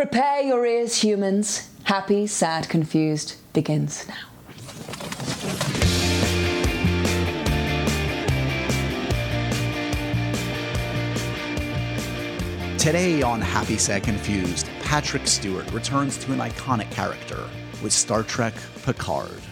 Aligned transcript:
Prepare 0.00 0.40
your 0.40 0.64
ears, 0.64 1.02
humans. 1.02 1.68
Happy, 1.84 2.26
sad, 2.26 2.70
confused 2.70 3.34
begins 3.52 4.08
now. 4.08 4.14
Today 12.78 13.20
on 13.20 13.42
Happy 13.42 13.76
Sad 13.76 14.02
Confused, 14.02 14.70
Patrick 14.80 15.26
Stewart 15.26 15.70
returns 15.70 16.16
to 16.24 16.32
an 16.32 16.38
iconic 16.38 16.90
character 16.90 17.46
with 17.82 17.92
Star 17.92 18.22
Trek 18.22 18.54
Picard. 18.82 19.42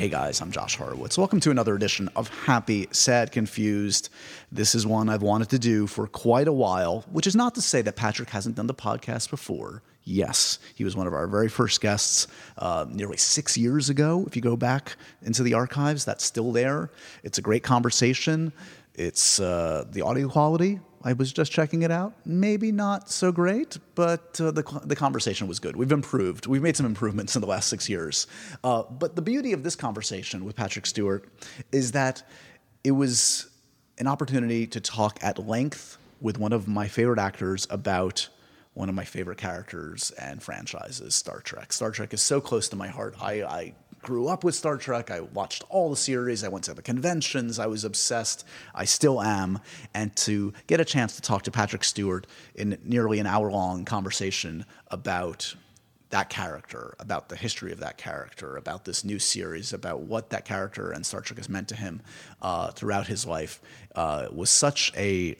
Hey 0.00 0.08
guys, 0.08 0.40
I'm 0.40 0.50
Josh 0.50 0.76
Horowitz. 0.76 1.18
Welcome 1.18 1.40
to 1.40 1.50
another 1.50 1.74
edition 1.74 2.08
of 2.16 2.28
Happy 2.28 2.88
Sad 2.90 3.32
Confused. 3.32 4.08
This 4.50 4.74
is 4.74 4.86
one 4.86 5.10
I've 5.10 5.20
wanted 5.20 5.50
to 5.50 5.58
do 5.58 5.86
for 5.86 6.06
quite 6.06 6.48
a 6.48 6.54
while, 6.54 7.04
which 7.12 7.26
is 7.26 7.36
not 7.36 7.54
to 7.56 7.60
say 7.60 7.82
that 7.82 7.96
Patrick 7.96 8.30
hasn't 8.30 8.56
done 8.56 8.66
the 8.66 8.72
podcast 8.72 9.28
before. 9.28 9.82
Yes, 10.04 10.58
he 10.74 10.84
was 10.84 10.96
one 10.96 11.06
of 11.06 11.12
our 11.12 11.26
very 11.26 11.50
first 11.50 11.82
guests 11.82 12.28
uh, 12.56 12.86
nearly 12.88 13.18
six 13.18 13.58
years 13.58 13.90
ago. 13.90 14.24
If 14.26 14.36
you 14.36 14.40
go 14.40 14.56
back 14.56 14.96
into 15.20 15.42
the 15.42 15.52
archives, 15.52 16.06
that's 16.06 16.24
still 16.24 16.50
there. 16.50 16.90
It's 17.22 17.36
a 17.36 17.42
great 17.42 17.62
conversation. 17.62 18.54
It's 18.94 19.38
uh, 19.38 19.84
the 19.90 20.00
audio 20.00 20.30
quality 20.30 20.80
I 21.02 21.14
was 21.14 21.32
just 21.32 21.50
checking 21.50 21.82
it 21.82 21.90
out. 21.90 22.12
Maybe 22.26 22.72
not 22.72 23.10
so 23.10 23.32
great, 23.32 23.78
but 23.94 24.38
uh, 24.40 24.50
the, 24.50 24.62
the 24.84 24.96
conversation 24.96 25.48
was 25.48 25.58
good. 25.58 25.74
We've 25.74 25.92
improved. 25.92 26.46
We've 26.46 26.62
made 26.62 26.76
some 26.76 26.84
improvements 26.84 27.34
in 27.34 27.40
the 27.40 27.48
last 27.48 27.68
six 27.68 27.88
years. 27.88 28.26
Uh, 28.62 28.82
but 28.82 29.16
the 29.16 29.22
beauty 29.22 29.52
of 29.52 29.62
this 29.62 29.74
conversation 29.76 30.44
with 30.44 30.56
Patrick 30.56 30.84
Stewart 30.84 31.24
is 31.72 31.92
that 31.92 32.22
it 32.84 32.90
was 32.90 33.48
an 33.98 34.06
opportunity 34.06 34.66
to 34.66 34.80
talk 34.80 35.18
at 35.22 35.38
length 35.38 35.96
with 36.20 36.38
one 36.38 36.52
of 36.52 36.68
my 36.68 36.86
favorite 36.86 37.18
actors 37.18 37.66
about 37.70 38.28
one 38.74 38.88
of 38.88 38.94
my 38.94 39.04
favorite 39.04 39.38
characters 39.38 40.10
and 40.12 40.42
franchises, 40.42 41.14
Star 41.14 41.40
Trek. 41.40 41.72
Star 41.72 41.90
Trek 41.90 42.12
is 42.14 42.22
so 42.22 42.40
close 42.40 42.68
to 42.68 42.76
my 42.76 42.88
heart. 42.88 43.14
I, 43.20 43.42
I 43.42 43.74
grew 44.02 44.28
up 44.28 44.44
with 44.44 44.54
Star 44.54 44.76
Trek. 44.76 45.10
I 45.10 45.20
watched 45.20 45.64
all 45.68 45.90
the 45.90 45.96
series. 45.96 46.44
I 46.44 46.48
went 46.48 46.64
to 46.64 46.74
the 46.74 46.82
conventions. 46.82 47.58
I 47.58 47.66
was 47.66 47.84
obsessed. 47.84 48.46
I 48.74 48.84
still 48.84 49.22
am. 49.22 49.60
And 49.94 50.14
to 50.16 50.52
get 50.66 50.80
a 50.80 50.84
chance 50.84 51.16
to 51.16 51.22
talk 51.22 51.42
to 51.42 51.50
Patrick 51.50 51.84
Stewart 51.84 52.26
in 52.54 52.78
nearly 52.84 53.18
an 53.18 53.26
hour 53.26 53.50
long 53.50 53.84
conversation 53.84 54.64
about 54.88 55.54
that 56.10 56.28
character, 56.28 56.94
about 56.98 57.28
the 57.28 57.36
history 57.36 57.72
of 57.72 57.80
that 57.80 57.96
character, 57.96 58.56
about 58.56 58.84
this 58.84 59.04
new 59.04 59.18
series, 59.18 59.72
about 59.72 60.00
what 60.00 60.30
that 60.30 60.44
character 60.44 60.90
and 60.90 61.06
Star 61.06 61.20
Trek 61.20 61.38
has 61.38 61.48
meant 61.48 61.68
to 61.68 61.76
him 61.76 62.02
uh, 62.42 62.70
throughout 62.72 63.06
his 63.06 63.26
life, 63.26 63.60
uh, 63.94 64.26
was 64.32 64.50
such 64.50 64.92
a 64.96 65.36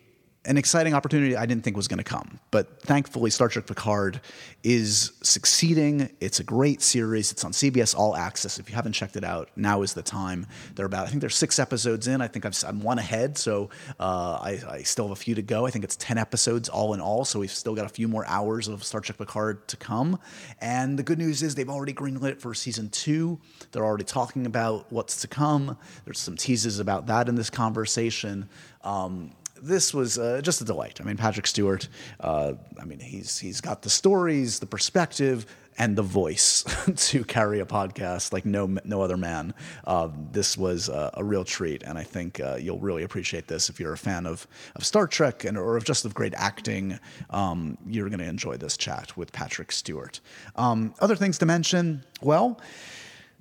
an 0.47 0.57
exciting 0.57 0.95
opportunity 0.95 1.37
I 1.37 1.45
didn't 1.45 1.65
think 1.65 1.77
was 1.77 1.87
going 1.87 1.99
to 1.99 2.05
come. 2.05 2.41
But 2.51 2.81
thankfully, 2.81 3.29
Star 3.29 3.49
Trek 3.49 3.67
Picard 3.67 4.23
is 4.65 5.13
succeeding. 5.23 6.09
It's 6.19 6.41
a 6.41 6.45
great 6.45 6.81
series. 6.81 7.31
It's 7.31 7.45
on 7.45 7.53
CBS 7.53 7.95
All 7.95 8.17
Access. 8.17 8.59
If 8.59 8.71
you 8.71 8.75
haven't 8.75 8.95
checked 8.95 9.17
it 9.17 9.25
out, 9.25 9.51
now 9.55 9.83
is 9.83 9.93
the 9.93 10.03
time. 10.03 10.47
They're 10.75 10.87
about, 10.87 11.07
I 11.07 11.11
think 11.11 11.21
there's 11.21 11.37
six 11.37 11.59
episodes 11.59 12.09
in. 12.09 12.23
I 12.23 12.27
think 12.27 12.47
i 12.47 12.69
am 12.69 12.81
one 12.81 12.99
ahead, 12.99 13.37
so 13.37 13.69
uh, 13.99 14.39
I, 14.43 14.61
I, 14.69 14.83
still 14.83 15.09
have 15.09 15.13
a 15.13 15.21
few 15.21 15.35
to 15.35 15.43
go. 15.43 15.67
I 15.67 15.71
think 15.71 15.85
it's 15.85 15.97
10 15.97 16.17
episodes 16.17 16.71
all 16.71 16.95
in 16.95 17.03
all, 17.03 17.27
so 17.27 17.39
we've 17.39 17.51
still 17.51 17.75
got 17.75 17.85
a 17.85 17.91
few 17.91 18.09
more 18.09 18.25
hours 18.27 18.67
of 18.67 18.83
Star 18.83 19.03
Trek 19.03 19.19
Picard 19.19 19.69
to 19.69 19.77
come. 19.77 20.19
And 20.63 20.99
the 20.99 21.03
good 21.03 21.19
news 21.19 21.43
is 21.43 21.55
they've 21.55 21.69
already 21.69 21.93
greenlit 21.93 22.31
it 22.31 22.41
for 22.41 22.55
season 22.55 22.89
two. 22.89 23.39
They're 23.73 23.85
already 23.85 24.05
talking 24.05 24.47
about 24.47 24.87
what's 24.91 25.21
to 25.21 25.29
come. 25.29 25.77
There's 26.07 26.19
some 26.19 26.37
teases 26.37 26.79
about 26.79 27.09
that 27.09 27.29
in 27.29 27.35
this 27.35 27.51
conversation. 27.51 28.49
Um, 28.83 29.33
this 29.63 29.95
was 29.95 30.19
uh, 30.19 30.41
just 30.43 30.61
a 30.61 30.65
delight. 30.65 31.01
I 31.01 31.05
mean, 31.05 31.17
Patrick 31.17 31.47
Stewart. 31.47 31.89
Uh, 32.19 32.55
I 32.81 32.85
mean, 32.85 33.01
he's 33.01 33.39
he's 33.39 33.61
got 33.61 33.83
the 33.83 33.91
stories, 33.91 34.59
the 34.59 34.67
perspective, 34.67 35.47
and 35.79 35.97
the 35.97 36.03
voice 36.03 36.65
to 36.97 37.25
carry 37.25 37.61
a 37.61 37.65
podcast 37.65 38.33
like 38.33 38.45
no 38.45 38.79
no 38.85 39.03
other 39.03 39.17
man. 39.17 39.55
Uh, 39.85 40.09
this 40.33 40.57
was 40.57 40.89
a, 40.89 41.11
a, 41.15 41.25
real 41.25 41.45
treat, 41.45 41.83
and 41.83 41.99
I 41.99 42.03
think 42.03 42.41
uh, 42.41 42.57
you'll 42.57 42.81
really 42.81 43.03
appreciate 43.03 43.49
this 43.49 43.71
if 43.71 43.81
you're 43.81 43.93
a 43.93 43.99
fan 43.99 44.27
of 44.27 44.47
of 44.77 44.85
Star 44.85 45.07
Trek 45.07 45.45
and 45.45 45.57
or 45.57 45.77
of 45.77 45.85
just 45.85 46.05
of 46.05 46.15
great 46.15 46.35
acting. 46.37 46.99
Um, 47.31 47.79
you're 47.87 48.09
going 48.09 48.21
to 48.21 48.29
enjoy 48.29 48.57
this 48.57 48.77
chat 48.77 49.17
with 49.17 49.33
Patrick 49.33 49.73
Stewart. 49.73 50.21
Um, 50.57 50.95
other 51.01 51.17
things 51.17 51.39
to 51.39 51.47
mention. 51.47 52.05
Well. 52.21 52.61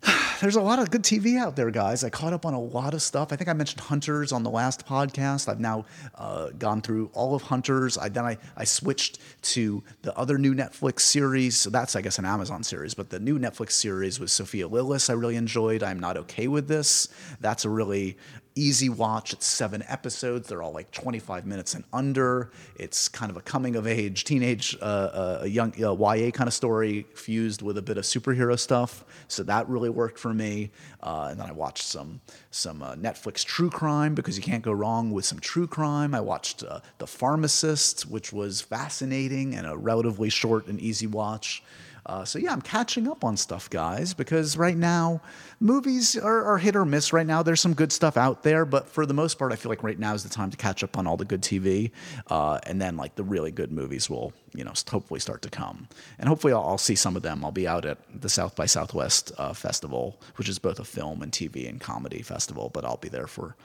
there's 0.41 0.55
a 0.55 0.61
lot 0.61 0.79
of 0.79 0.91
good 0.91 1.03
TV 1.03 1.37
out 1.37 1.55
there, 1.55 1.71
guys. 1.71 2.03
I 2.03 2.09
caught 2.09 2.33
up 2.33 2.45
on 2.45 2.53
a 2.53 2.59
lot 2.59 2.93
of 2.93 3.01
stuff. 3.01 3.31
I 3.31 3.35
think 3.35 3.49
I 3.49 3.53
mentioned 3.53 3.81
Hunters 3.81 4.31
on 4.31 4.43
the 4.43 4.49
last 4.49 4.85
podcast. 4.85 5.49
I've 5.49 5.59
now 5.59 5.85
uh, 6.15 6.49
gone 6.57 6.81
through 6.81 7.09
all 7.13 7.35
of 7.35 7.41
Hunters. 7.43 7.97
I, 7.97 8.09
then 8.09 8.25
I, 8.25 8.37
I 8.55 8.63
switched 8.63 9.19
to 9.53 9.83
the 10.01 10.15
other 10.17 10.37
new 10.37 10.53
Netflix 10.53 11.01
series. 11.01 11.57
So 11.57 11.69
that's, 11.69 11.95
I 11.95 12.01
guess, 12.01 12.19
an 12.19 12.25
Amazon 12.25 12.63
series, 12.63 12.93
but 12.93 13.09
the 13.09 13.19
new 13.19 13.39
Netflix 13.39 13.71
series 13.73 14.19
with 14.19 14.31
Sophia 14.31 14.67
Lillis 14.67 15.09
I 15.09 15.13
really 15.13 15.35
enjoyed. 15.35 15.83
I'm 15.83 15.99
Not 15.99 16.17
Okay 16.17 16.47
with 16.47 16.67
This. 16.67 17.09
That's 17.41 17.65
a 17.65 17.69
really 17.69 18.17
easy 18.59 18.89
watch. 18.89 19.33
It's 19.33 19.45
seven 19.45 19.83
episodes. 19.87 20.49
They're 20.49 20.61
all 20.61 20.73
like 20.73 20.91
25 20.91 21.45
minutes 21.45 21.73
and 21.73 21.83
under. 21.93 22.51
It's 22.75 23.07
kind 23.07 23.31
of 23.31 23.37
a 23.37 23.41
coming 23.41 23.75
of 23.75 23.87
age, 23.87 24.25
teenage, 24.25 24.77
uh, 24.81 25.39
uh, 25.41 25.45
young 25.45 25.73
uh, 25.81 25.93
YA 25.93 26.31
kind 26.31 26.47
of 26.47 26.53
story 26.53 27.05
fused 27.15 27.61
with 27.61 27.77
a 27.77 27.81
bit 27.81 27.97
of 27.97 28.03
superhero 28.03 28.59
stuff. 28.59 29.05
So 29.27 29.43
that 29.43 29.67
really 29.69 29.89
worked 29.89 30.19
for 30.19 30.33
me. 30.33 30.71
Uh, 31.01 31.29
and 31.31 31.39
then 31.39 31.47
I 31.47 31.53
watched 31.53 31.83
some 31.83 32.19
some 32.51 32.83
uh, 32.83 32.95
Netflix 32.95 33.45
true 33.45 33.69
crime 33.69 34.15
because 34.15 34.35
you 34.37 34.43
can't 34.43 34.63
go 34.63 34.73
wrong 34.73 35.11
with 35.11 35.25
some 35.25 35.39
true 35.39 35.67
crime. 35.67 36.13
I 36.13 36.21
watched 36.21 36.63
uh, 36.63 36.81
The 36.97 37.07
Pharmacist, 37.07 38.09
which 38.09 38.33
was 38.33 38.61
fascinating 38.61 39.55
and 39.55 39.65
a 39.65 39.77
relatively 39.77 40.29
short 40.29 40.67
and 40.67 40.79
easy 40.79 41.07
watch. 41.07 41.63
Uh, 42.05 42.25
so 42.25 42.39
yeah, 42.39 42.51
I'm 42.51 42.61
catching 42.61 43.07
up 43.07 43.23
on 43.23 43.37
stuff, 43.37 43.69
guys, 43.69 44.13
because 44.13 44.57
right 44.57 44.77
now 44.77 45.21
movies 45.59 46.17
are, 46.17 46.43
are, 46.43 46.57
hit 46.57 46.75
or 46.75 46.85
miss. 46.85 47.13
Right 47.13 47.27
now, 47.27 47.43
there's 47.43 47.61
some 47.61 47.73
good 47.73 47.91
stuff 47.91 48.17
out 48.17 48.43
there, 48.43 48.65
but 48.65 48.87
for 48.87 49.05
the 49.05 49.13
most 49.13 49.37
part, 49.37 49.51
I 49.51 49.55
feel 49.55 49.69
like 49.69 49.83
right 49.83 49.99
now 49.99 50.13
is 50.13 50.23
the 50.23 50.29
time 50.29 50.51
to 50.51 50.57
catch 50.57 50.83
up 50.83 50.97
on 50.97 51.07
all 51.07 51.17
the 51.17 51.25
good 51.25 51.41
TV, 51.41 51.91
uh, 52.27 52.59
and 52.63 52.81
then 52.81 52.97
like 52.97 53.15
the 53.15 53.23
really 53.23 53.51
good 53.51 53.71
movies 53.71 54.09
will, 54.09 54.33
you 54.53 54.63
know, 54.63 54.73
hopefully 54.89 55.19
start 55.19 55.41
to 55.43 55.49
come, 55.49 55.87
and 56.17 56.27
hopefully 56.27 56.53
I'll, 56.53 56.63
I'll 56.63 56.77
see 56.77 56.95
some 56.95 57.15
of 57.15 57.21
them. 57.21 57.43
I'll 57.43 57.51
be 57.51 57.67
out 57.67 57.85
at 57.85 57.97
the 58.21 58.29
South 58.29 58.55
by 58.55 58.65
Southwest 58.65 59.31
uh, 59.37 59.53
festival, 59.53 60.19
which 60.35 60.49
is 60.49 60.59
both 60.59 60.79
a 60.79 60.85
film 60.85 61.21
and 61.21 61.31
TV 61.31 61.67
and 61.67 61.79
comedy 61.79 62.21
festival, 62.21 62.69
but 62.73 62.85
I'll 62.85 62.97
be 62.97 63.09
there 63.09 63.27
for 63.27 63.55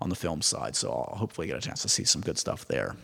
on 0.00 0.08
the 0.08 0.16
film 0.16 0.42
side, 0.42 0.74
so 0.76 0.90
I'll 0.90 1.16
hopefully 1.16 1.46
get 1.46 1.56
a 1.56 1.60
chance 1.60 1.82
to 1.82 1.88
see 1.88 2.04
some 2.04 2.22
good 2.22 2.38
stuff 2.38 2.66
there. 2.66 2.96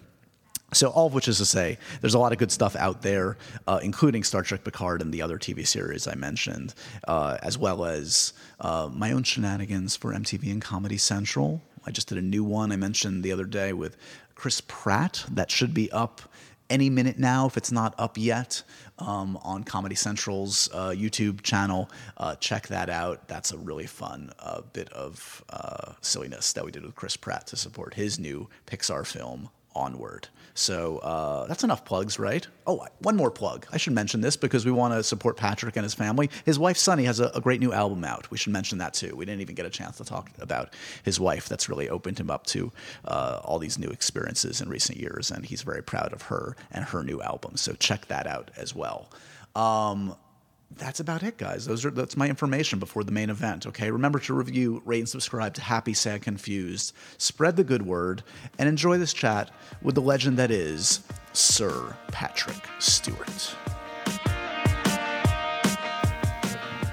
So, 0.74 0.88
all 0.90 1.06
of 1.06 1.14
which 1.14 1.28
is 1.28 1.38
to 1.38 1.46
say, 1.46 1.78
there's 2.02 2.12
a 2.12 2.18
lot 2.18 2.32
of 2.32 2.38
good 2.38 2.52
stuff 2.52 2.76
out 2.76 3.00
there, 3.00 3.38
uh, 3.66 3.80
including 3.82 4.22
Star 4.22 4.42
Trek 4.42 4.64
Picard 4.64 5.00
and 5.00 5.14
the 5.14 5.22
other 5.22 5.38
TV 5.38 5.66
series 5.66 6.06
I 6.06 6.14
mentioned, 6.14 6.74
uh, 7.06 7.38
as 7.42 7.56
well 7.56 7.86
as 7.86 8.34
uh, 8.60 8.90
my 8.92 9.12
own 9.12 9.22
shenanigans 9.22 9.96
for 9.96 10.12
MTV 10.12 10.50
and 10.52 10.60
Comedy 10.60 10.98
Central. 10.98 11.62
I 11.86 11.90
just 11.90 12.08
did 12.08 12.18
a 12.18 12.22
new 12.22 12.44
one 12.44 12.70
I 12.70 12.76
mentioned 12.76 13.24
the 13.24 13.32
other 13.32 13.46
day 13.46 13.72
with 13.72 13.96
Chris 14.34 14.60
Pratt 14.60 15.24
that 15.30 15.50
should 15.50 15.72
be 15.72 15.90
up 15.90 16.20
any 16.68 16.90
minute 16.90 17.18
now 17.18 17.46
if 17.46 17.56
it's 17.56 17.72
not 17.72 17.94
up 17.96 18.18
yet 18.18 18.62
um, 18.98 19.38
on 19.42 19.64
Comedy 19.64 19.94
Central's 19.94 20.68
uh, 20.74 20.90
YouTube 20.90 21.40
channel. 21.40 21.90
Uh, 22.18 22.34
check 22.36 22.68
that 22.68 22.90
out. 22.90 23.26
That's 23.26 23.52
a 23.52 23.56
really 23.56 23.86
fun 23.86 24.32
uh, 24.38 24.60
bit 24.74 24.92
of 24.92 25.42
silliness 26.02 26.52
that 26.52 26.62
we 26.62 26.70
did 26.70 26.82
with 26.82 26.94
Chris 26.94 27.16
Pratt 27.16 27.46
to 27.46 27.56
support 27.56 27.94
his 27.94 28.18
new 28.18 28.50
Pixar 28.66 29.06
film, 29.06 29.48
Onward. 29.74 30.28
So 30.58 30.98
uh, 30.98 31.46
that's 31.46 31.62
enough 31.62 31.84
plugs, 31.84 32.19
right? 32.19 32.44
Oh, 32.66 32.84
one 32.98 33.14
more 33.14 33.30
plug. 33.30 33.64
I 33.70 33.76
should 33.76 33.92
mention 33.92 34.22
this 34.22 34.36
because 34.36 34.66
we 34.66 34.72
want 34.72 34.92
to 34.92 35.04
support 35.04 35.36
Patrick 35.36 35.76
and 35.76 35.84
his 35.84 35.94
family. 35.94 36.30
His 36.44 36.58
wife, 36.58 36.76
Sunny, 36.76 37.04
has 37.04 37.20
a, 37.20 37.30
a, 37.32 37.41
great 37.41 37.60
new 37.60 37.72
album 37.72 38.02
out. 38.02 38.28
We 38.32 38.38
should 38.38 38.52
mention 38.52 38.78
that 38.78 38.92
too. 38.92 39.14
We 39.14 39.24
didn't 39.24 39.41
even 39.41 39.54
get 39.54 39.66
a 39.66 39.70
chance 39.70 39.98
to 39.98 40.04
talk 40.04 40.30
about 40.41 40.74
his 41.04 41.20
wife. 41.20 41.48
That's 41.48 41.68
really 41.68 41.88
opened 41.88 42.18
him 42.18 42.28
up 42.28 42.44
to 42.47 42.72
uh, 43.04 43.41
all 43.44 43.60
these 43.60 43.78
new 43.78 43.86
experiences 43.86 44.60
in 44.60 44.68
recent 44.68 44.98
years, 44.98 45.30
and 45.30 45.47
he's 45.47 45.62
very 45.62 45.82
proud 45.82 46.12
of 46.12 46.22
her 46.22 46.56
and 46.72 46.84
her 46.86 47.04
new 47.04 47.22
album. 47.22 47.56
So 47.56 47.74
check 47.74 48.06
that 48.06 48.27
out 48.27 48.50
as 48.56 48.74
well. 48.74 49.12
Um, 49.54 50.16
that's 50.76 51.00
about 51.00 51.22
it, 51.22 51.38
guys. 51.38 51.65
Those 51.65 51.84
are 51.84 51.91
that's 51.91 52.16
my 52.16 52.28
information 52.28 52.78
before 52.78 53.03
the 53.03 53.12
main 53.12 53.30
event. 53.30 53.66
Okay, 53.66 53.91
remember 53.91 54.18
to 54.20 54.34
review, 54.34 54.82
rate, 54.84 55.00
and 55.00 55.09
subscribe 55.09 55.54
to 55.54 55.60
Happy, 55.60 55.94
Sad, 55.94 56.22
Confused. 56.22 56.92
Spread 57.16 57.56
the 57.56 57.65
good 57.65 57.82
word 57.82 58.22
and 58.59 58.68
enjoy 58.68 58.98
this 58.98 59.12
chat 59.12 59.50
with 59.82 59.94
the 59.94 60.03
legend 60.03 60.36
that 60.36 60.50
is 60.50 61.00
Sir 61.32 61.97
Patrick 62.09 62.62
Stewart. 62.78 63.56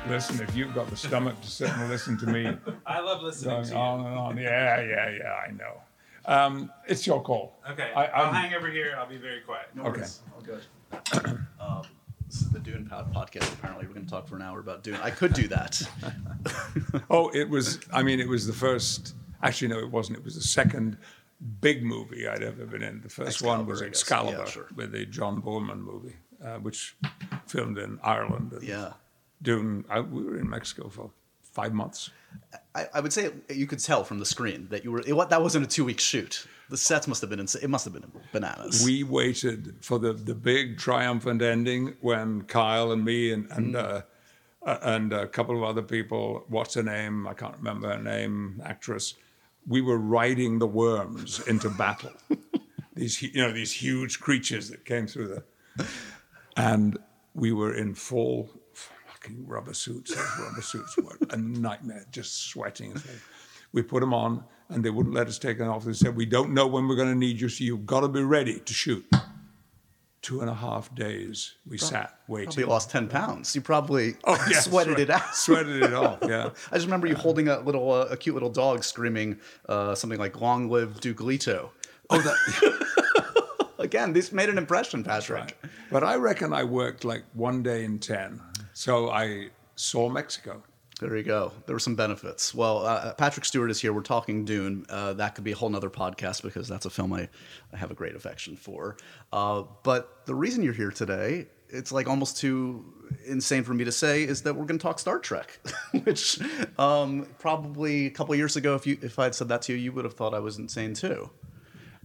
Listen, 0.07 0.39
if 0.39 0.55
you've 0.55 0.73
got 0.73 0.87
the 0.89 0.95
stomach 0.95 1.39
to 1.41 1.49
sit 1.49 1.69
and 1.69 1.89
listen 1.89 2.17
to 2.19 2.27
me, 2.27 2.55
I 2.85 2.99
love 2.99 3.23
listening 3.23 3.55
going 3.55 3.65
to 3.65 3.71
you. 3.71 3.77
on 3.77 4.05
and 4.05 4.17
on. 4.17 4.37
Yeah, 4.37 4.81
yeah, 4.81 5.09
yeah. 5.09 5.33
I 5.33 5.51
know. 5.51 5.81
Um, 6.27 6.71
it's 6.87 7.05
your 7.05 7.21
call. 7.21 7.57
Okay, 7.71 7.91
I, 7.95 8.23
will 8.23 8.31
hang 8.31 8.53
over 8.53 8.69
here. 8.69 8.95
I'll 8.97 9.07
be 9.09 9.17
very 9.17 9.41
quiet. 9.41 9.67
No 9.75 9.83
okay. 9.85 10.05
All 10.33 10.41
good. 10.41 10.63
um, 11.59 11.81
this 12.35 12.47
is 12.47 12.51
the 12.51 12.59
Dune 12.59 12.85
podcast. 12.89 13.53
Apparently, 13.53 13.87
we're 13.87 13.93
going 13.93 14.05
to 14.05 14.11
talk 14.11 14.27
for 14.27 14.35
an 14.35 14.41
hour 14.41 14.59
about 14.59 14.83
Dune. 14.83 14.97
I 15.01 15.09
could 15.09 15.33
do 15.33 15.47
that. 15.47 15.81
oh, 17.09 17.29
it 17.29 17.49
was. 17.49 17.79
I 17.93 18.03
mean, 18.03 18.19
it 18.19 18.27
was 18.27 18.45
the 18.45 18.53
first. 18.53 19.15
Actually, 19.41 19.69
no, 19.69 19.79
it 19.79 19.89
wasn't. 19.89 20.17
It 20.17 20.25
was 20.25 20.35
the 20.35 20.41
second 20.41 20.97
big 21.61 21.83
movie 21.83 22.27
I'd 22.27 22.43
ever 22.43 22.65
been 22.65 22.83
in. 22.83 22.99
The 23.01 23.09
first 23.09 23.41
one 23.41 23.65
was 23.65 23.81
Excalibur. 23.81 24.41
Excalibur 24.41 24.43
Yeah, 24.43 24.51
sure. 24.51 24.67
with 24.75 24.91
the 24.91 25.05
John 25.05 25.41
Boorman 25.41 25.79
movie, 25.79 26.15
uh, 26.43 26.57
which 26.57 26.97
filmed 27.47 27.77
in 27.77 27.99
Ireland. 28.03 28.51
And 28.51 28.63
Yeah. 28.63 28.93
Dune. 29.41 29.85
I, 29.89 30.01
we 30.01 30.23
were 30.23 30.37
in 30.37 30.49
Mexico 30.49 30.89
for 30.89 31.11
five 31.41 31.73
months. 31.73 32.09
I, 32.73 32.87
I 32.93 32.99
would 32.99 33.13
say 33.13 33.31
you 33.49 33.67
could 33.67 33.79
tell 33.79 34.03
from 34.03 34.19
the 34.19 34.25
screen 34.25 34.67
that 34.69 34.83
you 34.83 34.91
were. 34.91 35.01
It, 35.01 35.13
what 35.13 35.29
that 35.29 35.41
wasn't 35.41 35.65
a 35.65 35.67
two 35.67 35.85
week 35.85 35.99
shoot. 35.99 36.47
The 36.69 36.77
sets 36.77 37.07
must 37.07 37.21
have 37.21 37.29
been. 37.29 37.39
Ins- 37.39 37.55
it 37.55 37.69
must 37.69 37.85
have 37.85 37.93
been 37.93 38.11
bananas. 38.31 38.83
We 38.83 39.03
waited 39.03 39.75
for 39.81 39.99
the, 39.99 40.13
the 40.13 40.35
big 40.35 40.77
triumphant 40.77 41.41
ending 41.41 41.95
when 42.01 42.43
Kyle 42.43 42.91
and 42.91 43.05
me 43.05 43.31
and 43.31 43.49
and, 43.51 43.75
uh, 43.75 44.01
uh, 44.65 44.77
and 44.81 45.13
a 45.13 45.27
couple 45.27 45.55
of 45.55 45.63
other 45.63 45.83
people, 45.83 46.43
what's 46.47 46.73
her 46.73 46.83
name? 46.83 47.27
I 47.27 47.33
can't 47.33 47.55
remember 47.57 47.89
her 47.89 48.01
name, 48.01 48.61
actress. 48.65 49.13
We 49.67 49.81
were 49.81 49.97
riding 49.97 50.59
the 50.59 50.67
worms 50.67 51.39
into 51.47 51.69
battle. 51.69 52.13
these 52.95 53.21
you 53.21 53.41
know 53.41 53.51
these 53.51 53.71
huge 53.71 54.19
creatures 54.19 54.69
that 54.69 54.85
came 54.85 55.07
through 55.07 55.27
the, 55.75 55.85
and 56.57 56.97
we 57.33 57.51
were 57.51 57.75
in 57.75 57.93
full 57.93 58.49
fucking 59.25 59.47
rubber 59.47 59.73
suits. 59.73 60.13
Those 60.15 60.39
rubber 60.39 60.61
suits 60.61 60.97
were 60.97 61.17
a 61.29 61.37
nightmare, 61.37 62.05
just 62.11 62.47
sweating. 62.49 62.95
We 63.71 63.81
put 63.81 63.99
them 64.01 64.13
on, 64.13 64.43
and 64.69 64.83
they 64.83 64.89
wouldn't 64.89 65.15
let 65.15 65.27
us 65.27 65.37
take 65.39 65.57
them 65.57 65.69
off. 65.69 65.83
They 65.85 65.93
said, 65.93 66.15
"We 66.15 66.25
don't 66.25 66.53
know 66.53 66.67
when 66.67 66.87
we're 66.87 66.95
going 66.95 67.09
to 67.11 67.17
need 67.17 67.39
you, 67.41 67.49
so 67.49 67.63
you've 67.63 67.85
got 67.85 68.01
to 68.01 68.07
be 68.07 68.21
ready 68.23 68.59
to 68.59 68.73
shoot." 68.73 69.05
Two 70.21 70.41
and 70.41 70.49
a 70.49 70.55
half 70.55 70.93
days 70.95 71.53
we 71.67 71.77
sat 71.77 72.17
waiting. 72.27 72.47
probably 72.47 72.63
lost 72.63 72.89
ten 72.89 73.07
pounds. 73.07 73.53
You 73.53 73.61
probably 73.61 74.15
Oh, 74.23 74.43
yeah, 74.49 74.59
sweated 74.59 74.95
sweat- 74.95 74.99
it 75.01 75.09
out. 75.11 75.35
Sweated 75.35 75.83
it 75.83 75.93
off. 75.93 76.19
Yeah. 76.23 76.49
I 76.71 76.75
just 76.75 76.85
remember 76.87 77.05
you 77.05 77.13
holding 77.15 77.47
a 77.47 77.59
little, 77.59 77.91
uh, 77.91 78.05
a 78.09 78.17
cute 78.17 78.33
little 78.33 78.49
dog, 78.49 78.83
screaming 78.83 79.39
uh, 79.69 79.93
something 79.93 80.17
like 80.19 80.39
"Long 80.41 80.69
live 80.69 80.99
Duke 80.99 81.21
Leto." 81.21 81.71
Oh, 82.09 82.19
that, 82.21 83.65
Again, 83.79 84.13
this 84.13 84.31
made 84.31 84.49
an 84.49 84.57
impression, 84.57 85.03
Patrick. 85.03 85.39
right. 85.41 85.53
But 85.91 86.03
I 86.03 86.15
reckon 86.15 86.53
I 86.53 86.63
worked 86.63 87.03
like 87.05 87.23
one 87.33 87.61
day 87.61 87.83
in 87.83 87.99
ten, 87.99 88.41
so 88.75 89.09
I 89.09 89.47
saw 89.75 90.09
Mexico. 90.09 90.61
There 90.99 91.15
you 91.15 91.23
go. 91.23 91.53
There 91.65 91.73
were 91.73 91.79
some 91.79 91.95
benefits. 91.95 92.53
Well, 92.53 92.85
uh, 92.85 93.13
Patrick 93.13 93.45
Stewart 93.45 93.71
is 93.71 93.79
here. 93.79 93.93
We're 93.93 94.01
talking 94.01 94.43
Dune. 94.43 94.85
Uh, 94.89 95.13
that 95.13 95.33
could 95.33 95.45
be 95.45 95.53
a 95.53 95.55
whole 95.55 95.69
nother 95.69 95.89
podcast 95.89 96.43
because 96.43 96.67
that's 96.67 96.85
a 96.85 96.89
film 96.89 97.13
I, 97.13 97.29
I 97.73 97.77
have 97.77 97.89
a 97.89 97.93
great 97.93 98.15
affection 98.15 98.57
for. 98.57 98.97
Uh, 99.31 99.63
but 99.83 100.25
the 100.25 100.35
reason 100.35 100.61
you're 100.61 100.73
here 100.73 100.91
today, 100.91 101.47
it's 101.69 101.93
like 101.93 102.09
almost 102.09 102.37
too 102.37 102.85
insane 103.25 103.63
for 103.63 103.73
me 103.73 103.85
to 103.85 103.93
say, 103.93 104.23
is 104.23 104.41
that 104.41 104.55
we're 104.55 104.65
going 104.65 104.77
to 104.77 104.83
talk 104.83 104.99
Star 104.99 105.19
Trek, 105.19 105.57
which 106.03 106.39
um, 106.77 107.27
probably 107.39 108.07
a 108.07 108.11
couple 108.11 108.35
years 108.35 108.57
ago, 108.57 108.75
if 108.75 108.85
you 108.85 108.97
if 109.01 109.17
I 109.19 109.23
had 109.23 109.35
said 109.35 109.47
that 109.47 109.61
to 109.63 109.73
you, 109.73 109.79
you 109.79 109.91
would 109.93 110.03
have 110.03 110.15
thought 110.15 110.33
I 110.33 110.39
was 110.39 110.57
insane 110.57 110.93
too. 110.93 111.29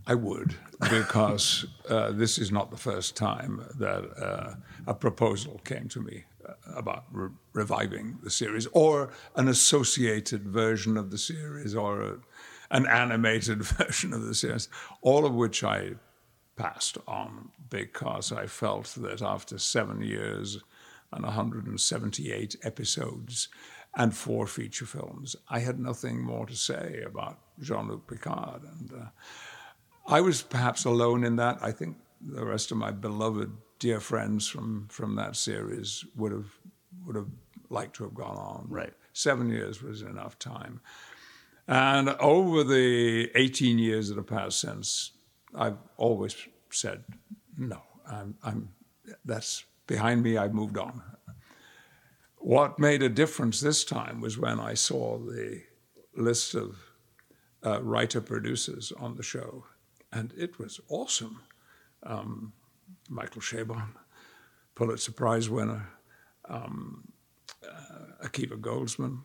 I 0.07 0.15
would, 0.15 0.55
because 0.81 1.67
uh, 1.89 2.13
this 2.13 2.39
is 2.39 2.53
not 2.53 2.71
the 2.71 2.77
first 2.77 3.17
time 3.17 3.65
that 3.79 4.05
uh, 4.21 4.55
a 4.87 4.95
proposal 4.95 5.61
came 5.65 5.89
to 5.89 6.01
me 6.01 6.25
uh, 6.25 6.30
about 6.75 7.05
re- 7.13 7.31
reviving 7.53 8.19
the 8.23 8.31
series, 8.31 8.67
or 8.73 9.11
an 9.37 9.49
associated 9.49 10.47
version 10.49 10.97
of 10.97 11.11
the 11.11 11.19
series, 11.19 11.75
or 11.75 12.03
a, 12.03 12.17
an 12.71 12.87
animated 12.87 13.63
version 13.79 14.13
of 14.13 14.23
the 14.23 14.35
series, 14.35 14.69
all 15.03 15.27
of 15.27 15.35
which 15.35 15.65
I 15.65 15.93
passed 16.57 16.99
on 17.07 17.51
because 17.71 18.33
I 18.33 18.47
felt 18.47 18.95
that 18.99 19.23
after 19.23 19.59
seven 19.59 20.03
years 20.03 20.59
and 21.13 21.25
178 21.25 22.57
episodes 22.63 23.49
and 23.97 24.15
four 24.15 24.47
feature 24.47 24.85
films, 24.85 25.37
I 25.49 25.61
had 25.61 25.81
nothing 25.81 26.23
more 26.23 26.47
to 26.47 26.57
say 26.57 27.03
about 27.05 27.39
Jean 27.61 27.89
Luc 27.89 28.07
Picard. 28.07 28.63
And 28.63 28.93
uh, 28.93 29.07
I 30.07 30.21
was 30.21 30.43
perhaps 30.43 30.85
alone 30.85 31.25
in 31.25 31.37
that. 31.37 31.59
I 31.63 31.73
think 31.73 31.97
the 32.21 32.45
rest 32.45 32.71
of 32.71 32.77
my 32.77 32.91
beloved 32.91 33.51
dear 33.81 33.99
friends 33.99 34.47
from, 34.47 34.87
from 34.89 35.17
that 35.17 35.35
series 35.35 36.05
would 36.15 36.31
have 36.31 36.53
would 37.05 37.17
have 37.17 37.29
liked 37.71 37.97
to 37.97 38.05
have 38.05 38.15
gone 38.15 38.37
on. 38.37 38.67
Right. 38.69 38.93
Seven 39.13 39.51
years 39.51 39.83
was 39.83 40.03
enough 40.03 40.39
time. 40.39 40.81
And 41.67 42.11
over 42.21 42.63
the 42.63 43.31
18 43.35 43.79
years 43.79 44.09
that 44.09 44.17
have 44.17 44.27
passed 44.27 44.61
since, 44.61 45.13
I've 45.55 45.79
always 45.97 46.37
said, 46.71 47.05
no, 47.57 47.81
I'm, 48.11 48.37
I'm, 48.43 48.69
that's 49.25 49.65
behind 49.87 50.23
me, 50.23 50.37
I've 50.37 50.55
moved 50.55 50.79
on. 50.79 51.03
What 52.39 52.79
made 52.79 53.03
a 53.03 53.09
difference 53.09 53.61
this 53.61 53.85
time 53.85 54.21
was 54.21 54.39
when 54.39 54.59
I 54.59 54.75
saw 54.75 55.19
the 55.19 55.63
list 56.17 56.55
of 56.55 56.77
uh, 57.65 57.83
writer 57.83 58.21
producers 58.21 58.93
on 58.99 59.17
the 59.17 59.23
show, 59.23 59.65
and 60.13 60.33
it 60.37 60.59
was 60.59 60.81
awesome. 60.89 61.41
Um, 62.03 62.53
Michael 63.11 63.43
Chabon, 63.43 63.89
Pulitzer 64.75 65.13
Prize 65.13 65.51
winner, 65.51 65.91
um, 66.49 67.05
uh, 67.69 68.27
Akiva 68.27 68.59
Goldsman, 68.59 69.25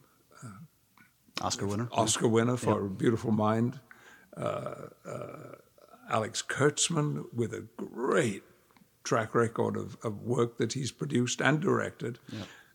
Oscar 1.42 1.68
winner. 1.68 1.88
Oscar 1.92 2.28
winner 2.28 2.58
for 2.58 2.88
Beautiful 2.90 3.32
Mind, 3.32 3.80
uh, 4.38 4.88
uh, 5.08 5.56
Alex 6.10 6.42
Kurtzman 6.42 7.26
with 7.34 7.54
a 7.54 7.68
great 7.78 8.44
track 9.04 9.36
record 9.36 9.76
of, 9.78 9.98
of 10.04 10.22
work 10.22 10.58
that 10.58 10.74
he's 10.74 10.92
produced 10.92 11.42
and 11.42 11.60
directed, 11.60 12.20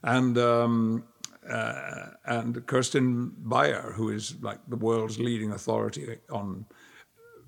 and 0.02 0.36
um, 0.38 1.04
uh, 1.48 2.10
and 2.26 2.66
Kirsten 2.66 3.32
Beyer, 3.38 3.92
who 3.96 4.10
is 4.10 4.36
like 4.42 4.58
the 4.68 4.76
world's 4.76 5.18
leading 5.18 5.52
authority 5.52 6.18
on 6.30 6.66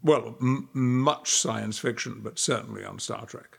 well, 0.02 0.37
m- 0.40 0.69
much 0.72 1.31
science 1.31 1.78
fiction, 1.78 2.20
but 2.22 2.38
certainly 2.38 2.84
on 2.84 2.99
Star 2.99 3.26
Trek. 3.26 3.58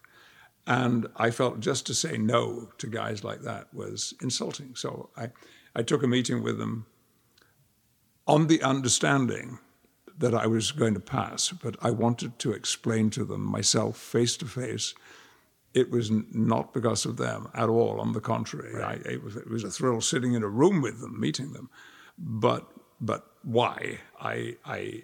And 0.65 1.07
I 1.17 1.31
felt 1.31 1.59
just 1.59 1.85
to 1.87 1.93
say 1.93 2.17
no 2.17 2.69
to 2.77 2.87
guys 2.87 3.23
like 3.23 3.41
that 3.41 3.73
was 3.73 4.13
insulting. 4.21 4.75
So 4.75 5.09
I, 5.17 5.29
I 5.75 5.83
took 5.83 6.03
a 6.03 6.07
meeting 6.07 6.41
with 6.41 6.57
them 6.57 6.85
on 8.27 8.47
the 8.47 8.61
understanding 8.63 9.59
that 10.17 10.33
I 10.33 10.47
was 10.47 10.71
going 10.71 10.93
to 10.93 10.99
pass, 10.99 11.49
but 11.49 11.75
I 11.81 11.91
wanted 11.91 12.39
to 12.39 12.51
explain 12.51 13.09
to 13.11 13.25
them 13.25 13.41
myself 13.41 13.97
face 13.97 14.37
to 14.37 14.45
face. 14.45 14.93
It 15.73 15.89
was 15.89 16.11
n- 16.11 16.27
not 16.31 16.73
because 16.73 17.03
of 17.05 17.17
them 17.17 17.49
at 17.53 17.67
all. 17.67 17.99
On 17.99 18.13
the 18.13 18.21
contrary, 18.21 18.81
I, 18.81 18.93
it, 19.05 19.23
was, 19.23 19.35
it 19.35 19.49
was 19.49 19.63
a 19.63 19.71
thrill 19.71 20.01
sitting 20.01 20.33
in 20.33 20.43
a 20.43 20.47
room 20.47 20.81
with 20.81 21.01
them, 21.01 21.19
meeting 21.19 21.51
them. 21.53 21.69
But 22.17 22.67
but 23.01 23.25
why 23.41 23.99
I 24.21 24.55
I 24.63 25.03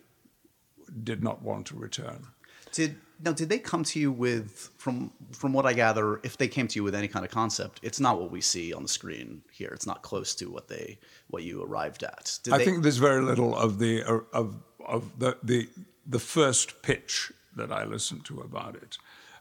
did 1.04 1.24
not 1.24 1.42
want 1.42 1.68
to 1.68 1.76
return. 1.76 2.28
Did 2.72 2.96
now? 3.24 3.32
Did 3.34 3.50
they 3.50 3.60
come 3.60 3.84
to 3.86 4.00
you 4.00 4.12
with 4.12 4.70
from 4.78 5.12
from 5.32 5.54
what 5.54 5.66
I 5.66 5.74
gather? 5.74 6.20
If 6.24 6.38
they 6.38 6.48
came 6.48 6.68
to 6.68 6.76
you 6.76 6.84
with 6.84 6.96
any 6.96 7.08
kind 7.08 7.26
of 7.26 7.32
concept, 7.32 7.80
it's 7.84 8.00
not 8.00 8.20
what 8.20 8.32
we 8.32 8.42
see 8.42 8.74
on 8.74 8.84
the 8.84 8.90
screen 8.90 9.42
here. 9.52 9.70
It's 9.74 9.88
not 9.88 10.02
close 10.04 10.36
to 10.36 10.46
what 10.50 10.68
they 10.68 11.00
what 11.30 11.44
you 11.44 11.64
arrived 11.64 12.04
at. 12.04 12.40
Did 12.44 12.54
I 12.54 12.60
they, 12.60 12.66
think 12.66 12.84
there's 12.84 12.98
very 12.98 13.22
little 13.22 13.56
of 13.56 13.80
the 13.80 14.04
of 14.04 14.56
of 14.86 15.20
the 15.20 15.38
the 15.44 15.68
the 16.06 16.20
first 16.20 16.82
pitch 16.82 17.32
that 17.56 17.72
I 17.72 17.84
listened 17.84 18.26
to 18.26 18.40
about 18.42 18.76
it, 18.76 18.98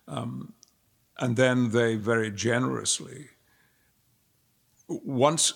um, 0.06 0.52
and 1.18 1.36
then 1.36 1.70
they 1.70 1.96
very 1.96 2.30
generously. 2.30 3.28
Once, 4.88 5.52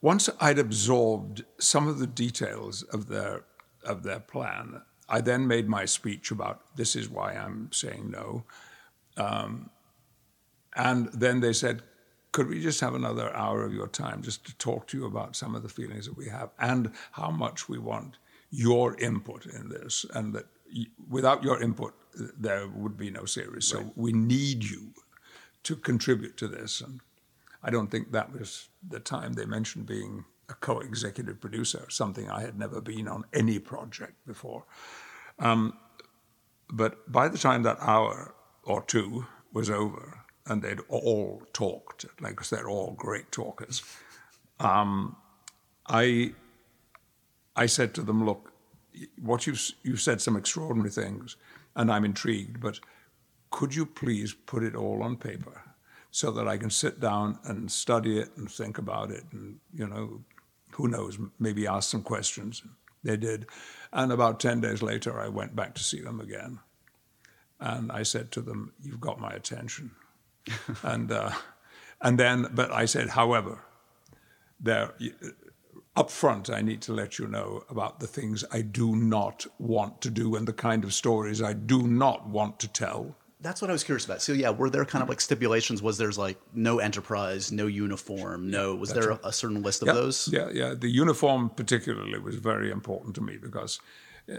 once 0.00 0.30
I'd 0.40 0.58
absorbed 0.58 1.44
some 1.58 1.88
of 1.88 1.98
the 1.98 2.06
details 2.06 2.82
of 2.84 3.08
their 3.08 3.44
of 3.84 4.02
their 4.02 4.20
plan, 4.20 4.82
I 5.08 5.20
then 5.20 5.46
made 5.46 5.68
my 5.68 5.84
speech 5.84 6.30
about 6.30 6.76
this 6.76 6.94
is 6.94 7.08
why 7.08 7.32
I'm 7.32 7.70
saying 7.72 8.10
no. 8.10 8.44
Um, 9.16 9.70
and 10.76 11.08
then 11.12 11.40
they 11.40 11.52
said, 11.52 11.82
could 12.32 12.48
we 12.48 12.60
just 12.60 12.80
have 12.80 12.94
another 12.94 13.34
hour 13.34 13.64
of 13.64 13.72
your 13.72 13.88
time 13.88 14.22
just 14.22 14.44
to 14.46 14.54
talk 14.56 14.86
to 14.88 14.98
you 14.98 15.06
about 15.06 15.34
some 15.34 15.54
of 15.54 15.62
the 15.62 15.68
feelings 15.68 16.06
that 16.06 16.16
we 16.16 16.28
have 16.28 16.50
and 16.58 16.92
how 17.12 17.30
much 17.30 17.68
we 17.68 17.78
want 17.78 18.18
your 18.50 18.96
input 19.00 19.46
in 19.46 19.70
this? 19.70 20.04
And 20.14 20.34
that 20.34 20.46
y- 20.74 20.86
without 21.08 21.42
your 21.42 21.60
input, 21.62 21.94
there 22.38 22.68
would 22.68 22.96
be 22.96 23.10
no 23.10 23.24
series. 23.24 23.66
So 23.66 23.92
we 23.96 24.12
need 24.12 24.62
you 24.64 24.92
to 25.64 25.76
contribute 25.76 26.36
to 26.36 26.48
this. 26.48 26.80
And 26.80 27.00
I 27.62 27.70
don't 27.70 27.90
think 27.90 28.12
that 28.12 28.32
was 28.32 28.68
the 28.86 29.00
time 29.00 29.32
they 29.32 29.46
mentioned 29.46 29.86
being 29.86 30.24
a 30.48 30.54
co 30.54 30.80
executive 30.80 31.40
producer, 31.40 31.86
something 31.88 32.30
I 32.30 32.42
had 32.42 32.58
never 32.58 32.80
been 32.80 33.08
on 33.08 33.24
any 33.32 33.58
project 33.58 34.14
before. 34.26 34.64
But 36.70 37.10
by 37.10 37.28
the 37.28 37.38
time 37.38 37.62
that 37.62 37.78
hour 37.80 38.34
or 38.64 38.82
two 38.82 39.26
was 39.52 39.70
over, 39.70 40.24
and 40.46 40.62
they'd 40.62 40.80
all 40.88 41.42
talked, 41.52 42.06
like 42.20 42.46
they're 42.48 42.68
all 42.68 42.92
great 42.92 43.32
talkers, 43.32 43.82
um, 44.60 45.16
I, 45.86 46.34
I 47.56 47.66
said 47.66 47.94
to 47.94 48.02
them, 48.02 48.24
"Look, 48.26 48.52
what 49.20 49.46
you've 49.46 49.62
you've 49.82 50.00
said 50.00 50.20
some 50.20 50.36
extraordinary 50.36 50.90
things, 50.90 51.36
and 51.76 51.90
I'm 51.90 52.04
intrigued, 52.04 52.60
but 52.60 52.80
could 53.50 53.74
you 53.74 53.86
please 53.86 54.34
put 54.34 54.62
it 54.62 54.74
all 54.74 55.02
on 55.02 55.16
paper, 55.16 55.62
so 56.10 56.30
that 56.32 56.48
I 56.48 56.58
can 56.58 56.70
sit 56.70 57.00
down 57.00 57.38
and 57.44 57.70
study 57.70 58.18
it 58.18 58.30
and 58.36 58.50
think 58.50 58.78
about 58.78 59.10
it, 59.10 59.24
and 59.32 59.60
you 59.74 59.86
know, 59.86 60.22
who 60.78 60.88
knows, 60.88 61.18
maybe 61.38 61.66
ask 61.66 61.90
some 61.90 62.02
questions." 62.02 62.62
They 63.02 63.16
did. 63.16 63.46
And 63.92 64.12
about 64.12 64.40
10 64.40 64.60
days 64.60 64.82
later, 64.82 65.18
I 65.18 65.28
went 65.28 65.56
back 65.56 65.74
to 65.74 65.82
see 65.82 66.00
them 66.00 66.20
again. 66.20 66.60
And 67.60 67.90
I 67.90 68.02
said 68.02 68.30
to 68.32 68.40
them, 68.40 68.72
You've 68.82 69.00
got 69.00 69.20
my 69.20 69.30
attention. 69.30 69.92
and, 70.82 71.10
uh, 71.10 71.30
and 72.00 72.18
then, 72.18 72.46
but 72.52 72.72
I 72.72 72.84
said, 72.84 73.10
However, 73.10 73.64
there, 74.60 74.94
up 75.96 76.10
front, 76.10 76.50
I 76.50 76.60
need 76.60 76.82
to 76.82 76.92
let 76.92 77.18
you 77.18 77.26
know 77.26 77.64
about 77.68 78.00
the 78.00 78.06
things 78.06 78.44
I 78.52 78.62
do 78.62 78.94
not 78.94 79.46
want 79.58 80.00
to 80.02 80.10
do 80.10 80.36
and 80.36 80.46
the 80.46 80.52
kind 80.52 80.84
of 80.84 80.94
stories 80.94 81.42
I 81.42 81.54
do 81.54 81.82
not 81.88 82.28
want 82.28 82.60
to 82.60 82.68
tell. 82.68 83.16
That's 83.40 83.62
what 83.62 83.70
I 83.70 83.72
was 83.72 83.84
curious 83.84 84.04
about. 84.04 84.20
So 84.20 84.32
yeah, 84.32 84.50
were 84.50 84.68
there 84.68 84.84
kind 84.84 85.02
of 85.02 85.08
like 85.08 85.20
stipulations? 85.20 85.80
Was 85.80 85.96
there's 85.96 86.18
like 86.18 86.38
no 86.54 86.80
enterprise, 86.80 87.52
no 87.52 87.66
uniform, 87.66 88.50
no? 88.50 88.74
Was 88.74 88.92
there 88.92 89.10
a, 89.10 89.20
a 89.24 89.32
certain 89.32 89.62
list 89.62 89.82
of 89.82 89.88
yeah, 89.88 89.94
those? 89.94 90.28
Yeah, 90.32 90.48
yeah. 90.52 90.74
The 90.74 90.88
uniform 90.88 91.50
particularly 91.50 92.18
was 92.18 92.34
very 92.36 92.70
important 92.70 93.14
to 93.14 93.20
me 93.20 93.36
because 93.36 93.80
uh, 94.32 94.38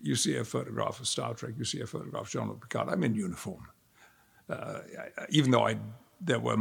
you 0.00 0.16
see 0.16 0.36
a 0.36 0.44
photograph 0.44 0.98
of 0.98 1.08
Star 1.08 1.34
Trek, 1.34 1.52
you 1.58 1.64
see 1.64 1.80
a 1.80 1.86
photograph 1.86 2.22
of 2.22 2.30
Jean-Luc 2.30 2.62
Picard. 2.62 2.88
I'm 2.88 3.04
in 3.04 3.14
uniform, 3.14 3.68
uh, 4.48 4.78
even 5.28 5.50
though 5.50 5.66
I 5.66 5.76
there 6.20 6.40
were 6.40 6.56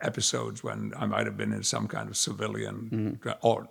episodes 0.00 0.64
when 0.64 0.92
I 0.96 1.06
might 1.06 1.26
have 1.26 1.36
been 1.36 1.52
in 1.52 1.62
some 1.62 1.88
kind 1.88 2.08
of 2.08 2.16
civilian 2.16 3.18
mm-hmm. 3.22 3.30
or 3.42 3.68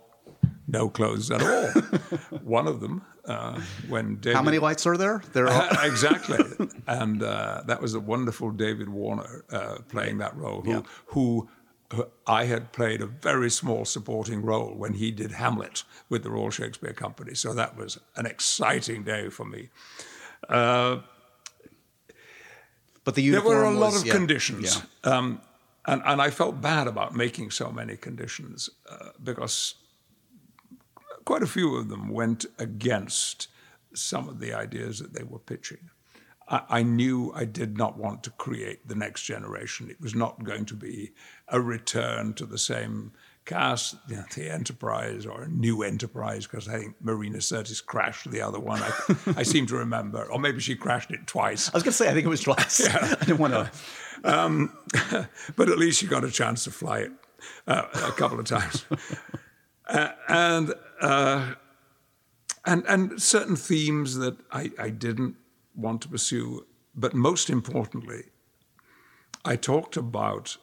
no 0.72 0.88
clothes 0.88 1.30
at 1.30 1.42
all. 1.42 1.68
One 2.42 2.66
of 2.66 2.80
them, 2.80 3.04
uh, 3.26 3.60
when 3.88 4.16
David, 4.16 4.36
how 4.36 4.42
many 4.42 4.58
lights 4.58 4.86
are 4.86 4.96
there? 4.96 5.22
There 5.32 5.46
are 5.46 5.86
exactly, 5.86 6.38
and 6.86 7.22
uh, 7.22 7.62
that 7.66 7.80
was 7.80 7.94
a 7.94 8.00
wonderful 8.00 8.50
David 8.50 8.88
Warner 8.88 9.44
uh, 9.52 9.78
playing 9.88 10.18
that 10.18 10.34
role, 10.36 10.62
who, 10.62 10.70
yeah. 10.70 10.82
who 11.06 11.48
I 12.26 12.44
had 12.44 12.72
played 12.72 13.02
a 13.02 13.06
very 13.06 13.50
small 13.50 13.84
supporting 13.84 14.42
role 14.42 14.74
when 14.74 14.94
he 14.94 15.10
did 15.10 15.32
Hamlet 15.32 15.84
with 16.08 16.22
the 16.22 16.30
Royal 16.30 16.50
Shakespeare 16.50 16.94
Company. 16.94 17.34
So 17.34 17.52
that 17.52 17.76
was 17.76 18.00
an 18.16 18.26
exciting 18.26 19.04
day 19.04 19.28
for 19.28 19.44
me. 19.44 19.68
Uh, 20.48 20.98
but 23.04 23.14
the 23.14 23.28
there 23.30 23.42
were 23.42 23.64
a 23.64 23.70
lot 23.70 23.92
was, 23.92 24.02
of 24.02 24.06
yeah, 24.06 24.14
conditions. 24.14 24.82
Yeah. 25.04 25.12
Um, 25.12 25.40
and, 25.84 26.00
and 26.04 26.22
I 26.22 26.30
felt 26.30 26.60
bad 26.60 26.86
about 26.86 27.14
making 27.14 27.50
so 27.50 27.70
many 27.72 27.96
conditions 27.96 28.70
uh, 28.88 29.10
because 29.22 29.74
quite 31.24 31.42
a 31.42 31.46
few 31.46 31.76
of 31.76 31.88
them 31.88 32.08
went 32.08 32.46
against 32.58 33.48
some 33.94 34.28
of 34.28 34.40
the 34.40 34.52
ideas 34.52 34.98
that 34.98 35.12
they 35.12 35.22
were 35.22 35.38
pitching. 35.38 35.90
I, 36.48 36.62
I 36.68 36.82
knew 36.82 37.32
I 37.34 37.44
did 37.44 37.76
not 37.76 37.96
want 37.96 38.22
to 38.24 38.30
create 38.30 38.86
the 38.86 38.94
next 38.94 39.22
generation. 39.22 39.90
It 39.90 40.00
was 40.00 40.14
not 40.14 40.44
going 40.44 40.64
to 40.66 40.74
be 40.74 41.12
a 41.48 41.60
return 41.60 42.34
to 42.34 42.46
the 42.46 42.58
same 42.58 43.12
cast, 43.44 43.96
you 44.08 44.16
know, 44.16 44.24
the 44.34 44.50
Enterprise 44.50 45.26
or 45.26 45.42
a 45.42 45.48
new 45.48 45.82
Enterprise, 45.82 46.46
because 46.46 46.68
I 46.68 46.78
think 46.78 46.94
Marina 47.00 47.38
Sirtis 47.38 47.84
crashed 47.84 48.30
the 48.30 48.40
other 48.40 48.60
one. 48.60 48.80
I, 48.82 48.92
I, 49.38 49.42
seem 49.42 49.66
to 49.66 49.76
remember, 49.76 50.24
or 50.30 50.38
maybe 50.38 50.60
she 50.60 50.76
crashed 50.76 51.10
it 51.10 51.26
twice. 51.26 51.68
I 51.68 51.72
was 51.76 51.82
going 51.82 51.92
to 51.92 51.96
say, 51.96 52.08
I 52.08 52.14
think 52.14 52.26
it 52.26 52.30
was 52.30 52.42
twice. 52.42 52.80
Yeah. 52.92 53.16
I 53.20 53.24
didn't 53.24 53.38
want 53.38 53.54
to. 53.54 53.70
Um, 54.24 54.76
but 55.56 55.68
at 55.68 55.78
least 55.78 56.00
she 56.00 56.06
got 56.06 56.24
a 56.24 56.30
chance 56.30 56.64
to 56.64 56.70
fly 56.70 57.00
it 57.00 57.12
uh, 57.66 57.86
a 57.94 58.12
couple 58.12 58.38
of 58.38 58.46
times. 58.46 58.84
uh, 59.88 60.10
and 60.28 60.74
uh, 61.02 61.54
and 62.64 62.84
and 62.88 63.20
certain 63.20 63.56
themes 63.56 64.16
that 64.16 64.36
I, 64.52 64.70
I 64.78 64.90
didn't 64.90 65.36
want 65.74 66.00
to 66.02 66.08
pursue, 66.08 66.64
but 66.94 67.12
most 67.12 67.50
importantly, 67.50 68.24
I 69.44 69.56
talked 69.56 69.96
about 69.96 70.56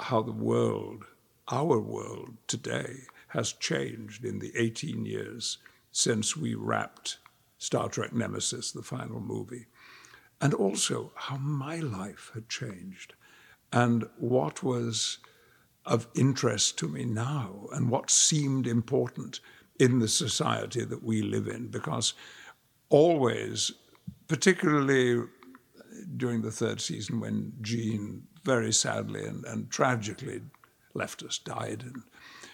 how 0.00 0.22
the 0.22 0.32
world, 0.32 1.04
our 1.48 1.78
world 1.78 2.36
today, 2.48 3.04
has 3.28 3.52
changed 3.52 4.24
in 4.24 4.40
the 4.40 4.52
18 4.56 5.06
years 5.06 5.58
since 5.92 6.36
we 6.36 6.54
wrapped 6.54 7.18
Star 7.58 7.88
Trek 7.88 8.12
Nemesis, 8.12 8.72
the 8.72 8.82
final 8.82 9.20
movie, 9.20 9.66
and 10.40 10.52
also 10.52 11.12
how 11.14 11.36
my 11.36 11.76
life 11.76 12.30
had 12.34 12.48
changed 12.48 13.14
and 13.72 14.04
what 14.18 14.62
was 14.62 15.18
of 15.84 16.08
interest 16.14 16.78
to 16.78 16.88
me 16.88 17.04
now 17.04 17.68
and 17.72 17.90
what 17.90 18.10
seemed 18.10 18.66
important 18.66 19.40
in 19.78 19.98
the 19.98 20.08
society 20.08 20.84
that 20.84 21.02
we 21.02 21.22
live 21.22 21.48
in 21.48 21.68
because 21.68 22.14
always, 22.88 23.72
particularly 24.28 25.22
during 26.16 26.42
the 26.42 26.50
third 26.50 26.80
season 26.80 27.20
when 27.20 27.52
Gene 27.60 28.22
very 28.44 28.72
sadly 28.72 29.24
and, 29.24 29.44
and 29.44 29.70
tragically 29.70 30.40
left 30.94 31.22
us, 31.22 31.38
died, 31.38 31.82
and 31.82 32.02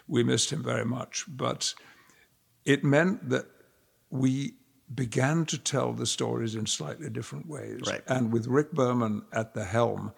we 0.09 0.23
missed 0.23 0.51
him 0.51 0.63
very 0.63 0.85
much. 0.85 1.25
But 1.29 1.75
it 2.65 2.83
meant 2.83 3.29
that 3.29 3.47
we 4.11 4.55
began 4.95 5.47
to 5.47 5.59
tell 5.59 5.93
the 5.93 6.07
stories 6.07 6.55
in 6.55 6.67
slightly 6.67 7.09
different 7.09 7.49
ways. 7.49 7.81
Right. 7.87 8.03
And 8.07 8.33
with 8.33 8.47
Rick 8.47 8.73
Berman 8.73 9.23
at 9.33 9.55
the 9.55 9.65
helm 9.65 10.13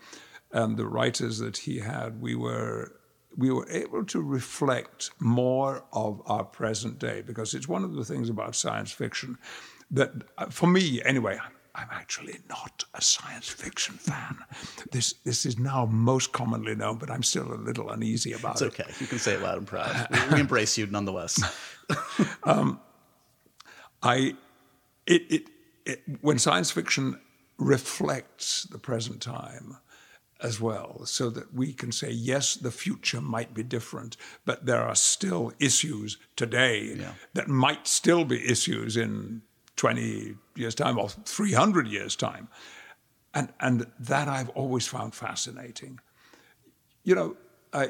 and 0.52 0.76
the 0.76 0.86
writers 0.86 1.38
that 1.38 1.58
he 1.58 1.78
had, 1.78 2.20
we 2.20 2.34
were 2.34 2.92
we 3.36 3.50
were 3.50 3.68
able 3.68 4.04
to 4.04 4.20
reflect 4.20 5.10
more 5.18 5.84
of 5.92 6.22
our 6.26 6.44
present 6.44 6.98
day 6.98 7.22
because 7.22 7.54
it's 7.54 7.68
one 7.68 7.84
of 7.84 7.94
the 7.94 8.04
things 8.04 8.28
about 8.28 8.54
science 8.54 8.92
fiction 8.92 9.38
that, 9.90 10.12
uh, 10.38 10.46
for 10.46 10.66
me 10.66 11.02
anyway, 11.04 11.38
I'm 11.74 11.88
actually 11.90 12.38
not 12.48 12.84
a 12.94 13.02
science 13.02 13.48
fiction 13.48 13.96
fan. 13.96 14.38
This 14.92 15.14
this 15.24 15.44
is 15.44 15.58
now 15.58 15.86
most 15.86 16.32
commonly 16.32 16.76
known, 16.76 16.98
but 16.98 17.10
I'm 17.10 17.24
still 17.24 17.52
a 17.52 17.56
little 17.56 17.90
uneasy 17.90 18.32
about 18.32 18.52
it's 18.52 18.62
it. 18.62 18.66
It's 18.66 18.80
okay. 18.80 18.92
You 19.00 19.06
can 19.08 19.18
say 19.18 19.34
it 19.34 19.42
loud 19.42 19.58
and 19.58 19.66
proud. 19.66 20.06
we 20.32 20.38
embrace 20.38 20.78
you 20.78 20.86
nonetheless. 20.86 21.42
um, 22.44 22.80
I, 24.04 24.36
it, 25.06 25.22
it, 25.30 25.42
it, 25.84 26.02
when 26.20 26.38
science 26.38 26.70
fiction 26.70 27.18
reflects 27.58 28.64
the 28.64 28.78
present 28.78 29.20
time, 29.20 29.78
as 30.44 30.60
well, 30.60 31.06
so 31.06 31.30
that 31.30 31.54
we 31.54 31.72
can 31.72 31.90
say, 31.90 32.10
yes, 32.10 32.54
the 32.54 32.70
future 32.70 33.22
might 33.22 33.54
be 33.54 33.62
different, 33.62 34.18
but 34.44 34.66
there 34.66 34.82
are 34.82 34.94
still 34.94 35.52
issues 35.58 36.18
today 36.36 36.96
yeah. 36.96 37.12
that 37.32 37.48
might 37.48 37.86
still 37.86 38.26
be 38.26 38.46
issues 38.46 38.98
in 38.98 39.40
20 39.76 40.34
years' 40.54 40.74
time 40.74 40.98
or 40.98 41.08
300 41.08 41.88
years' 41.88 42.14
time. 42.14 42.48
And, 43.32 43.48
and 43.58 43.86
that 43.98 44.28
I've 44.28 44.50
always 44.50 44.86
found 44.86 45.14
fascinating. 45.14 45.98
You 47.04 47.14
know, 47.14 47.36
I, 47.72 47.88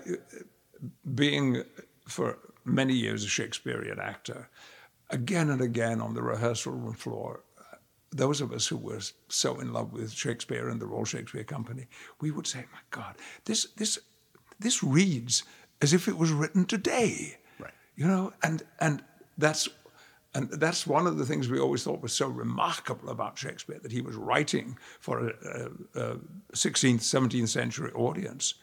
being 1.12 1.64
for 2.06 2.38
many 2.64 2.94
years 2.94 3.24
a 3.24 3.28
Shakespearean 3.28 3.98
actor, 3.98 4.48
again 5.10 5.50
and 5.50 5.60
again 5.60 6.00
on 6.00 6.14
the 6.14 6.22
rehearsal 6.22 6.72
room 6.72 6.94
floor, 6.94 7.42
those 8.14 8.40
of 8.40 8.52
us 8.52 8.66
who 8.66 8.76
were 8.76 9.00
so 9.28 9.58
in 9.60 9.72
love 9.72 9.92
with 9.92 10.12
Shakespeare 10.12 10.68
and 10.68 10.80
the 10.80 10.86
Royal 10.86 11.04
Shakespeare 11.04 11.44
Company, 11.44 11.86
we 12.20 12.30
would 12.30 12.46
say, 12.46 12.64
"My 12.72 12.78
God, 12.90 13.16
this 13.44 13.66
this 13.76 13.98
this 14.58 14.82
reads 14.82 15.42
as 15.82 15.92
if 15.92 16.08
it 16.08 16.16
was 16.16 16.30
written 16.30 16.64
today." 16.64 17.38
Right. 17.58 17.74
You 17.96 18.06
know, 18.06 18.32
and 18.42 18.62
and 18.78 19.02
that's 19.36 19.68
and 20.34 20.50
that's 20.50 20.86
one 20.86 21.06
of 21.06 21.16
the 21.16 21.26
things 21.26 21.48
we 21.48 21.60
always 21.60 21.84
thought 21.84 22.02
was 22.02 22.12
so 22.12 22.28
remarkable 22.28 23.08
about 23.08 23.38
Shakespeare 23.38 23.78
that 23.80 23.92
he 23.92 24.00
was 24.00 24.16
writing 24.16 24.76
for 24.98 25.28
a, 25.28 25.32
a, 25.94 26.00
a 26.00 26.16
16th, 26.52 27.00
17th 27.00 27.48
century 27.48 27.92
audience. 27.92 28.54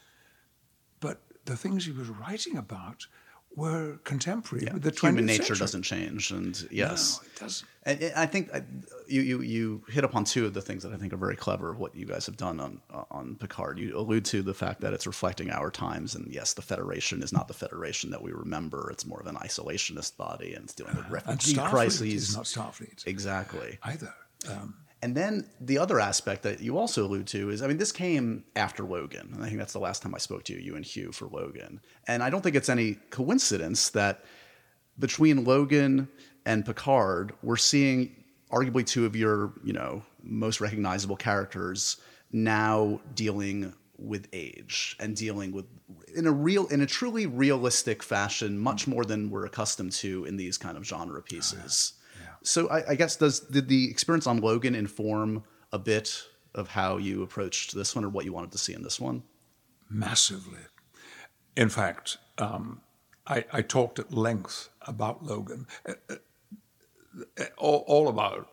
But 1.00 1.22
the 1.46 1.56
things 1.56 1.86
he 1.86 1.94
was 1.94 2.10
writing 2.10 2.58
about 2.58 3.08
were 3.56 3.98
contemporary 4.04 4.66
yeah. 4.66 4.74
with 4.74 4.84
the 4.84 4.92
20th 4.92 5.08
Human 5.08 5.26
nature 5.26 5.44
century. 5.44 5.58
doesn't 5.60 5.82
change, 5.84 6.32
and 6.32 6.68
yes, 6.72 7.20
no, 7.22 7.28
it 7.28 7.40
doesn't. 7.40 7.68
And 7.84 8.14
I 8.16 8.26
think 8.26 8.54
I, 8.54 8.64
you, 9.08 9.22
you 9.22 9.42
you 9.42 9.84
hit 9.90 10.04
upon 10.04 10.24
two 10.24 10.46
of 10.46 10.54
the 10.54 10.62
things 10.62 10.84
that 10.84 10.94
I 10.94 10.98
think 10.98 11.14
are 11.14 11.18
very 11.18 11.36
clever. 11.36 11.74
What 11.74 11.96
you 11.96 12.06
guys 12.06 12.26
have 12.28 12.38
done 12.38 12.60
on 12.60 12.82
on 13.10 13.36
Picard, 13.36 13.80
you 13.80 13.98
allude 13.98 14.26
to 14.26 14.42
the 14.42 14.54
fact 14.54 14.82
that 14.82 14.94
it's 14.94 15.08
reflecting 15.08 15.50
our 15.50 15.72
times, 15.72 16.16
and 16.16 16.32
yes, 16.32 16.54
the 16.54 16.62
Federation 16.62 17.22
is 17.24 17.34
not 17.34 17.48
the 17.48 17.54
Federation 17.54 18.12
that 18.12 18.22
we 18.22 18.32
remember. 18.32 18.90
It's 18.92 19.06
more 19.06 19.20
of 19.20 19.28
an 19.28 19.36
isolationist 19.36 20.18
body, 20.18 20.54
and 20.54 20.66
it's 20.66 20.74
dealing 20.74 20.96
with 20.96 21.10
refugee 21.10 21.58
and 21.58 21.70
crises. 21.70 22.30
Is 22.30 22.36
not 22.36 22.46
Starfleet 22.46 23.06
exactly 23.08 23.80
either. 23.84 24.14
Um, 24.50 24.76
and 25.02 25.16
then 25.16 25.50
the 25.60 25.80
other 25.80 26.00
aspect 26.00 26.44
that 26.44 26.62
you 26.62 26.78
also 26.78 27.06
allude 27.06 27.28
to 27.28 27.50
is, 27.50 27.62
I 27.62 27.68
mean, 27.68 27.78
this 27.78 27.92
came 27.92 28.44
after 28.56 28.84
Logan. 28.84 29.32
And 29.34 29.44
I 29.44 29.48
think 29.48 29.58
that's 29.58 29.74
the 29.74 29.80
last 29.80 30.04
time 30.04 30.14
I 30.14 30.20
spoke 30.20 30.44
to 30.46 30.54
you, 30.54 30.60
you 30.60 30.76
and 30.76 30.86
Hugh, 30.86 31.12
for 31.12 31.28
Logan. 31.28 31.82
And 32.08 32.22
I 32.22 32.30
don't 32.30 32.42
think 32.42 32.56
it's 32.56 32.70
any 32.70 32.96
coincidence 33.10 33.90
that 33.90 34.24
between 35.00 35.44
Logan 35.44 36.08
and 36.46 36.66
Picard, 36.66 37.34
we're 37.42 37.58
seeing 37.58 38.16
arguably 38.52 38.86
two 38.86 39.06
of 39.06 39.16
your, 39.16 39.54
you 39.64 39.74
know, 39.74 40.04
most 40.22 40.62
recognizable 40.62 41.16
characters 41.16 41.98
now 42.32 43.02
dealing 43.16 43.74
with 43.98 44.28
age 44.34 44.96
and 45.00 45.16
dealing 45.16 45.52
with 45.52 45.66
in 46.16 46.26
a 46.26 46.32
real 46.32 46.66
in 46.68 46.82
a 46.82 46.86
truly 46.88 47.28
realistic 47.28 48.02
fashion 48.02 48.58
much 48.58 48.88
more 48.88 49.06
than 49.06 49.30
we're 49.30 49.46
accustomed 49.46 49.92
to 49.92 50.26
in 50.26 50.38
these 50.38 50.58
kind 50.58 50.78
of 50.78 50.86
genre 50.86 51.22
pieces. 51.22 51.94
Oh, 51.96 52.01
So 52.44 52.70
I, 52.70 52.92
I, 52.92 52.96
guess 52.96 53.16
does 53.16 53.40
did 53.40 53.68
the 53.68 53.90
experience 53.90 54.28
on 54.28 54.38
Logan 54.38 54.76
inform 54.76 55.44
a 55.72 55.80
bit 55.80 56.24
of 56.56 56.70
how 56.70 56.98
you 56.98 57.24
approached 57.24 57.76
this 57.76 57.96
one 57.96 58.04
or 58.04 58.10
what 58.10 58.26
you 58.26 58.34
wanted 58.34 58.52
to 58.52 58.58
see 58.58 58.74
in 58.74 58.84
this 58.84 59.00
one? 59.00 59.24
Massively. 59.90 60.60
In 61.56 61.70
fact, 61.70 62.18
um, 62.38 62.82
I, 63.28 63.46
I, 63.52 63.62
talked 63.62 64.00
at 64.00 64.14
length 64.14 64.70
about 64.82 65.24
Logan. 65.24 65.68
Uh, 65.88 65.94
uh, 66.10 67.44
all, 67.58 67.84
all 67.88 68.08
of 68.08 68.18
our 68.18 68.46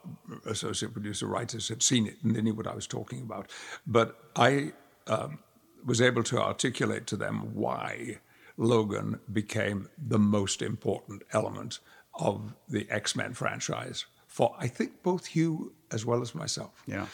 associate 0.47 0.92
producer 0.92 1.26
writers 1.26 1.68
had 1.68 1.83
seen 1.83 2.07
it 2.07 2.16
and 2.23 2.35
they 2.35 2.42
knew 2.42 2.54
what 2.54 2.66
I 2.66 2.75
was 2.75 2.87
talking 2.87 3.23
about. 3.23 3.50
But 3.87 4.18
I 4.37 4.73
um, 5.07 5.38
was 5.85 6.00
able 6.00 6.23
to 6.25 6.40
articulate 6.40 7.07
to 7.09 7.16
them 7.16 7.54
why 7.54 8.18
Logan 8.57 9.21
became 9.33 9.88
the 9.97 10.18
most 10.18 10.61
important 10.61 11.23
element 11.33 11.78
of 12.19 12.55
the 12.69 12.87
X 12.91 13.17
Men 13.17 13.33
franchise 13.35 14.07
for, 14.27 14.55
I 14.59 14.69
think, 14.69 15.03
both 15.03 15.27
Hugh 15.27 15.73
as 15.91 16.05
well 16.05 16.21
as 16.23 16.35
myself. 16.35 16.83
Yeah. 16.87 17.07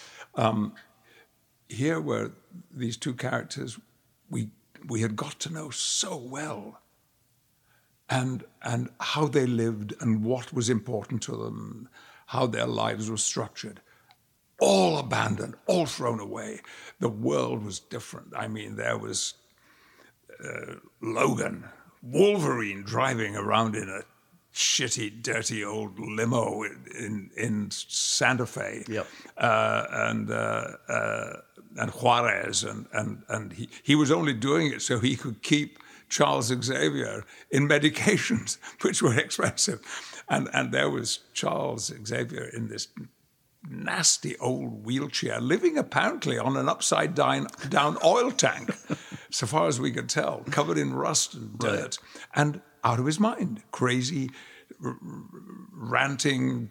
Here 1.69 2.01
were 2.01 2.33
these 2.71 2.97
two 2.97 3.15
characters 3.15 3.79
we, 4.31 4.51
we 4.87 5.01
had 5.01 5.17
got 5.17 5.41
to 5.41 5.53
know 5.53 5.71
so 5.71 6.17
well 6.17 6.81
and 8.09 8.45
and 8.63 8.91
how 9.01 9.27
they 9.27 9.47
lived 9.47 9.95
and 10.01 10.25
what 10.25 10.53
was 10.53 10.69
important 10.69 11.23
to 11.23 11.33
them, 11.33 11.89
how 12.27 12.47
their 12.47 12.67
lives 12.67 13.11
were 13.11 13.17
structured. 13.17 13.81
All 14.61 14.99
abandoned, 14.99 15.55
all 15.67 15.87
thrown 15.87 16.21
away. 16.21 16.61
The 17.01 17.09
world 17.09 17.65
was 17.65 17.81
different. 17.81 18.33
I 18.37 18.47
mean, 18.47 18.77
there 18.77 18.99
was 18.99 19.35
uh, 20.43 20.75
Logan, 21.01 21.65
Wolverine 22.03 22.83
driving 22.83 23.37
around 23.37 23.75
in 23.75 23.89
a 23.89 24.03
shitty, 24.55 25.23
dirty 25.23 25.65
old 25.65 25.99
limo 25.99 26.63
in 26.63 27.31
in, 27.37 27.71
Santa 27.71 28.47
Fe, 28.47 28.85
Yep. 28.89 29.07
uh, 29.37 29.85
and 29.91 30.31
uh, 30.31 30.69
uh, 30.89 31.33
and 31.77 31.91
Juarez, 31.91 32.63
and 32.65 32.87
and 32.93 33.23
and 33.29 33.53
he 33.53 33.69
he 33.83 33.95
was 33.95 34.11
only 34.11 34.33
doing 34.33 34.73
it 34.73 34.81
so 34.83 34.99
he 35.01 35.17
could 35.17 35.43
keep 35.43 35.79
Charles 36.09 36.47
Xavier 36.47 37.25
in 37.51 37.69
medications, 37.69 38.59
which 38.83 39.03
were 39.03 39.19
expensive, 39.19 39.81
and 40.29 40.49
and 40.53 40.73
there 40.73 40.89
was 40.91 41.21
Charles 41.33 41.93
Xavier 42.07 42.45
in 42.45 42.69
this 42.69 42.89
nasty 43.69 44.37
old 44.39 44.85
wheelchair, 44.85 45.41
living 45.41 45.79
apparently 45.79 46.39
on 46.39 46.57
an 46.57 46.69
upside 46.69 47.15
down, 47.15 47.47
down 47.71 47.97
oil 48.05 48.31
tank, 48.31 48.71
so 49.31 49.47
far 49.47 49.67
as 49.69 49.81
we 49.81 49.91
could 49.91 50.09
tell, 50.09 50.43
covered 50.51 50.77
in 50.77 50.93
rust 50.93 51.35
and 51.35 51.59
dirt, 51.59 51.99
and 52.35 52.61
out 52.85 53.01
of 53.01 53.07
his 53.07 53.19
mind, 53.19 53.63
crazy, 53.73 54.31
r- 54.85 54.97
ranting 55.73 56.71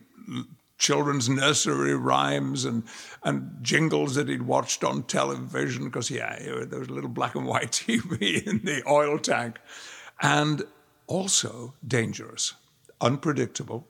children's 0.77 1.29
nursery 1.29 1.95
rhymes 1.95 2.65
and, 2.65 2.83
and 3.23 3.57
jingles 3.61 4.15
that 4.15 4.27
he'd 4.27 4.41
watched 4.41 4.83
on 4.83 5.03
television 5.03 5.85
because 5.85 6.11
yeah, 6.11 6.37
there 6.65 6.79
was 6.79 6.89
a 6.89 6.93
little 6.93 7.09
black 7.09 7.35
and 7.35 7.45
white 7.45 7.71
TV 7.71 8.45
in 8.45 8.59
the 8.63 8.83
oil 8.87 9.17
tank, 9.17 9.59
and 10.21 10.63
also 11.07 11.73
dangerous, 11.87 12.53
unpredictable, 13.01 13.87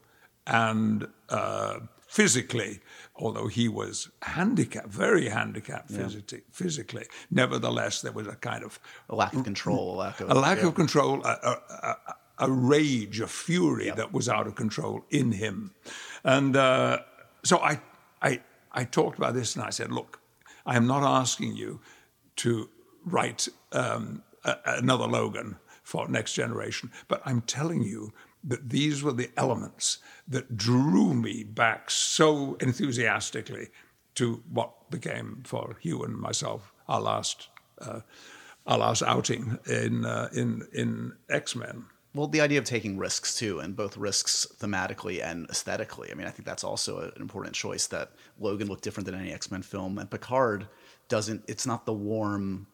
and 0.47 1.07
uh, 1.29 1.79
physically, 2.13 2.79
although 3.15 3.47
he 3.47 3.67
was 3.67 4.11
handicapped, 4.21 4.87
very 4.87 5.29
handicapped 5.29 5.89
physically, 5.89 6.43
physically, 6.51 7.05
nevertheless 7.31 8.01
there 8.01 8.11
was 8.11 8.27
a 8.27 8.35
kind 8.35 8.63
of 8.63 8.79
A 9.09 9.15
lack 9.15 9.33
of 9.33 9.43
control, 9.43 9.95
a 9.95 9.97
lack 9.97 10.21
of 10.21 10.29
a 10.29 10.33
lack 10.35 10.59
yeah. 10.59 10.67
of 10.67 10.75
control, 10.75 11.25
a, 11.25 11.33
a, 11.51 11.53
a, 11.89 11.95
a 12.45 12.51
rage, 12.51 13.19
a 13.19 13.25
fury 13.25 13.89
that 13.89 14.13
was 14.13 14.29
out 14.29 14.45
of 14.45 14.53
control 14.53 15.03
in 15.09 15.31
him. 15.31 15.73
And 16.23 16.55
uh, 16.55 16.99
so 17.43 17.57
I, 17.57 17.81
I, 18.21 18.41
I 18.71 18.83
talked 18.83 19.17
about 19.17 19.33
this 19.33 19.55
and 19.55 19.65
I 19.65 19.71
said, 19.71 19.91
look, 19.91 20.19
I 20.67 20.75
am 20.75 20.85
not 20.85 21.03
asking 21.03 21.55
you 21.55 21.79
to 22.35 22.69
write 23.05 23.47
um, 23.71 24.21
a, 24.43 24.55
another 24.65 25.07
Logan 25.07 25.55
for 25.81 26.07
Next 26.07 26.33
Generation, 26.33 26.91
but 27.07 27.23
I'm 27.25 27.41
telling 27.41 27.81
you 27.81 28.13
that 28.43 28.69
these 28.69 29.01
were 29.03 29.13
the 29.13 29.29
elements 29.37 29.99
that 30.27 30.57
drew 30.57 31.13
me 31.13 31.43
back 31.43 31.89
so 31.89 32.55
enthusiastically 32.55 33.69
to 34.15 34.43
what 34.51 34.89
became 34.89 35.41
for 35.45 35.77
Hugh 35.81 36.03
and 36.03 36.15
myself 36.15 36.71
our 36.87 37.01
last 37.01 37.49
uh, 37.79 38.01
our 38.65 38.77
last 38.77 39.01
outing 39.03 39.57
in 39.67 40.05
uh, 40.05 40.29
in 40.33 40.67
in 40.73 41.13
X 41.29 41.55
Men. 41.55 41.85
Well, 42.15 42.27
the 42.27 42.41
idea 42.41 42.59
of 42.59 42.65
taking 42.65 42.99
risks 42.99 43.35
too, 43.35 43.59
and 43.59 43.75
both 43.75 43.97
risks 43.97 44.45
thematically 44.59 45.23
and 45.23 45.49
aesthetically. 45.49 46.11
I 46.11 46.13
mean, 46.13 46.27
I 46.27 46.29
think 46.29 46.45
that's 46.45 46.63
also 46.63 46.99
an 46.99 47.21
important 47.21 47.55
choice 47.55 47.87
that 47.87 48.11
Logan 48.39 48.67
looked 48.67 48.83
different 48.83 49.05
than 49.05 49.15
any 49.15 49.33
X 49.33 49.49
Men 49.49 49.63
film, 49.63 49.97
and 49.97 50.09
Picard 50.09 50.67
doesn't. 51.07 51.43
It's 51.47 51.65
not 51.65 51.85
the 51.85 51.93
warm 51.93 52.67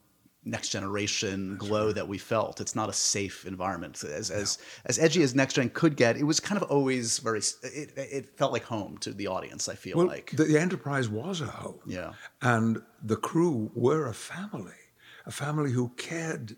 next 0.50 0.70
generation 0.70 1.56
glow 1.58 1.92
that 1.92 2.08
we 2.08 2.18
felt. 2.18 2.60
It's 2.62 2.76
not 2.76 2.90
a 2.90 2.94
safe 2.94 3.46
environment. 3.46 4.04
As 4.04 4.30
as 4.32 4.58
as 4.86 4.98
edgy 5.00 5.22
as 5.24 5.34
next 5.36 5.54
gen 5.56 5.70
could 5.70 5.96
get, 5.96 6.18
it 6.18 6.24
was 6.24 6.40
kind 6.40 6.62
of 6.62 6.70
always 6.70 7.20
very. 7.20 7.40
It, 7.64 7.94
it 7.98 8.38
felt 8.38 8.52
like 8.52 8.64
home 8.64 8.98
to 9.00 9.14
the 9.14 9.28
audience. 9.28 9.68
I 9.70 9.76
feel 9.76 9.98
Well, 9.98 10.08
like. 10.08 10.32
the, 10.36 10.44
the 10.46 10.60
Enterprise 10.60 11.08
was 11.10 11.42
a 11.42 11.46
home. 11.46 11.80
Yeah. 11.86 12.14
And 12.42 12.82
the 13.04 13.16
crew 13.18 13.72
were 13.74 14.08
a 14.08 14.14
family, 14.14 14.82
a 15.26 15.32
family 15.32 15.72
who 15.72 15.90
cared 15.98 16.56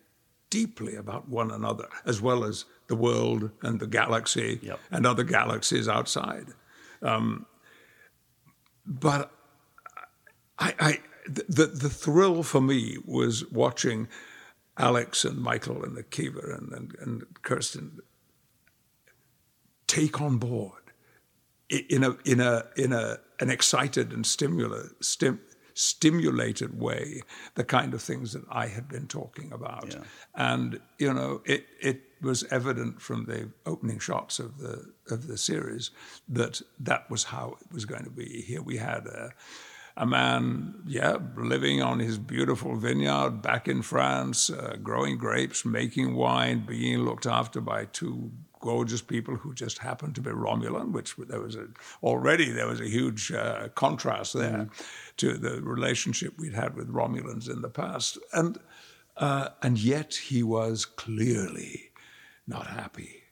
deeply 0.49 0.95
about 0.95 1.29
one 1.29 1.49
another, 1.51 1.87
as 2.05 2.21
well 2.21 2.43
as 2.43 2.65
the 2.87 2.95
world 2.95 3.51
and 3.61 3.79
the 3.79 3.87
galaxy 3.87 4.59
Yep. 4.61 4.79
and 4.91 5.05
other 5.05 5.23
galaxies 5.23 5.87
outside. 5.87 6.47
Um, 7.01 7.45
but 8.85 9.31
I, 10.59 10.73
I 10.79 10.99
the, 11.27 11.67
the 11.67 11.89
thrill 11.89 12.43
for 12.43 12.61
me 12.61 12.97
was 13.05 13.45
watching 13.51 14.07
Alex 14.77 15.25
and 15.25 15.37
Michael 15.37 15.83
and 15.83 15.97
Akiva 15.97 16.57
and, 16.57 16.71
and, 16.71 16.95
and 16.99 17.23
Kirsten 17.43 17.99
take 19.87 20.21
on 20.21 20.37
board 20.37 20.73
in 21.69 22.03
a 22.03 22.17
in 22.25 22.39
a 22.39 22.63
in 22.75 22.93
a 22.93 23.17
an 23.39 23.49
excited 23.49 24.11
and 24.11 24.25
stimula, 24.25 24.89
stim, 25.01 25.39
stimulated 25.73 26.79
way 26.79 27.21
the 27.55 27.63
kind 27.63 27.93
of 27.93 28.01
things 28.01 28.33
that 28.33 28.43
I 28.49 28.67
had 28.67 28.87
been 28.89 29.07
talking 29.07 29.51
about, 29.51 29.87
Yeah. 29.93 30.03
and 30.35 30.79
you 30.99 31.13
know 31.13 31.41
it 31.45 31.65
it 31.79 32.01
was 32.21 32.43
evident 32.51 33.01
from 33.01 33.25
the 33.25 33.49
opening 33.65 33.99
shots 33.99 34.39
of 34.39 34.57
the 34.57 34.93
of 35.09 35.27
the 35.27 35.37
series 35.37 35.91
that 36.29 36.61
that 36.79 37.09
was 37.09 37.25
how 37.25 37.57
it 37.61 37.73
was 37.73 37.85
going 37.85 38.03
to 38.03 38.09
be. 38.11 38.41
Here 38.41 38.61
we 38.61 38.77
had 38.77 39.07
a. 39.07 39.31
A 39.97 40.05
man, 40.05 40.75
yeah, 40.87 41.17
living 41.35 41.81
on 41.81 41.99
his 41.99 42.17
beautiful 42.17 42.75
vineyard 42.75 43.41
back 43.41 43.67
in 43.67 43.81
France, 43.81 44.49
uh, 44.49 44.77
growing 44.81 45.17
grapes, 45.17 45.65
making 45.65 46.15
wine, 46.15 46.65
being 46.65 46.99
looked 46.99 47.25
after 47.25 47.59
by 47.59 47.85
two 47.85 48.31
gorgeous 48.61 49.01
people 49.01 49.35
who 49.35 49.53
just 49.53 49.79
happened 49.79 50.15
to 50.15 50.21
be 50.21 50.29
Romulan, 50.29 50.91
which 50.91 51.15
there 51.17 51.41
was 51.41 51.55
a, 51.55 51.67
already 52.01 52.49
there 52.51 52.67
was 52.67 52.79
a 52.79 52.87
huge 52.87 53.31
uh, 53.31 53.67
contrast 53.69 54.33
there 54.33 54.69
to 55.17 55.33
the 55.33 55.61
relationship 55.61 56.37
we'd 56.37 56.53
had 56.53 56.75
with 56.75 56.93
Romulans 56.93 57.49
in 57.49 57.61
the 57.61 57.69
past, 57.69 58.17
and 58.31 58.59
uh, 59.17 59.49
and 59.61 59.77
yet 59.77 60.13
he 60.13 60.41
was 60.41 60.85
clearly 60.85 61.91
not 62.47 62.67
happy. 62.67 63.23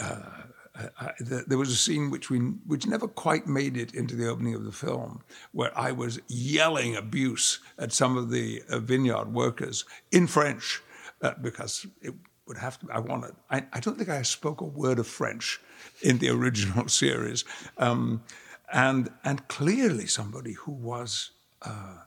Uh, 0.00 0.44
I, 0.76 1.12
th- 1.18 1.44
there 1.46 1.58
was 1.58 1.70
a 1.70 1.76
scene 1.76 2.10
which 2.10 2.30
we 2.30 2.38
which 2.38 2.86
never 2.86 3.06
quite 3.06 3.46
made 3.46 3.76
it 3.76 3.94
into 3.94 4.16
the 4.16 4.28
opening 4.28 4.54
of 4.54 4.64
the 4.64 4.72
film, 4.72 5.22
where 5.52 5.76
I 5.78 5.92
was 5.92 6.20
yelling 6.26 6.96
abuse 6.96 7.60
at 7.78 7.92
some 7.92 8.16
of 8.16 8.30
the 8.30 8.62
uh, 8.68 8.80
vineyard 8.80 9.32
workers 9.32 9.84
in 10.10 10.26
French 10.26 10.82
uh, 11.22 11.34
because 11.40 11.86
it 12.02 12.14
would 12.46 12.58
have 12.58 12.78
to. 12.80 12.88
I 12.92 12.98
wanted. 12.98 13.36
I, 13.50 13.64
I 13.72 13.80
don't 13.80 13.96
think 13.96 14.08
I 14.10 14.22
spoke 14.22 14.60
a 14.60 14.64
word 14.64 14.98
of 14.98 15.06
French 15.06 15.60
in 16.02 16.18
the 16.18 16.30
original 16.30 16.88
series, 17.02 17.44
um, 17.78 18.24
and 18.72 19.10
and 19.22 19.46
clearly 19.46 20.06
somebody 20.06 20.54
who 20.54 20.72
was 20.72 21.30
uh, 21.62 21.98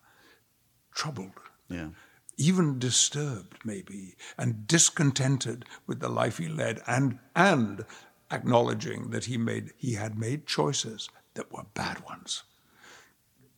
troubled 0.94 1.40
yeah. 1.70 1.90
even 2.38 2.80
disturbed 2.80 3.60
maybe 3.64 4.16
and 4.38 4.68
discontented 4.68 5.66
with 5.86 6.00
the 6.00 6.10
life 6.10 6.38
he 6.38 6.48
led 6.48 6.82
and 6.88 7.20
and 7.36 7.86
acknowledging 8.32 9.10
that 9.12 9.26
he 9.26 9.38
made 9.38 9.72
he 9.78 9.94
had 9.94 10.18
made 10.18 10.46
choices 10.46 11.10
that 11.36 11.52
were 11.52 11.66
bad 11.74 12.04
ones 12.06 12.44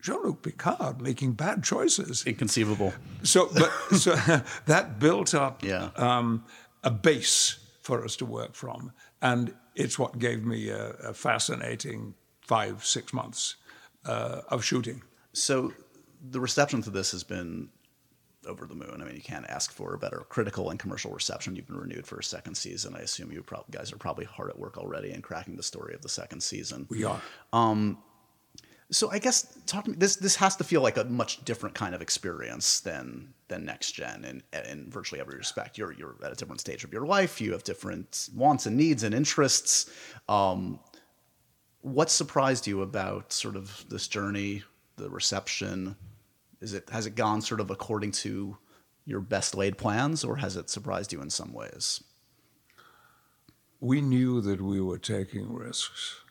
Jean-Luc 0.01 0.41
Picard 0.43 1.01
making 1.01 1.33
bad 1.33 1.63
choices 1.63 2.23
Inconceivable. 2.25 2.93
so 3.23 3.49
but 3.53 3.71
so 3.97 4.15
that 4.65 4.99
built 4.99 5.33
up 5.33 5.63
Yeah. 5.63 5.89
um, 5.95 6.45
a 6.83 6.91
base 6.91 7.59
for 7.81 8.03
us 8.05 8.15
to 8.17 8.25
work 8.25 8.55
from 8.55 8.91
and 9.21 9.53
it's 9.75 9.97
what 9.99 10.19
gave 10.19 10.45
me 10.45 10.69
a, 10.69 10.89
a 11.09 11.13
fascinating 11.13 12.13
five 12.41 12.85
six 12.85 13.13
months 13.13 13.55
uh, 14.05 14.41
of 14.49 14.63
shooting 14.63 15.01
So 15.33 15.73
the 16.31 16.39
reception 16.39 16.81
to 16.83 16.89
this 16.89 17.11
has 17.11 17.23
been 17.23 17.69
over 18.49 18.65
the 18.65 18.75
moon. 18.75 18.99
I 19.01 19.05
mean, 19.05 19.15
you 19.15 19.21
can't 19.21 19.49
ask 19.49 19.71
for 19.71 19.93
a 19.93 19.97
better 19.97 20.25
critical 20.27 20.69
and 20.69 20.79
commercial 20.79 21.11
reception. 21.11 21.55
You've 21.55 21.67
been 21.67 21.77
renewed 21.77 22.05
for 22.05 22.19
a 22.19 22.23
second 22.23 22.55
season. 22.55 22.95
I 22.95 22.99
assume 22.99 23.31
you 23.31 23.43
prob- 23.43 23.71
guys 23.71 23.93
are 23.93 23.97
probably 23.97 24.25
hard 24.25 24.49
at 24.49 24.59
work 24.59 24.77
already 24.77 25.11
in 25.11 25.21
cracking 25.21 25.55
the 25.55 25.63
story 25.63 25.93
of 25.93 26.01
the 26.01 26.09
second 26.09 26.41
season. 26.41 26.87
we 26.89 27.03
are 27.03 27.21
So 28.91 29.11
I 29.11 29.19
guess 29.19 29.55
talk 29.67 29.85
to 29.85 29.91
me. 29.91 29.97
This 29.99 30.15
this 30.15 30.35
has 30.37 30.55
to 30.55 30.63
feel 30.63 30.81
like 30.81 30.97
a 30.97 31.03
much 31.03 31.45
different 31.45 31.75
kind 31.75 31.93
of 31.93 32.01
experience 32.01 32.79
than 32.79 33.33
than 33.47 33.63
next 33.63 33.91
gen 33.91 34.25
in 34.25 34.43
in 34.67 34.89
virtually 34.89 35.21
every 35.21 35.37
respect. 35.37 35.77
You're 35.77 35.93
you're 35.93 36.15
at 36.23 36.31
a 36.31 36.35
different 36.35 36.59
stage 36.59 36.83
of 36.83 36.91
your 36.91 37.05
life. 37.05 37.39
You 37.39 37.51
have 37.51 37.63
different 37.63 38.29
wants 38.35 38.65
and 38.65 38.75
needs 38.75 39.03
and 39.03 39.13
interests. 39.13 39.91
Um, 40.27 40.79
what 41.81 42.09
surprised 42.09 42.65
you 42.65 42.81
about 42.81 43.31
sort 43.31 43.55
of 43.55 43.85
this 43.89 44.07
journey, 44.07 44.63
the 44.97 45.09
reception? 45.09 45.95
Is 46.61 46.73
it 46.73 46.89
has 46.89 47.05
it 47.05 47.15
gone 47.15 47.41
sort 47.41 47.61
of 47.61 47.69
according 47.69 48.11
to 48.11 48.57
your 49.05 49.21
best 49.21 49.55
laid 49.55 49.77
plans, 49.77 50.23
or 50.23 50.37
has 50.37 50.55
it 50.55 50.69
surprised 50.69 51.13
you 51.13 51.21
in 51.21 51.29
some 51.29 51.53
ways? 51.53 52.03
We 53.79 54.01
knew 54.01 54.41
that 54.41 54.61
we 54.61 54.81
were 54.81 54.97
taking 54.97 55.53
risks, 55.53 56.21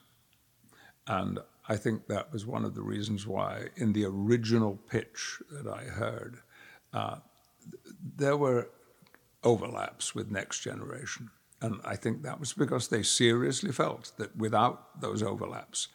and 1.07 1.39
I 1.69 1.77
think 1.77 2.07
that 2.07 2.33
was 2.33 2.47
one 2.47 2.65
of 2.65 2.75
the 2.75 2.83
reasons 2.83 3.27
why, 3.27 3.69
in 3.77 3.93
the 3.93 4.07
original 4.07 4.79
pitch 4.89 5.41
that 5.51 5.67
I 5.67 5.85
heard, 5.85 6.39
uh, 6.93 7.17
there 8.17 8.37
were 8.37 8.71
overlaps 9.45 10.15
with 10.15 10.31
Next 10.31 10.61
Generation. 10.61 11.31
And 11.61 11.81
I 11.85 11.97
think 11.97 12.23
that 12.23 12.41
was 12.41 12.53
because 12.53 12.89
they 12.89 13.03
seriously 13.03 13.73
felt 13.73 14.13
that 14.17 14.37
without 14.37 15.01
those 15.01 15.23
overlaps, 15.23 15.89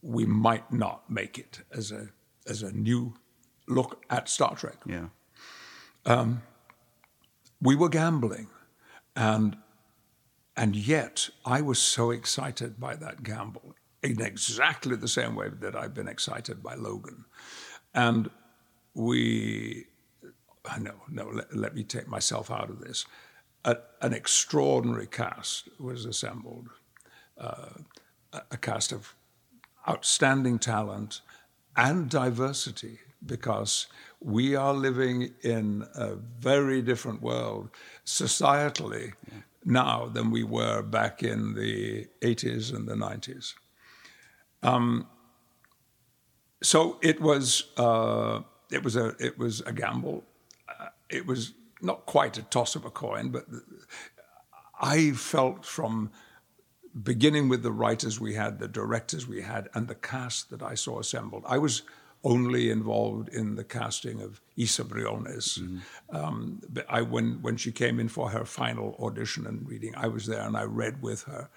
we 0.00 0.24
might 0.24 0.72
not 0.72 1.10
make 1.10 1.38
it 1.38 1.62
as 1.72 1.90
a, 1.90 2.08
as 2.46 2.62
a 2.62 2.72
new 2.72 3.14
look 3.66 4.04
at 4.10 4.28
Star 4.28 4.54
Trek. 4.56 4.78
Yeah. 4.86 5.06
We 7.60 7.76
were 7.76 7.88
gambling. 7.88 8.48
And, 9.16 9.56
and 10.56 10.76
yet, 10.76 11.30
I 11.44 11.60
was 11.60 11.78
so 11.78 12.10
excited 12.10 12.80
by 12.80 12.96
that 12.96 13.22
gamble 13.22 13.74
in 14.02 14.20
exactly 14.20 14.96
the 14.96 15.08
same 15.08 15.34
way 15.34 15.48
that 15.60 15.76
I've 15.76 15.94
been 15.94 16.08
excited 16.08 16.62
by 16.62 16.74
Logan. 16.74 17.24
And 17.94 18.30
we, 18.94 19.86
no, 20.80 20.94
no, 21.08 21.28
let, 21.28 21.56
let 21.56 21.74
me 21.74 21.84
take 21.84 22.08
myself 22.08 22.50
out 22.50 22.70
of 22.70 22.80
this. 22.80 23.06
A, 23.64 23.76
an 24.00 24.12
extraordinary 24.12 25.06
cast 25.06 25.68
was 25.78 26.04
assembled, 26.04 26.68
uh, 27.38 27.70
a, 28.32 28.42
a 28.52 28.56
cast 28.56 28.92
of 28.92 29.14
outstanding 29.88 30.58
talent 30.58 31.20
and 31.76 32.10
diversity, 32.10 32.98
because 33.24 33.86
we 34.20 34.54
are 34.54 34.74
living 34.74 35.34
in 35.42 35.86
a 35.94 36.14
very 36.38 36.82
different 36.82 37.22
world 37.22 37.70
societally 38.04 39.12
now 39.64 40.06
than 40.06 40.30
we 40.30 40.42
were 40.42 40.82
back 40.82 41.22
in 41.22 41.54
the 41.54 42.06
80s 42.20 42.74
and 42.74 42.88
the 42.88 42.94
90s. 42.94 43.54
so 46.62 46.98
it 47.02 47.20
was 47.20 47.72
uh, 47.76 48.40
it 48.70 48.82
was 48.82 48.96
a 48.96 49.14
it 49.18 49.38
was 49.38 49.60
a 49.62 49.72
gamble. 49.72 50.24
Uh, 50.68 50.88
it 51.10 51.26
was 51.26 51.52
not 51.80 52.06
quite 52.06 52.38
a 52.38 52.42
toss 52.42 52.76
of 52.76 52.84
a 52.84 52.90
coin, 52.90 53.30
but 53.30 53.46
I 54.80 55.12
felt 55.12 55.64
from 55.64 56.10
beginning 57.02 57.48
with 57.48 57.62
the 57.62 57.72
writers 57.72 58.20
we 58.20 58.34
had, 58.34 58.58
the 58.58 58.68
directors 58.68 59.26
we 59.26 59.42
had, 59.42 59.68
and 59.74 59.88
the 59.88 59.94
cast 59.94 60.50
that 60.50 60.62
I 60.62 60.74
saw 60.74 61.00
assembled. 61.00 61.44
I 61.46 61.58
was 61.58 61.82
only 62.24 62.70
involved 62.70 63.28
in 63.28 63.56
the 63.56 63.64
casting 63.64 64.20
of 64.20 64.40
Isa 64.56 64.84
Briones. 64.84 65.58
Um, 66.10 66.62
but 66.68 66.86
I, 66.88 67.02
when, 67.02 67.42
when 67.42 67.56
she 67.56 67.72
came 67.72 67.98
in 67.98 68.08
for 68.08 68.30
her 68.30 68.44
final 68.44 68.96
audition 69.00 69.46
and 69.46 69.68
reading, 69.68 69.94
I 69.96 70.06
was 70.08 70.26
there 70.26 70.42
and 70.42 70.56
I 70.56 70.64
read 70.64 71.02
with 71.02 71.24
her 71.24 71.48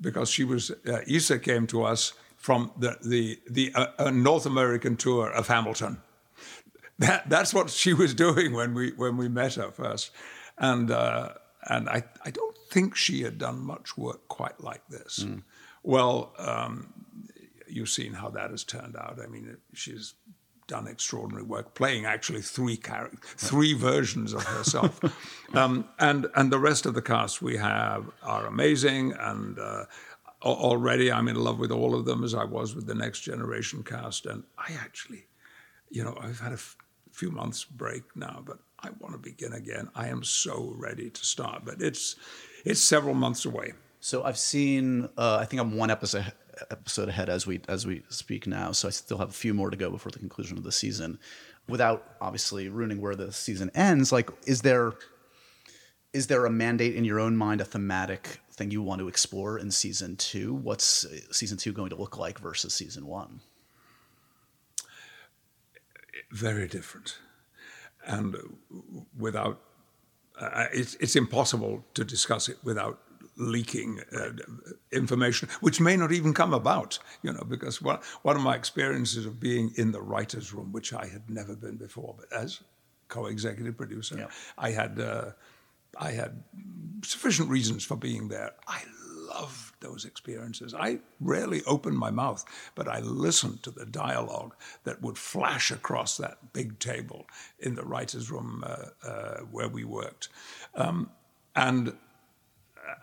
because 0.00 0.28
she 0.28 0.44
was, 0.44 0.70
uh, 0.88 1.00
Isa 1.06 1.38
came 1.38 1.66
to 1.68 1.84
us 1.84 2.14
from 2.36 2.72
the, 2.76 2.96
the, 3.04 3.38
the 3.48 3.72
uh, 3.74 3.86
uh, 3.98 4.10
North 4.10 4.46
American 4.46 4.96
tour 4.96 5.30
of 5.30 5.46
Hamilton. 5.46 5.98
That, 6.98 7.28
that's 7.28 7.54
what 7.54 7.70
she 7.70 7.94
was 7.94 8.14
doing 8.26 8.52
when 8.52 8.74
we, 8.74 8.92
when 8.92 9.16
we 9.16 9.28
met 9.28 9.54
her 9.54 9.70
first. 9.70 10.10
And, 10.58 10.90
uh, 10.90 11.34
and 11.68 11.88
I, 11.88 12.02
I 12.24 12.30
don't 12.30 12.56
think 12.70 12.96
she 12.96 13.22
had 13.22 13.38
done 13.38 13.60
much 13.60 13.96
work 13.96 14.26
quite 14.28 14.60
like 14.60 14.86
this. 14.88 15.24
Well, 15.84 16.32
um, 16.38 16.92
you've 17.72 17.88
seen 17.88 18.12
how 18.12 18.30
that 18.30 18.50
has 18.50 18.64
turned 18.64 18.96
out. 18.96 19.18
I 19.22 19.26
mean, 19.26 19.56
she's 19.74 20.14
done 20.68 20.86
extraordinary 20.86 21.44
work, 21.44 21.74
playing 21.74 22.06
actually 22.06 22.40
three 22.40 22.76
char- 22.76 23.10
three 23.36 23.74
versions 23.74 24.32
of 24.32 24.42
herself, 24.44 25.00
um, 25.54 25.88
and 25.98 26.26
and 26.36 26.52
the 26.52 26.58
rest 26.58 26.86
of 26.86 26.94
the 26.94 27.02
cast 27.02 27.42
we 27.42 27.56
have 27.56 28.04
are 28.22 28.46
amazing. 28.46 29.12
And 29.18 29.58
uh, 29.58 29.84
already 30.42 31.10
I'm 31.10 31.28
in 31.28 31.36
love 31.36 31.58
with 31.58 31.70
all 31.70 31.94
of 31.94 32.04
them, 32.04 32.24
as 32.24 32.34
I 32.34 32.44
was 32.44 32.74
with 32.74 32.86
the 32.86 32.94
Next 32.94 33.20
Generation 33.20 33.82
cast. 33.82 34.26
And 34.26 34.44
I 34.58 34.72
actually, 34.80 35.26
you 35.90 36.04
know, 36.04 36.16
I've 36.20 36.40
had 36.40 36.52
a 36.52 36.54
f- 36.54 36.76
few 37.12 37.30
months 37.30 37.64
break 37.64 38.02
now, 38.16 38.42
but 38.44 38.58
I 38.80 38.90
want 38.98 39.14
to 39.14 39.18
begin 39.18 39.52
again. 39.52 39.88
I 39.94 40.08
am 40.08 40.24
so 40.24 40.74
ready 40.76 41.10
to 41.10 41.24
start, 41.24 41.64
but 41.64 41.80
it's 41.80 42.16
it's 42.64 42.80
several 42.80 43.14
months 43.14 43.44
away. 43.44 43.74
So 44.00 44.24
I've 44.24 44.38
seen. 44.38 45.08
Uh, 45.16 45.36
I 45.40 45.44
think 45.44 45.60
I'm 45.60 45.76
one 45.76 45.90
episode 45.90 46.32
episode 46.70 47.08
ahead 47.08 47.28
as 47.28 47.46
we 47.46 47.60
as 47.68 47.86
we 47.86 48.02
speak 48.08 48.46
now. 48.46 48.72
So 48.72 48.88
I 48.88 48.90
still 48.90 49.18
have 49.18 49.30
a 49.30 49.32
few 49.32 49.54
more 49.54 49.70
to 49.70 49.76
go 49.76 49.90
before 49.90 50.12
the 50.12 50.18
conclusion 50.18 50.58
of 50.58 50.64
the 50.64 50.72
season. 50.72 51.18
Without 51.68 52.16
obviously 52.20 52.68
ruining 52.68 53.00
where 53.00 53.14
the 53.14 53.32
season 53.32 53.70
ends, 53.74 54.12
like 54.12 54.30
is 54.46 54.62
there 54.62 54.94
is 56.12 56.26
there 56.26 56.44
a 56.44 56.50
mandate 56.50 56.94
in 56.94 57.04
your 57.04 57.20
own 57.20 57.36
mind, 57.36 57.60
a 57.60 57.64
thematic 57.64 58.40
thing 58.52 58.70
you 58.70 58.82
want 58.82 59.00
to 59.00 59.08
explore 59.08 59.58
in 59.58 59.70
season 59.70 60.16
two? 60.16 60.54
What's 60.54 61.04
uh, 61.04 61.18
season 61.30 61.56
two 61.56 61.72
going 61.72 61.90
to 61.90 61.96
look 61.96 62.18
like 62.18 62.38
versus 62.38 62.74
season 62.74 63.06
one? 63.06 63.40
very 66.32 66.66
different. 66.66 67.18
And 68.04 68.34
without, 69.16 69.60
uh, 70.40 70.66
it's, 70.72 70.94
it's 70.96 71.14
impossible 71.14 71.84
to 71.94 72.04
discuss 72.04 72.48
it 72.48 72.56
without 72.64 73.00
leaking 73.36 74.00
uh, 74.14 74.30
information, 74.92 75.48
which 75.60 75.80
may 75.80 75.96
not 75.96 76.12
even 76.12 76.34
come 76.34 76.52
about, 76.52 76.98
you 77.22 77.32
know, 77.32 77.44
because 77.48 77.80
one, 77.80 77.98
one 78.22 78.36
of 78.36 78.42
my 78.42 78.54
experiences 78.54 79.24
of 79.26 79.40
being 79.40 79.72
in 79.76 79.92
the 79.92 80.02
writer's 80.02 80.52
room, 80.52 80.72
which 80.72 80.92
I 80.92 81.06
had 81.06 81.30
never 81.30 81.56
been 81.56 81.76
before, 81.76 82.14
but 82.18 82.32
as 82.32 82.60
co-executive 83.08 83.76
producer, 83.76 84.16
Yeah. 84.18 84.26
I 84.58 84.70
had, 84.70 85.00
uh, 85.00 85.30
I 85.98 86.12
had 86.12 86.42
sufficient 87.04 87.48
reasons 87.48 87.84
for 87.84 87.96
being 87.96 88.28
there. 88.28 88.52
I 88.66 88.82
loved 89.34 89.74
those 89.80 90.04
experiences. 90.04 90.74
I 90.74 90.98
rarely 91.20 91.62
opened 91.66 91.98
my 91.98 92.10
mouth, 92.10 92.44
but 92.74 92.86
I 92.88 93.00
listened 93.00 93.62
to 93.62 93.70
the 93.70 93.86
dialogue 93.86 94.54
that 94.84 95.00
would 95.02 95.18
flash 95.18 95.70
across 95.70 96.16
that 96.18 96.52
big 96.52 96.78
table 96.78 97.26
in 97.58 97.74
the 97.74 97.84
writers' 97.84 98.30
room 98.30 98.62
uh, 98.66 99.08
uh, 99.08 99.38
where 99.50 99.68
we 99.68 99.84
worked, 99.84 100.28
um, 100.74 101.10
and 101.56 101.92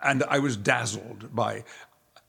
and 0.03 0.23
I 0.23 0.39
was 0.39 0.57
dazzled 0.57 1.35
by. 1.35 1.63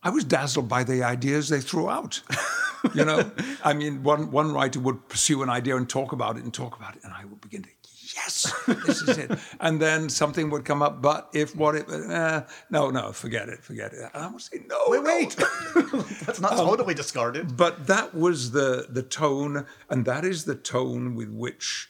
I 0.03 0.09
was 0.09 0.25
dazzled 0.25 0.69
by 0.69 0.83
the 0.85 1.03
ideas 1.03 1.51
they 1.51 1.61
threw 1.61 1.91
out. 1.91 2.23
you 2.95 3.05
know, 3.05 3.31
I 3.63 3.75
mean, 3.75 4.03
one 4.03 4.31
one 4.31 4.53
writer 4.53 4.81
would 4.81 5.09
pursue 5.09 5.43
an 5.43 5.51
idea 5.51 5.77
and 5.77 5.89
talk 5.89 6.13
about 6.13 6.37
it 6.37 6.45
and 6.45 6.55
talk 6.55 6.77
about 6.77 6.97
it, 6.97 7.05
and 7.05 7.13
I 7.13 7.25
would 7.27 7.41
begin 7.41 7.63
to 7.65 7.69
yes, 8.15 8.53
this 8.67 9.03
is 9.03 9.19
it. 9.19 9.31
And 9.61 9.81
then 9.81 10.09
something 10.09 10.51
would 10.51 10.65
come 10.65 10.83
up, 10.83 11.03
but 11.03 11.29
if 11.33 11.55
what 11.55 11.75
it, 11.75 11.87
eh, 11.91 12.41
no, 12.71 12.91
no, 12.91 13.13
forget 13.13 13.49
it, 13.49 13.63
forget 13.63 13.93
it. 13.93 14.11
And 14.15 14.25
I 14.25 14.29
would 14.29 14.41
say, 14.41 14.63
no, 14.67 14.79
Wait, 14.89 15.03
no. 15.03 15.05
wait. 15.05 15.37
That's 16.27 16.41
not 16.41 16.57
totally 16.57 16.95
discarded. 16.95 17.57
But 17.57 17.87
that 17.87 18.15
was 18.15 18.53
the 18.53 18.87
the 18.89 19.03
tone, 19.03 19.67
and 19.89 20.05
that 20.05 20.25
is 20.25 20.45
the 20.45 20.55
tone 20.55 21.15
with 21.15 21.31
which 21.31 21.89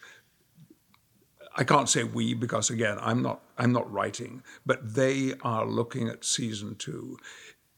I 1.57 1.65
can't 1.65 1.89
say 1.89 2.05
we 2.05 2.35
because 2.35 2.71
again 2.71 2.99
I'm 3.01 3.23
not 3.23 3.41
I'm 3.61 3.73
not 3.73 3.93
writing, 3.93 4.43
but 4.65 4.95
they 4.95 5.35
are 5.43 5.67
looking 5.67 6.09
at 6.09 6.25
season 6.25 6.77
two. 6.77 7.19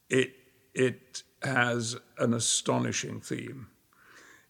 It 0.08 0.32
it 0.74 1.24
has 1.42 1.96
an 2.18 2.32
astonishing 2.32 3.20
theme 3.20 3.66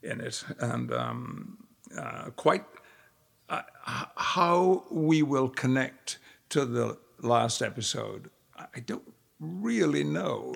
in 0.02 0.20
it, 0.20 0.44
and 0.58 0.92
um, 0.92 1.66
uh, 1.98 2.30
quite 2.36 2.64
uh, 3.48 3.62
how 3.82 4.84
we 4.90 5.22
will 5.22 5.48
connect 5.48 6.18
to 6.50 6.66
the 6.66 6.98
last 7.22 7.62
episode. 7.62 8.30
I 8.76 8.80
don't 8.80 9.10
really 9.40 10.04
know. 10.04 10.54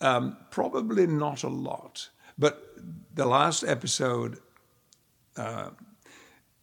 Um, 0.00 0.36
probably 0.50 1.06
not 1.06 1.44
a 1.44 1.48
lot, 1.48 2.10
but 2.36 2.74
the 3.14 3.26
last 3.26 3.62
episode 3.62 4.38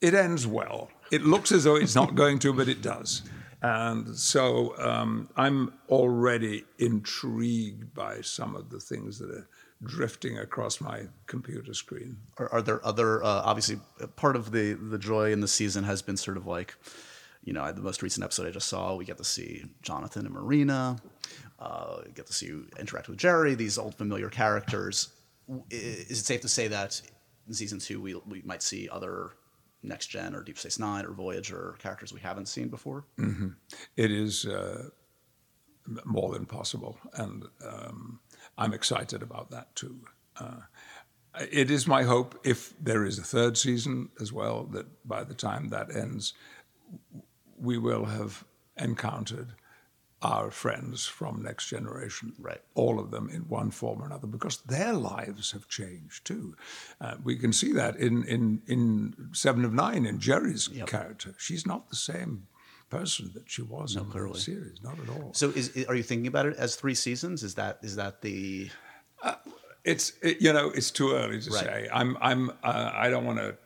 it 0.02 0.13
ends 0.13 0.45
well. 0.45 0.89
It 1.12 1.23
looks 1.23 1.54
as 1.54 1.63
though 1.63 1.78
it's 1.78 1.95
not 1.95 2.13
going 2.13 2.39
to, 2.39 2.52
but 2.52 2.67
it 2.67 2.82
does. 2.82 3.21
And 3.63 4.13
so 4.17 4.78
um, 4.78 5.30
I'm 5.38 5.73
already 5.88 6.65
intrigued 6.80 7.93
by 7.93 8.19
some 8.19 8.58
of 8.58 8.69
the 8.69 8.80
things 8.80 9.19
that 9.19 9.32
are 9.32 9.47
drifting 9.82 10.38
across 10.38 10.82
my 10.82 11.04
computer 11.28 11.73
screen. 11.73 12.17
Are, 12.38 12.52
are 12.52 12.62
there 12.62 12.86
other? 12.86 13.23
Uh, 13.23 13.41
obviously, 13.45 13.80
uh, 14.02 14.08
part 14.08 14.36
of 14.36 14.52
the 14.52 14.73
the 14.73 14.97
joy 14.97 15.32
in 15.32 15.39
the 15.39 15.47
season 15.47 15.86
has 15.86 16.02
been 16.02 16.17
sort 16.17 16.36
of 16.36 16.45
like, 16.45 16.76
you 17.45 17.54
know, 17.54 17.71
the 17.71 17.82
most 17.82 18.02
recent 18.02 18.26
episode 18.26 18.47
I 18.47 18.52
just 18.52 18.67
saw. 18.67 18.95
We 18.95 19.06
get 19.06 19.17
to 19.17 19.23
see 19.23 19.63
Jonathan 19.82 20.26
and 20.26 20.36
Marina. 20.36 20.97
Uh, 21.58 22.02
get 22.13 22.28
to 22.28 22.34
see 22.34 22.47
you 22.47 22.67
interact 22.78 23.08
with 23.08 23.17
Jeri. 23.17 23.56
These 23.56 23.78
old 23.78 23.95
familiar 23.95 24.30
characters. 24.30 25.08
Is 25.69 26.19
it 26.19 26.26
safe 26.26 26.41
to 26.41 26.49
say 26.49 26.67
that 26.67 27.02
in 27.47 27.54
season 27.54 27.80
two 27.80 28.02
we 28.02 28.15
we 28.28 28.41
might 28.41 28.62
see 28.62 28.89
other 28.89 29.32
next 29.84 30.08
gen 30.08 30.36
or 30.36 30.41
Deep 30.41 30.58
Space 30.58 30.80
Nine 30.80 31.06
or 31.06 31.12
Voyager 31.12 31.76
characters 31.80 32.13
we 32.13 32.19
haven't 32.19 32.48
seen 32.48 32.69
before? 32.69 33.06
It 33.98 34.12
is 34.12 34.46
uh, 34.46 34.89
more 36.06 36.32
than 36.32 36.46
possible, 36.46 36.98
and 37.13 37.46
um, 37.65 38.19
I'm 38.58 38.74
excited 38.74 39.22
about 39.22 39.52
that 39.52 39.76
too. 39.76 40.00
Uh, 40.39 40.62
it 41.52 41.72
is 41.72 41.88
my 41.88 42.04
hope, 42.04 42.39
if 42.43 42.74
there 42.80 43.06
is 43.06 43.17
a 43.17 43.24
third 43.24 43.58
season 43.58 44.10
as 44.22 44.32
well, 44.32 44.65
that 44.72 44.86
by 45.08 45.24
the 45.24 45.34
time 45.34 45.69
that 45.69 45.96
ends, 45.96 46.34
we 47.60 47.78
will 47.78 48.06
have 48.06 48.43
encountered 48.78 49.54
our 50.24 50.50
friends 50.52 51.06
from 51.06 51.42
Next 51.44 51.68
Generation, 51.70 52.34
Right. 52.40 52.62
all 52.76 53.00
of 53.00 53.12
them 53.12 53.30
in 53.30 53.42
one 53.50 53.72
form 53.72 54.02
or 54.02 54.06
another, 54.06 54.28
because 54.28 54.58
their 54.62 54.94
lives 54.94 55.52
have 55.52 55.68
changed 55.68 56.26
too. 56.26 56.56
Uh, 57.02 57.16
we 57.24 57.36
can 57.38 57.52
see 57.54 57.72
that 57.74 57.96
in, 57.98 58.24
in, 58.24 58.62
in 58.68 59.30
Seven 59.34 59.66
of 59.66 59.74
Nine, 59.74 60.06
in 60.06 60.20
Jeri's 60.20 60.70
character. 60.86 61.36
She's 61.38 61.66
not 61.68 61.90
the 61.90 61.96
same 61.96 62.48
person 62.90 63.32
that 63.34 63.50
she 63.50 63.62
was 63.64 63.96
in 63.96 64.08
the 64.10 64.40
series, 64.40 64.80
not 64.84 65.00
at 65.00 65.10
all. 65.10 65.34
So 65.34 65.50
is 65.50 65.86
are 65.88 65.96
you 65.96 66.04
thinking 66.04 66.28
about 66.28 66.46
it 66.46 66.56
as 66.58 66.76
three 66.76 66.96
seasons? 66.96 67.44
Is 67.44 67.56
that 67.56 67.80
is 67.82 67.96
that 67.96 68.22
the 68.22 68.70
It's 69.84 70.14
it, 70.22 70.42
you 70.42 70.54
know 70.54 70.70
it's 70.70 70.92
too 70.92 71.12
early 71.14 71.42
to 71.42 71.50
Right. 71.52 71.66
say. 71.66 71.90
I'm 71.92 72.18
I'm 72.22 72.52
uh, 72.64 72.92
I 72.94 73.10
don't 73.10 73.26
want 73.26 73.40
to 73.40 73.58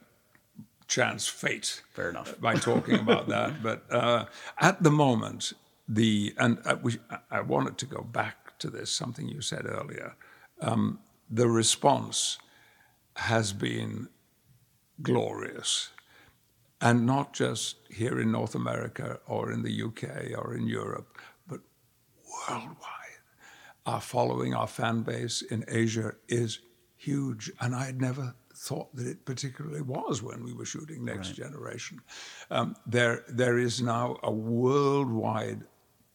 chance 0.87 1.27
fate. 1.27 1.81
Fair 1.93 2.09
enough. 2.09 2.39
By 2.39 2.55
talking 2.55 2.95
about 2.99 3.27
that, 3.27 3.61
but 3.67 3.83
uh, 3.91 4.25
at 4.59 4.81
the 4.81 4.91
moment, 4.91 5.53
the 5.87 6.33
and 6.37 6.59
I, 6.65 6.75
we, 6.75 6.97
I 7.31 7.41
wanted 7.41 7.77
to 7.79 7.85
go 7.85 8.01
back 8.01 8.57
to 8.59 8.69
this 8.69 8.91
something 8.91 9.27
you 9.27 9.41
said 9.41 9.65
earlier. 9.65 10.15
Um, 10.61 10.99
the 11.29 11.47
response 11.47 12.37
has 13.15 13.53
been 13.53 14.07
glorious, 15.01 15.89
and 16.81 17.05
not 17.05 17.33
just 17.33 17.77
here 17.89 18.19
in 18.19 18.31
North 18.31 18.55
America 18.55 19.19
or 19.27 19.51
in 19.51 19.63
the 19.63 19.83
UK 19.83 20.37
or 20.37 20.55
in 20.55 20.67
Europe, 20.67 21.19
but 21.47 21.61
worldwide 22.49 22.97
our 23.87 24.01
following, 24.01 24.53
our 24.53 24.67
fan 24.67 25.01
base 25.01 25.41
in 25.41 25.63
Asia 25.67 26.13
is 26.27 26.59
huge. 26.97 27.49
And 27.61 27.73
I 27.73 27.85
had 27.85 28.01
never 28.01 28.35
thought 28.53 28.93
that 28.95 29.07
it 29.07 29.25
particularly 29.25 29.81
was 29.81 30.21
when 30.21 30.43
we 30.43 30.53
were 30.53 30.65
shooting 30.65 31.05
Next 31.05 31.31
Generation. 31.31 32.01
Um, 32.51 32.75
there, 32.85 33.23
there 33.29 33.57
is 33.57 33.81
now 33.81 34.17
a 34.23 34.31
worldwide 34.31 35.63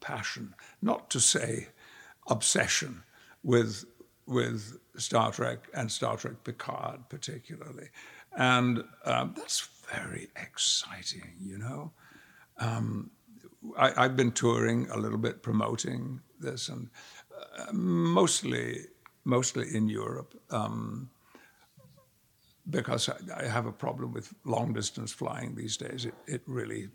passion, 0.03 0.55
not 0.83 1.09
to 1.11 1.21
say 1.21 1.69
obsession, 2.29 3.03
with, 3.43 3.85
with 4.27 4.79
Star 4.97 5.33
Trek 5.33 5.69
and 5.75 5.91
Star 5.91 6.17
Trek 6.17 6.45
Picard 6.45 7.01
particularly. 7.09 7.89
And 8.37 8.85
um, 9.05 9.35
that's 9.37 9.69
very 9.93 10.29
exciting, 10.37 11.33
you 11.41 11.59
know. 11.59 11.93
I, 13.77 14.05
I've 14.05 14.17
been 14.17 14.33
touring 14.33 14.89
a 14.91 14.97
little 14.97 15.19
bit, 15.19 15.43
promoting 15.43 16.21
this, 16.41 16.69
and 16.69 16.91
uh, 17.59 17.73
mostly, 17.73 18.87
mostly 19.25 19.75
in 19.75 19.89
Europe, 19.89 20.35
um, 20.51 21.11
because 22.71 23.09
I, 23.09 23.45
I 23.45 23.49
have 23.49 23.67
a 23.67 23.73
problem 23.73 24.13
with 24.13 24.33
long 24.45 24.73
distance 24.73 25.13
flying 25.13 25.55
these 25.55 25.77
days. 25.77 26.05
It, 26.05 26.15
it 26.27 26.43
really 26.47 26.89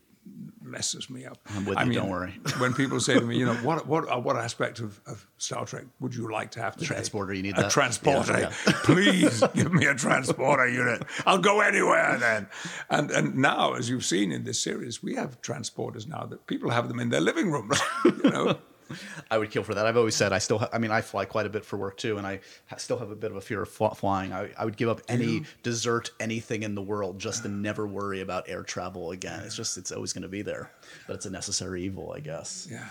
messes 0.62 1.10
me 1.10 1.26
up. 1.26 1.38
I'm 1.50 1.66
with 1.66 1.78
I 1.78 1.84
you, 1.84 1.90
mean, 1.90 2.00
don't 2.00 2.10
worry. 2.10 2.34
when 2.60 2.74
people 2.74 3.00
say 3.00 3.16
to 3.16 3.22
me, 3.22 3.38
you 3.38 3.46
know, 3.46 3.56
what 3.56 3.88
what 3.88 4.12
uh, 4.12 4.20
what 4.28 4.36
aspect 4.36 4.80
of, 4.80 5.00
of 5.06 5.26
Star 5.38 5.66
Trek 5.66 5.86
would 6.00 6.16
you 6.16 6.32
like 6.32 6.52
to 6.52 6.62
have 6.62 6.76
today? 6.76 6.88
transporter, 6.88 7.34
you 7.34 7.44
need 7.44 7.58
a 7.58 7.64
that? 7.64 7.72
transporter. 7.72 8.40
Yeah, 8.40 8.54
yeah. 8.66 8.74
Please 8.84 9.44
give 9.56 9.74
me 9.74 9.86
a 9.86 9.96
transporter 9.96 10.68
unit. 10.68 11.04
I'll 11.26 11.38
go 11.38 11.62
anywhere 11.62 12.18
then. 12.20 12.48
And 12.90 13.12
and 13.12 13.36
now, 13.36 13.74
as 13.74 13.90
you've 13.90 14.06
seen 14.06 14.32
in 14.32 14.44
this 14.44 14.60
series, 14.60 15.02
we 15.02 15.16
have 15.16 15.42
transporters 15.42 16.08
now 16.08 16.26
that 16.26 16.48
people 16.48 16.70
have 16.72 16.88
them 16.88 17.00
in 17.00 17.10
their 17.10 17.22
living 17.22 17.52
rooms. 17.52 17.80
You 18.06 18.30
know. 18.30 18.58
I 19.32 19.38
would 19.38 19.52
kill 19.52 19.64
for 19.64 19.74
that. 19.76 19.86
I've 19.86 19.98
always 19.98 20.16
said 20.16 20.34
I 20.34 20.38
still. 20.40 20.60
Ha- 20.60 20.70
I 20.74 20.78
mean, 20.78 20.92
I 20.92 21.02
fly 21.02 21.26
quite 21.26 21.46
a 21.46 21.50
bit 21.50 21.66
for 21.66 21.78
work 21.78 21.98
too, 21.98 22.18
and 22.18 22.26
I 22.28 22.40
ha- 22.68 22.78
still 22.78 22.98
have 22.98 23.12
a 23.12 23.16
bit 23.16 23.32
of 23.32 23.38
a 23.38 23.42
fear 23.42 23.62
of 23.62 23.70
fl- 23.70 23.88
flying. 23.90 24.32
I, 24.34 24.50
I 24.58 24.66
would 24.66 24.78
give 24.78 24.90
up 24.90 25.02
any 25.08 25.44
dessert, 25.64 26.12
anything 26.20 26.64
in 26.64 26.76
the 26.76 26.82
world, 26.82 27.20
just 27.20 27.44
to 27.44 27.50
never 27.50 27.86
worry 27.88 28.22
about 28.22 28.48
air 28.50 28.64
travel 28.64 29.12
again. 29.12 29.42
It's 29.46 29.56
just 29.56 29.78
it's 29.78 29.92
always 29.92 30.14
going 30.14 30.24
to 30.24 30.28
be 30.30 30.42
there, 30.42 30.72
but 31.08 31.16
it's 31.16 31.26
a 31.26 31.30
necessary 31.32 31.84
evil, 31.84 32.14
I 32.16 32.20
guess. 32.20 32.68
Yeah. 32.72 32.86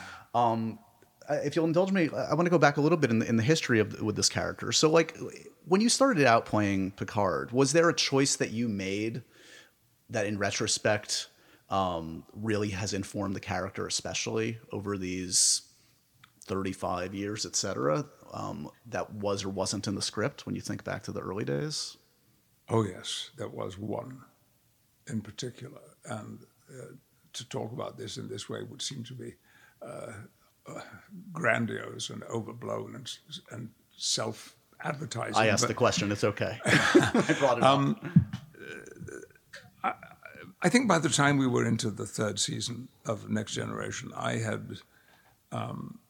Uh, 1.28 1.34
If 1.44 1.56
you'll 1.56 1.64
indulge 1.66 1.90
me, 1.90 2.08
I 2.14 2.34
want 2.34 2.46
to 2.46 2.50
go 2.50 2.58
back 2.58 2.76
a 2.76 2.80
little 2.80 2.98
bit 2.98 3.10
in 3.10 3.18
the, 3.18 3.28
in 3.28 3.36
the 3.36 3.42
history 3.42 3.80
of 3.80 4.00
with 4.00 4.14
this 4.16 4.28
character. 4.28 4.70
So, 4.72 4.88
like, 4.90 5.16
when 5.64 5.80
you 5.80 5.88
started 5.88 6.24
out 6.24 6.46
playing 6.46 6.92
Picard, 6.92 7.50
was 7.50 7.72
there 7.72 7.88
a 7.88 7.94
choice 7.94 8.36
that 8.36 8.50
you 8.52 8.68
made 8.68 9.22
that, 10.10 10.24
in 10.26 10.38
retrospect, 10.38 11.26
um, 11.68 12.22
really 12.32 12.68
has 12.68 12.92
informed 12.94 13.34
the 13.34 13.40
character, 13.40 13.88
especially 13.88 14.60
over 14.70 14.96
these 14.96 15.62
35 16.46 17.14
years, 17.14 17.44
et 17.44 17.56
cetera, 17.56 18.06
um, 18.32 18.70
that 18.86 19.12
was 19.12 19.44
or 19.44 19.48
wasn't 19.48 19.86
in 19.86 19.94
the 19.94 20.02
script 20.02 20.46
when 20.46 20.54
you 20.54 20.60
think 20.60 20.84
back 20.84 21.02
to 21.04 21.12
the 21.12 21.20
early 21.20 21.44
days? 21.44 21.96
Oh 22.68 22.84
yes, 22.84 23.30
there 23.36 23.48
was 23.48 23.78
one 23.78 24.22
in 25.08 25.20
particular, 25.20 25.80
and 26.04 26.40
uh, 26.70 26.94
to 27.32 27.48
talk 27.48 27.72
about 27.72 27.96
this 27.96 28.16
in 28.16 28.28
this 28.28 28.48
way 28.48 28.62
would 28.62 28.82
seem 28.82 29.04
to 29.04 29.14
be 29.14 29.34
uh, 29.82 30.12
uh, 30.66 30.80
grandiose 31.32 32.10
and 32.10 32.24
overblown 32.24 32.96
and, 32.96 33.10
and 33.52 33.70
self-advertising. 33.96 35.36
I 35.36 35.46
asked 35.46 35.62
but- 35.62 35.68
the 35.68 35.74
question. 35.74 36.10
It's 36.10 36.24
okay. 36.24 36.58
I 36.64 37.36
brought 37.38 37.58
it 37.58 37.64
up. 37.64 37.96
I 40.62 40.68
think 40.68 40.88
by 40.88 40.98
the 40.98 41.08
time 41.08 41.38
we 41.38 41.46
were 41.46 41.64
into 41.64 41.90
the 41.90 42.06
third 42.06 42.40
season 42.40 42.88
of 43.04 43.28
Next 43.30 43.52
Generation, 43.52 44.10
I 44.16 44.38
had 44.38 44.78
um, 45.52 46.00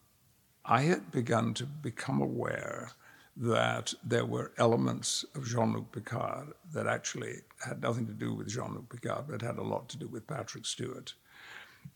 I 0.66 0.82
had 0.82 1.12
begun 1.12 1.54
to 1.54 1.64
become 1.64 2.20
aware 2.20 2.90
that 3.36 3.94
there 4.02 4.24
were 4.24 4.52
elements 4.58 5.24
of 5.34 5.46
Jean-Luc 5.46 5.92
Picard 5.92 6.48
that 6.72 6.86
actually 6.86 7.36
had 7.64 7.82
nothing 7.82 8.06
to 8.06 8.12
do 8.12 8.34
with 8.34 8.48
Jean-Luc 8.48 8.88
Picard, 8.88 9.26
but 9.28 9.42
had 9.42 9.58
a 9.58 9.62
lot 9.62 9.88
to 9.90 9.98
do 9.98 10.08
with 10.08 10.26
Patrick 10.26 10.66
Stewart. 10.66 11.14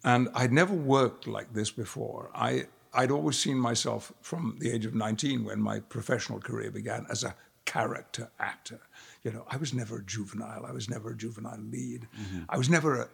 And 0.04 0.28
I'd 0.34 0.52
never 0.52 0.74
worked 0.74 1.26
like 1.26 1.52
this 1.52 1.70
before. 1.70 2.30
I, 2.34 2.66
I'd 2.94 3.10
always 3.10 3.38
seen 3.38 3.58
myself 3.58 4.12
from 4.20 4.56
the 4.60 4.70
age 4.70 4.86
of 4.86 4.94
19 4.94 5.44
when 5.44 5.60
my 5.60 5.80
professional 5.80 6.40
career 6.40 6.70
began 6.70 7.06
as 7.10 7.24
a 7.24 7.34
character 7.64 8.30
actor. 8.38 8.80
You 9.24 9.32
know, 9.32 9.44
I 9.48 9.56
was 9.56 9.72
never 9.72 9.98
a 9.98 10.04
juvenile. 10.04 10.66
I 10.66 10.72
was 10.72 10.88
never 10.88 11.10
a 11.10 11.16
juvenile 11.16 11.58
lead. 11.58 12.06
I 12.48 12.58
was 12.58 12.68
never 12.68 13.02
a, 13.02 13.08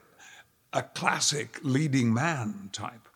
a 0.72 0.82
classic 0.82 1.60
leading 1.62 2.12
man 2.12 2.70
type. 2.72 3.08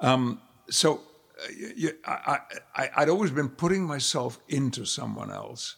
Um, 0.00 0.40
so 0.68 1.00
uh, 1.42 1.46
y- 1.60 1.72
y- 1.82 1.90
I, 2.04 2.38
I, 2.74 2.90
I'd 2.96 3.08
always 3.08 3.30
been 3.30 3.48
putting 3.48 3.84
myself 3.84 4.38
into 4.48 4.84
someone 4.84 5.30
else. 5.30 5.76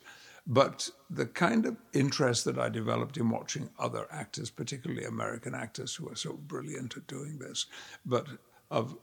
But 0.50 0.88
the 1.10 1.26
kind 1.26 1.66
of 1.66 1.76
interest 1.92 2.46
that 2.46 2.58
I 2.58 2.70
developed 2.70 3.18
in 3.18 3.28
watching 3.28 3.68
other 3.78 4.06
actors, 4.10 4.48
particularly 4.48 5.04
American 5.04 5.54
actors 5.54 5.94
who 5.94 6.08
are 6.08 6.16
so 6.16 6.32
brilliant 6.32 6.96
at 6.96 7.06
doing 7.06 7.38
this, 7.38 7.66
but 8.06 8.26
of 8.70 8.96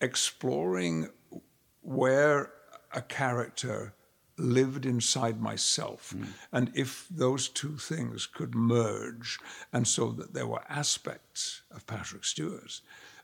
exploring 0.00 1.08
where 1.82 2.52
a 2.92 3.02
character 3.02 3.92
lived 4.36 4.86
inside 4.86 5.40
myself. 5.40 6.14
And 6.52 6.70
if 6.74 7.08
those 7.10 7.48
two 7.48 7.76
things 7.76 8.26
could 8.26 8.54
merge, 8.54 9.40
and 9.72 9.86
so 9.86 10.12
that 10.12 10.32
there 10.32 10.46
were 10.46 10.62
aspects 10.68 11.62
of 11.72 11.88
Patrick 11.88 12.24
Stewart 12.24 12.80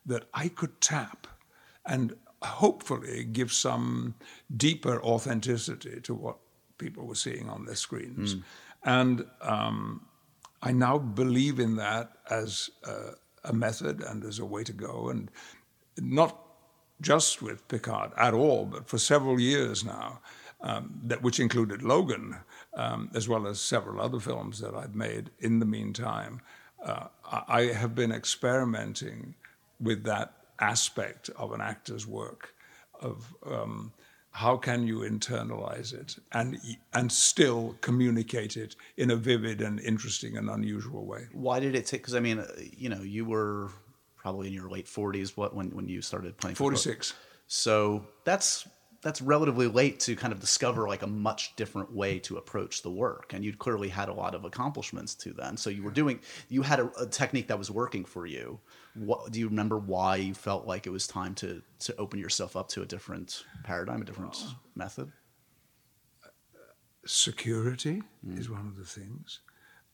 that 0.06 0.24
I 0.34 0.48
could 0.48 0.80
tap 0.80 1.28
and 1.86 2.16
hopefully 2.44 3.24
give 3.24 3.52
some 3.52 4.14
deeper 4.56 5.02
authenticity 5.02 6.00
to 6.02 6.14
what 6.14 6.36
people 6.78 7.06
were 7.06 7.14
seeing 7.14 7.48
on 7.48 7.64
their 7.64 7.74
screens. 7.76 8.36
And 8.84 9.24
um, 9.40 10.06
I 10.62 10.72
now 10.72 10.98
believe 10.98 11.58
in 11.58 11.76
that 11.76 12.12
as 12.30 12.70
a, 12.84 13.12
a 13.44 13.52
method 13.52 14.02
and 14.02 14.24
as 14.24 14.38
a 14.38 14.44
way 14.44 14.64
to 14.64 14.72
go, 14.72 15.08
and 15.08 15.30
not 15.98 16.38
just 17.00 17.42
with 17.42 17.66
Picard 17.68 18.12
at 18.16 18.34
all, 18.34 18.66
but 18.66 18.88
for 18.88 18.98
several 18.98 19.40
years 19.40 19.84
now, 19.84 20.20
um, 20.60 21.00
that 21.04 21.22
which 21.22 21.40
included 21.40 21.82
Logan, 21.82 22.36
um, 22.74 23.10
as 23.14 23.28
well 23.28 23.46
as 23.46 23.60
several 23.60 24.00
other 24.00 24.20
films 24.20 24.58
that 24.60 24.74
I've 24.74 24.94
made 24.94 25.30
in 25.40 25.58
the 25.60 25.66
meantime. 25.66 26.40
Uh, 26.84 27.08
I 27.30 27.42
I 27.48 27.72
have 27.72 27.94
been 27.94 28.12
experimenting 28.12 29.34
with 29.80 30.04
that 30.04 30.32
aspect 30.60 31.30
of 31.36 31.52
an 31.52 31.60
actor's 31.60 32.06
work, 32.06 32.54
of 33.00 33.34
um, 33.46 33.92
how 34.30 34.56
can 34.56 34.84
you 34.84 35.00
internalize 35.00 35.92
it 35.92 36.16
and 36.32 36.58
and 36.92 37.10
still 37.10 37.76
communicate 37.80 38.56
it 38.56 38.74
in 38.96 39.12
a 39.12 39.16
vivid 39.16 39.60
and 39.60 39.78
interesting 39.80 40.36
and 40.36 40.50
unusual 40.50 41.06
way. 41.06 41.26
Why 41.32 41.60
did 41.60 41.76
it 41.76 41.86
take? 41.86 42.02
Because 42.02 42.16
I 42.16 42.20
mean, 42.20 42.40
uh, 42.40 42.46
you 42.76 42.88
know, 42.88 43.02
you 43.02 43.24
were 43.24 43.70
probably 44.16 44.48
in 44.48 44.52
your 44.52 44.68
late 44.68 44.86
40s. 44.86 45.36
What 45.36 45.54
when 45.54 45.70
when 45.70 45.88
you 45.88 46.02
started 46.02 46.36
playing? 46.36 46.56
for- 46.56 46.64
Forty 46.64 46.76
six. 46.78 47.14
So 47.46 48.04
that's 48.24 48.66
that's 49.02 49.20
relatively 49.22 49.68
late 49.68 50.00
to 50.00 50.16
kind 50.16 50.32
of 50.32 50.40
discover 50.40 50.88
like 50.88 51.02
a 51.02 51.06
much 51.06 51.54
different 51.56 51.94
way 51.94 52.18
to 52.18 52.38
approach 52.38 52.82
the 52.82 52.90
work 52.90 53.34
and 53.34 53.44
you'd 53.44 53.58
clearly 53.58 53.90
had 53.90 54.08
a 54.08 54.12
lot 54.12 54.34
of 54.34 54.46
accomplishments 54.46 55.14
to 55.14 55.34
then 55.34 55.58
so 55.58 55.68
you 55.68 55.82
were 55.82 55.90
doing 55.90 56.18
you 56.48 56.62
had 56.62 56.80
a, 56.80 56.90
a 56.98 57.06
technique 57.06 57.46
that 57.46 57.58
was 57.58 57.70
working 57.70 58.02
for 58.02 58.24
you 58.24 58.58
what 58.94 59.32
do 59.32 59.40
you 59.40 59.48
remember 59.48 59.78
why 59.78 60.16
you 60.16 60.34
felt 60.34 60.66
like 60.66 60.86
it 60.86 60.90
was 60.90 61.06
time 61.06 61.34
to 61.36 61.62
to 61.80 61.96
open 61.96 62.18
yourself 62.18 62.56
up 62.56 62.68
to 62.68 62.82
a 62.82 62.86
different 62.86 63.44
paradigm 63.64 64.02
a 64.02 64.04
different 64.04 64.36
method? 64.74 65.10
Security 67.06 68.02
is 68.30 68.48
one 68.48 68.66
of 68.66 68.76
the 68.76 68.84
things, 68.84 69.40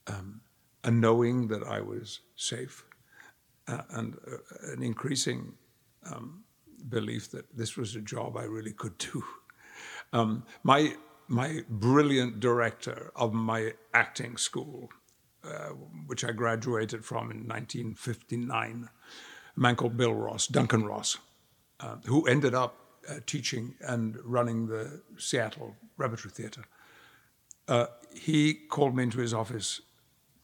um, 0.07 0.41
a 0.85 0.91
knowing 0.91 1.49
that 1.49 1.65
I 1.65 1.81
was 1.81 2.21
safe, 2.37 2.85
uh, 3.67 3.83
and 3.91 4.17
uh, 4.31 4.73
an 4.73 4.83
increasing 4.83 5.55
um, 6.07 6.45
belief 6.89 7.31
that 7.33 7.45
this 7.57 7.77
was 7.77 7.97
a 7.97 8.01
job 8.01 8.37
I 8.37 8.45
really 8.45 8.73
could 8.73 8.97
do. 8.99 9.25
Um, 10.13 10.45
my 10.63 10.95
my 11.29 11.61
brilliant 11.69 12.41
director 12.41 13.13
of 13.15 13.33
my 13.33 13.73
acting 13.95 14.37
school, 14.37 14.91
which 16.07 16.25
I 16.25 16.33
graduated 16.33 17.05
from 17.05 17.31
in 17.31 17.47
1959, 17.47 18.89
a 19.57 19.61
man 19.61 19.77
called 19.77 19.97
Bill 19.97 20.15
Ross, 20.15 20.47
Duncan 20.47 20.85
Ross, 20.85 21.19
uh, 21.81 21.97
who 22.07 22.27
ended 22.27 22.55
up 22.55 22.77
uh, 23.09 23.15
teaching 23.27 23.75
and 23.81 24.19
running 24.25 24.67
the 24.67 25.01
Seattle 25.17 25.77
Repertory 25.97 26.31
Theatre 26.31 26.65
uh, 27.71 27.87
he 28.13 28.53
called 28.53 28.95
me 28.97 29.05
into 29.05 29.21
his 29.21 29.33
office 29.33 29.81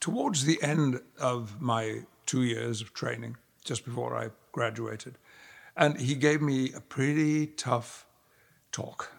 towards 0.01 0.45
the 0.45 0.63
end 0.63 1.01
of 1.19 1.61
my 1.61 2.03
two 2.25 2.45
years 2.45 2.81
of 2.81 2.95
training, 2.95 3.37
just 3.65 3.85
before 3.85 4.17
I 4.17 4.31
graduated. 4.53 5.19
And 5.77 6.01
he 6.01 6.15
gave 6.15 6.41
me 6.41 6.73
a 6.73 6.81
pretty 6.81 7.49
tough 7.49 8.07
talk, 8.71 9.13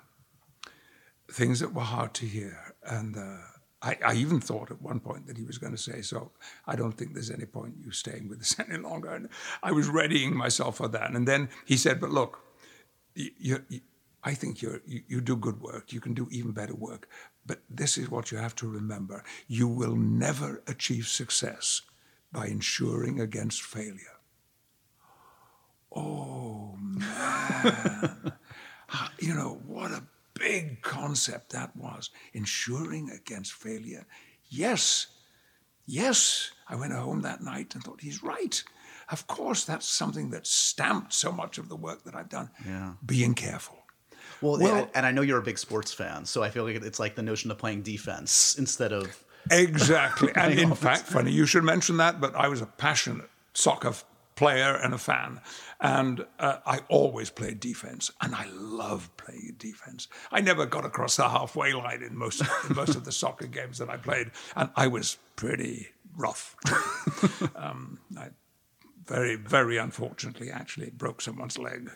things 1.30 1.60
that 1.60 1.74
were 1.74 1.82
hard 1.82 2.14
to 2.16 2.26
hear. 2.26 2.74
And 2.84 3.18
uh, 3.18 3.38
I, 3.82 3.98
I, 4.04 4.14
even 4.16 4.40
thought 4.40 4.72
at 4.72 4.82
one 4.82 5.00
point 5.00 5.28
that 5.28 5.38
he 5.38 5.44
was 5.44 5.60
going 5.60 5.72
to 5.72 5.78
say, 5.78 6.02
So 6.02 6.32
I 6.66 6.76
don't 6.76 6.94
think 6.94 7.14
there's 7.14 7.30
any 7.30 7.46
point 7.46 7.76
you 7.84 7.92
staying 7.92 8.28
with 8.28 8.42
us 8.42 8.56
any 8.68 8.78
longer. 8.78 9.14
And 9.14 9.30
I 9.62 9.72
was 9.72 9.88
readying 9.88 10.36
myself 10.36 10.78
for 10.78 10.88
that. 10.88 11.12
And 11.12 11.28
then 11.28 11.50
he 11.66 11.78
said, 11.78 12.00
But 12.00 12.10
look, 12.10 12.40
you, 13.14 13.64
you, 13.70 13.82
I 14.24 14.34
think 14.34 14.62
you 14.62 14.82
you 14.86 15.22
do 15.22 15.36
good 15.36 15.62
work. 15.62 15.94
You 15.94 16.02
can 16.02 16.14
do 16.14 16.28
even 16.32 16.52
better 16.52 16.76
work. 16.76 17.08
But 17.46 17.62
this 17.70 17.98
is 17.98 18.10
what 18.10 18.32
you 18.32 18.38
have 18.38 18.56
to 18.56 18.68
remember 18.68 19.24
you 19.48 19.68
will 19.68 19.96
never 19.96 20.62
achieve 20.68 21.08
success 21.08 21.82
by 22.32 22.48
ensuring 22.48 23.22
against 23.22 23.62
failure. 23.62 24.18
Oh, 25.96 26.76
man. 26.78 28.34
you 29.20 29.34
know, 29.34 29.62
what 29.66 29.92
a 29.92 30.04
big 30.40 30.82
concept 30.82 31.52
that 31.52 31.76
was. 31.76 32.10
Ensuring 32.34 33.10
against 33.10 33.54
failure. 33.54 34.06
Yes, 34.50 35.08
yes. 35.86 36.52
I 36.70 36.76
went 36.76 36.94
home 36.94 37.22
that 37.22 37.42
night 37.42 37.76
and 37.76 37.84
thought, 37.84 38.02
he's 38.02 38.24
right. 38.24 38.64
Of 39.10 39.28
course, 39.28 39.64
that's 39.64 39.88
something 39.88 40.32
that 40.32 40.46
stamped 40.46 41.14
so 41.14 41.32
much 41.32 41.58
of 41.58 41.70
the 41.70 41.76
work 41.76 42.04
that 42.04 42.16
I've 42.16 42.30
done. 42.30 42.50
Yeah. 42.66 42.94
Being 43.06 43.34
careful. 43.36 43.78
Well, 44.42 44.60
well, 44.60 44.90
and 44.94 45.06
I 45.06 45.12
know 45.12 45.22
you're 45.22 45.40
a 45.40 45.44
big 45.44 45.58
sports 45.58 45.94
fan, 45.94 46.26
so 46.26 46.44
I 46.44 46.50
feel 46.50 46.64
like 46.64 46.76
it's 46.76 47.00
like 47.00 47.16
the 47.16 47.24
notion 47.24 47.50
of 47.50 47.58
playing 47.58 47.82
defense 47.82 48.56
instead 48.58 48.94
of 48.94 49.24
exactly. 49.50 50.32
and 50.36 50.60
in 50.60 50.76
fact, 50.76 51.04
funny 51.04 51.32
you 51.32 51.46
should 51.46 51.64
mention 51.64 51.98
that, 51.98 52.22
but 52.22 52.36
I 52.36 52.48
was 52.48 52.62
a 52.62 52.66
passionate 52.66 53.30
soccer 53.54 53.94
player 54.36 54.76
and 54.76 54.94
a 54.94 54.98
fan, 54.98 55.42
and 55.80 56.26
uh, 56.40 56.58
I 56.66 56.80
always 56.90 57.30
played 57.30 57.60
defense, 57.60 58.12
and 58.22 58.34
I 58.34 58.48
love 58.52 59.10
playing 59.18 59.56
defense. 59.58 60.08
I 60.32 60.42
never 60.42 60.66
got 60.66 60.86
across 60.86 61.18
the 61.18 61.30
halfway 61.30 61.74
line 61.74 62.02
in 62.02 62.18
most 62.18 62.42
in 62.70 62.76
most 62.76 62.96
of 62.96 63.06
the 63.06 63.12
soccer 63.24 63.48
games 63.48 63.78
that 63.78 63.90
I 63.90 63.98
played, 63.98 64.32
and 64.56 64.70
I 64.76 64.88
was 64.88 65.18
pretty 65.36 65.90
rough. 66.16 66.56
um, 67.56 68.00
I, 68.18 68.30
very, 69.06 69.36
very 69.36 69.78
unfortunately, 69.78 70.52
actually, 70.52 70.90
broke 70.90 71.22
someone's 71.22 71.58
leg, 71.58 71.90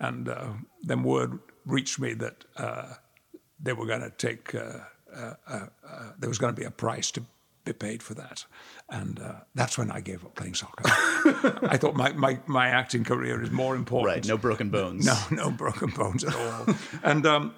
and 0.00 0.28
uh, 0.28 0.48
then 0.82 1.02
word 1.02 1.38
reached 1.64 2.00
me 2.00 2.14
that 2.14 2.44
uh, 2.56 2.94
they 3.60 3.72
were 3.72 3.86
going 3.86 4.00
to 4.00 4.10
take, 4.10 4.54
uh, 4.54 4.78
uh, 5.14 5.34
uh, 5.48 5.66
uh, 5.88 6.12
there 6.18 6.28
was 6.28 6.38
going 6.38 6.54
to 6.54 6.60
be 6.60 6.66
a 6.66 6.70
price 6.70 7.10
to 7.12 7.22
be 7.66 7.72
paid 7.72 8.02
for 8.02 8.14
that. 8.14 8.46
And 8.88 9.20
that's 9.54 9.76
when 9.76 9.90
I 9.90 10.00
gave 10.00 10.24
up 10.24 10.34
playing 10.34 10.54
soccer. 10.54 10.84
I 11.68 11.76
thought 11.76 11.94
my, 11.94 12.12
my, 12.12 12.38
my 12.46 12.68
acting 12.68 13.04
career 13.04 13.42
is 13.42 13.50
more 13.50 13.76
important. 13.76 14.16
Right, 14.16 14.26
no 14.26 14.38
broken 14.38 14.70
bones. 14.70 15.04
No, 15.04 15.18
no 15.30 15.50
broken 15.50 15.90
bones 15.90 16.24
at 16.24 16.34
all. 16.34 16.74
and 17.02 17.26
um, 17.26 17.54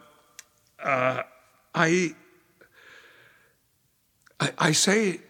I, 0.82 2.14
I, 4.40 4.52
I 4.58 4.72
say 4.72 5.20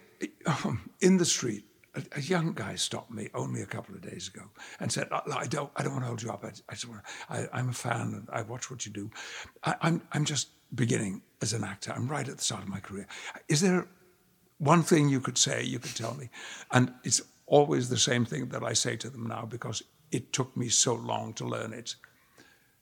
um, 0.45 0.89
in 1.01 1.17
the 1.17 1.25
street, 1.25 1.65
a, 1.95 2.03
a, 2.17 2.21
young 2.21 2.53
guy 2.53 2.75
stopped 2.75 3.11
me 3.11 3.29
only 3.33 3.61
a 3.61 3.65
couple 3.65 3.95
of 3.95 4.01
days 4.01 4.27
ago 4.27 4.45
and 4.79 4.91
said, 4.91 5.07
"I 5.11 5.47
don't, 5.47 5.71
I 5.75 5.83
don't 5.83 5.93
want 5.93 6.03
to 6.03 6.07
hold 6.07 6.21
you 6.21 6.29
up. 6.29 6.43
I, 6.43 6.49
I 6.69 6.73
just 6.73 6.87
want. 6.87 7.01
To, 7.03 7.49
I, 7.53 7.59
am 7.59 7.69
a 7.69 7.73
fan 7.73 8.01
and 8.01 8.29
I 8.31 8.43
watch 8.43 8.69
what 8.69 8.85
you 8.85 8.91
do. 8.91 9.09
I, 9.63 9.75
I'm, 9.81 10.01
I'm 10.11 10.25
just 10.25 10.49
beginning 10.75 11.23
as 11.41 11.53
an 11.53 11.63
actor. 11.63 11.91
I'm 11.95 12.07
right 12.07 12.27
at 12.27 12.37
the 12.37 12.43
start 12.43 12.63
of 12.63 12.69
my 12.69 12.79
career. 12.79 13.07
Is 13.47 13.61
there 13.61 13.87
one 14.59 14.83
thing 14.83 15.09
you 15.09 15.19
could 15.19 15.37
say? 15.37 15.63
You 15.63 15.79
could 15.79 15.95
tell 15.95 16.13
me, 16.13 16.29
and 16.71 16.93
it's 17.03 17.21
always 17.47 17.89
the 17.89 17.97
same 17.97 18.25
thing 18.25 18.49
that 18.49 18.63
I 18.63 18.73
say 18.73 18.95
to 18.97 19.09
them 19.09 19.25
now 19.27 19.45
because 19.45 19.81
it 20.11 20.31
took 20.31 20.55
me 20.55 20.69
so 20.69 20.93
long 20.93 21.33
to 21.33 21.45
learn 21.45 21.73
it. 21.73 21.95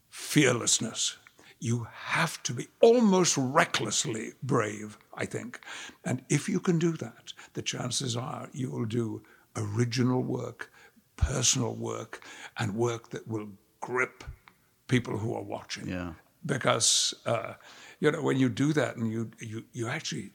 Fearlessness 0.09 1.17
you 1.59 1.87
have 1.91 2.41
to 2.43 2.53
be 2.53 2.67
almost 2.81 3.35
recklessly 3.37 4.33
brave, 4.43 4.97
I 5.15 5.25
think. 5.25 5.59
And 6.05 6.23
if 6.29 6.47
you 6.47 6.59
can 6.59 6.77
do 6.77 6.91
that, 6.93 7.33
the 7.53 7.61
chances 7.61 8.15
are 8.15 8.49
you 8.53 8.69
will 8.69 8.85
do 8.85 9.23
original 9.55 10.21
work, 10.21 10.71
personal 11.15 11.73
work, 11.73 12.23
and 12.57 12.75
work 12.75 13.09
that 13.09 13.27
will 13.27 13.49
grip 13.79 14.23
people 14.87 15.17
who 15.17 15.33
are 15.33 15.43
watching. 15.43 15.87
Yeah. 15.87 16.13
Because, 16.45 17.13
uh, 17.25 17.53
you 17.99 18.11
know, 18.11 18.21
when 18.21 18.37
you 18.37 18.49
do 18.49 18.71
that 18.73 18.95
and 18.95 19.11
you, 19.11 19.31
you, 19.39 19.63
you 19.73 19.87
actually, 19.87 20.31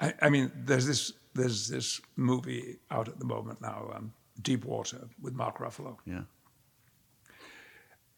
I, 0.00 0.14
I, 0.22 0.28
mean, 0.30 0.50
there's 0.54 0.86
this, 0.86 1.12
there's 1.34 1.68
this 1.68 2.00
movie 2.16 2.78
out 2.90 3.08
at 3.08 3.18
the 3.18 3.24
moment 3.24 3.60
now, 3.60 3.90
um, 3.94 4.12
Deep 4.40 4.64
Water 4.64 5.08
with 5.20 5.34
Mark 5.34 5.58
Ruffalo. 5.58 5.98
Yeah. 6.06 6.22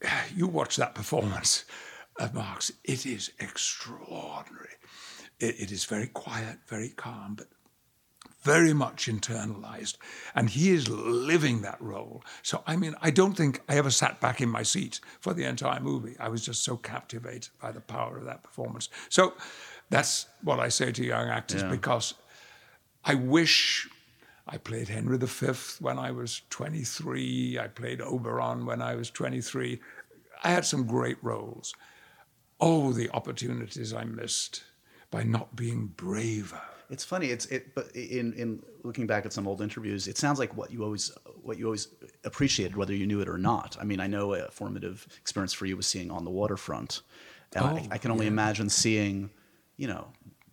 You 0.35 0.47
watch 0.47 0.75
that 0.75 0.93
performance 0.93 1.65
of 2.19 2.33
Mark's. 2.33 2.71
It 2.83 3.05
is 3.05 3.31
extraordinary. 3.39 4.75
It, 5.39 5.59
it 5.59 5.71
is 5.71 5.85
very 5.85 6.07
quiet, 6.07 6.57
very 6.67 6.89
calm, 6.89 7.35
but 7.35 7.47
very 8.43 8.73
much 8.73 9.07
internalized. 9.07 9.97
And 10.35 10.49
he 10.49 10.69
is 10.69 10.87
living 10.87 11.61
that 11.61 11.81
role. 11.81 12.23
So, 12.43 12.63
I 12.65 12.75
mean, 12.75 12.95
I 13.01 13.11
don't 13.11 13.35
think 13.35 13.61
I 13.67 13.77
ever 13.77 13.91
sat 13.91 14.21
back 14.21 14.39
in 14.39 14.49
my 14.49 14.63
seat 14.63 14.99
for 15.19 15.33
the 15.33 15.43
entire 15.43 15.79
movie. 15.79 16.15
I 16.19 16.29
was 16.29 16.45
just 16.45 16.63
so 16.63 16.77
captivated 16.77 17.49
by 17.61 17.71
the 17.71 17.81
power 17.81 18.17
of 18.17 18.25
that 18.25 18.43
performance. 18.43 18.89
So, 19.09 19.33
that's 19.89 20.27
what 20.41 20.59
I 20.59 20.69
say 20.69 20.91
to 20.91 21.03
young 21.03 21.29
actors 21.29 21.61
yeah. 21.61 21.69
because 21.69 22.13
I 23.03 23.15
wish 23.15 23.87
I 24.47 24.57
played 24.57 24.87
Henry 24.87 25.17
V 25.17 25.53
when 25.79 25.99
I 25.99 26.11
was 26.11 26.41
23. 26.49 27.59
I 27.59 27.67
played 27.67 28.01
Oberon 28.01 28.65
when 28.65 28.81
I 28.81 28.95
was 28.95 29.09
23. 29.09 29.79
I 30.43 30.49
had 30.49 30.65
some 30.65 30.85
great 30.85 31.17
roles. 31.21 31.73
Oh, 32.59 32.91
the 32.91 33.09
opportunities 33.11 33.93
I 33.93 34.03
missed 34.03 34.63
by 35.11 35.23
not 35.23 35.55
being 35.55 35.87
braver. 35.87 36.61
It's 36.89 37.03
funny. 37.03 37.27
It's 37.27 37.45
it, 37.47 37.75
but 37.75 37.91
in 37.95 38.33
in 38.33 38.63
looking 38.83 39.07
back 39.07 39.25
at 39.25 39.33
some 39.33 39.47
old 39.47 39.61
interviews, 39.61 40.07
it 40.07 40.17
sounds 40.17 40.39
like 40.39 40.55
what 40.55 40.71
you 40.71 40.83
always 40.83 41.11
what 41.41 41.57
you 41.57 41.65
always 41.65 41.89
appreciated, 42.23 42.77
whether 42.77 42.93
you 42.93 43.05
knew 43.05 43.19
it 43.19 43.27
or 43.27 43.37
not. 43.37 43.77
I 43.79 43.83
mean, 43.83 43.99
I 43.99 44.07
know 44.07 44.33
a 44.33 44.49
formative 44.49 45.05
experience 45.19 45.53
for 45.53 45.65
you 45.65 45.75
was 45.75 45.85
seeing 45.85 46.09
on 46.11 46.23
the 46.23 46.31
waterfront, 46.31 47.01
and 47.53 47.65
oh, 47.65 47.67
I, 47.67 47.87
I, 47.91 47.97
can 47.97 48.11
only 48.11 48.25
yeah. 48.25 48.31
imagine 48.31 48.69
seeing, 48.69 49.29
you 49.77 49.87
know, 49.87 50.07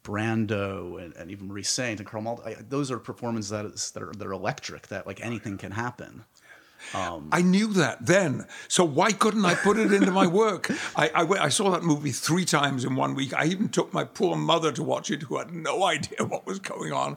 Brando 0.05 1.03
and, 1.03 1.17
and 1.17 1.31
even 1.31 1.49
Maurice 1.49 1.71
Saint 1.71 1.99
and 1.99 2.09
Karl 2.09 2.23
Malden. 2.23 2.67
those 2.69 2.91
are 2.91 2.99
performances 2.99 3.51
that, 3.51 3.65
is, 3.65 3.91
that 3.93 4.03
are 4.03 4.13
that 4.13 4.27
are 4.27 4.33
electric. 4.33 4.89
That 4.89 5.07
like 5.07 5.21
oh, 5.23 5.27
anything 5.27 5.57
can 5.59 5.73
happen. 5.73 6.25
Um, 6.93 7.29
I 7.33 7.43
knew 7.43 7.69
that 7.75 8.07
then. 8.07 8.47
So 8.69 8.85
why 8.85 9.13
couldn't 9.13 9.45
I 9.45 9.55
put 9.55 9.79
it 9.79 9.93
into 9.93 10.11
my 10.11 10.27
work? 10.27 10.71
I, 10.97 11.09
I, 11.15 11.45
I, 11.45 11.49
saw 11.49 11.71
that 11.71 11.83
movie 11.83 12.11
three 12.11 12.45
times 12.45 12.85
in 12.85 12.95
one 12.95 13.15
week. 13.15 13.33
I 13.35 13.47
even 13.47 13.69
took 13.69 13.93
my 13.93 14.05
poor 14.05 14.37
mother 14.37 14.71
to 14.73 14.83
watch 14.83 15.11
it, 15.11 15.23
who 15.23 15.39
had 15.39 15.53
no 15.53 15.85
idea 15.95 16.25
what 16.25 16.47
was 16.47 16.59
going 16.59 16.93
on. 16.93 17.17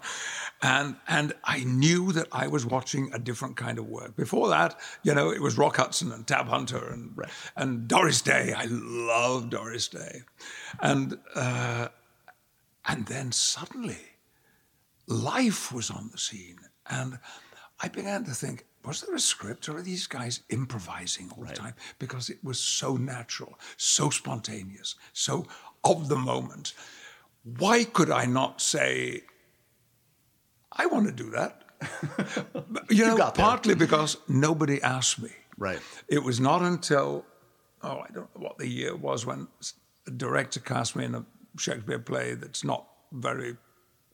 And, 0.61 0.95
and 1.07 1.33
I 1.43 1.63
knew 1.63 2.11
that 2.13 2.27
I 2.31 2.47
was 2.47 2.65
watching 2.65 3.11
a 3.13 3.19
different 3.19 3.57
kind 3.57 3.77
of 3.77 3.87
work. 3.87 4.15
Before 4.15 4.49
that, 4.49 4.79
you 5.03 5.13
know, 5.13 5.31
it 5.31 5.41
was 5.41 5.57
Rock 5.57 5.77
Hudson 5.77 6.11
and 6.11 6.25
Tab 6.25 6.47
Hunter 6.47 6.89
and, 6.89 7.11
right. 7.15 7.29
and 7.55 7.87
Doris 7.87 8.21
Day. 8.21 8.53
I 8.55 8.65
love 8.69 9.49
Doris 9.49 9.87
Day. 9.87 10.21
And, 10.81 11.17
uh, 11.35 11.89
and 12.85 13.05
then 13.07 13.31
suddenly, 13.31 13.97
life 15.07 15.71
was 15.71 15.89
on 15.89 16.09
the 16.11 16.17
scene. 16.17 16.57
And 16.89 17.19
I 17.79 17.89
began 17.89 18.23
to 18.25 18.31
think, 18.31 18.65
was 18.87 19.01
there 19.01 19.15
a 19.15 19.19
script 19.19 19.67
or 19.69 19.77
are 19.77 19.81
these 19.81 20.07
guys 20.07 20.41
improvising 20.49 21.29
all 21.35 21.43
the 21.43 21.53
time? 21.53 21.73
Because 21.99 22.29
it 22.29 22.43
was 22.43 22.59
so 22.59 22.95
natural, 22.95 23.59
so 23.75 24.09
spontaneous, 24.09 24.95
so 25.13 25.45
of 25.83 26.07
the 26.09 26.15
moment. 26.15 26.73
Why 27.43 27.83
could 27.83 28.11
I 28.11 28.25
not 28.25 28.61
say, 28.61 29.23
I 30.71 30.85
want 30.85 31.07
to 31.07 31.13
do 31.13 31.29
that? 31.31 31.63
you 32.89 33.05
know, 33.05 33.17
there. 33.17 33.31
partly 33.31 33.75
because 33.75 34.17
nobody 34.27 34.81
asked 34.81 35.21
me. 35.21 35.29
Right. 35.57 35.79
It 36.07 36.23
was 36.23 36.39
not 36.39 36.61
until, 36.61 37.25
oh, 37.83 37.99
I 37.99 38.07
don't 38.13 38.33
know 38.35 38.41
what 38.41 38.57
the 38.57 38.67
year 38.67 38.95
was 38.95 39.25
when 39.25 39.47
a 40.07 40.11
director 40.11 40.59
cast 40.59 40.95
me 40.95 41.05
in 41.05 41.15
a 41.15 41.25
Shakespeare 41.57 41.99
play 41.99 42.35
that's 42.35 42.63
not 42.63 42.87
very 43.11 43.57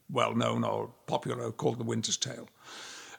well 0.10 0.36
known 0.36 0.64
or 0.64 0.92
popular 1.08 1.52
called 1.52 1.80
The 1.80 1.84
Winter's 1.84 2.18
Tale. 2.18 2.48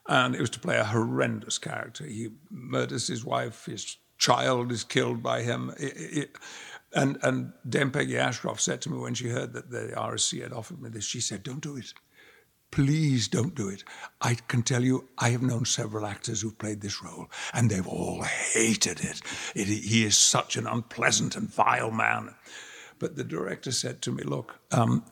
And 0.09 0.35
it 0.35 0.41
was 0.41 0.51
to 0.51 0.61
play 0.61 0.77
a 0.77 0.85
horrendous 0.85 1.59
character. 1.59 2.05
He 2.05 2.29
murders 2.51 3.07
his 3.07 3.25
wife, 3.25 3.65
his 3.67 3.97
child 4.19 4.71
is 4.71 4.85
killed 4.85 5.23
by 5.23 5.43
him. 5.43 5.73
It- 5.79 5.97
it- 5.97 6.37
and, 6.93 7.19
and 7.23 7.53
Dame 7.69 7.91
Peggy 7.91 8.17
Ashcroft 8.19 8.61
said 8.61 8.81
to 8.83 8.91
me 8.91 8.99
when 8.99 9.15
she 9.15 9.29
heard 9.29 9.53
that 9.55 9.71
the 9.71 9.93
RSC 9.97 10.43
had 10.43 10.53
offered 10.53 10.81
me 10.81 10.91
this, 10.91 11.05
she 11.05 11.21
said, 11.21 11.43
Don't 11.43 11.61
do 11.63 11.77
it. 11.77 11.93
Please 12.71 13.27
don't 13.29 13.55
do 13.55 13.69
it. 13.69 13.83
I 14.21 14.35
can 14.35 14.63
tell 14.63 14.83
you, 14.83 15.09
I 15.19 15.31
have 15.31 15.43
known 15.43 15.65
several 15.65 16.07
actors 16.07 16.41
who've 16.41 16.59
played 16.59 16.81
this 16.81 17.03
role, 17.03 17.31
and 17.53 17.69
they've 17.71 17.87
all 17.87 18.23
hated 18.23 19.01
it. 19.01 19.23
it. 19.57 19.67
He 19.67 20.05
is 20.05 20.17
such 20.17 20.57
an 20.57 20.67
unpleasant 20.67 21.35
and 21.37 21.49
vile 21.53 21.91
man. 21.91 22.35
But 23.01 23.17
the 23.17 23.25
director 23.25 23.73
said 23.73 24.01
to 24.03 24.13
me, 24.13 24.23
Look, 24.25 24.55
um, 24.71 25.05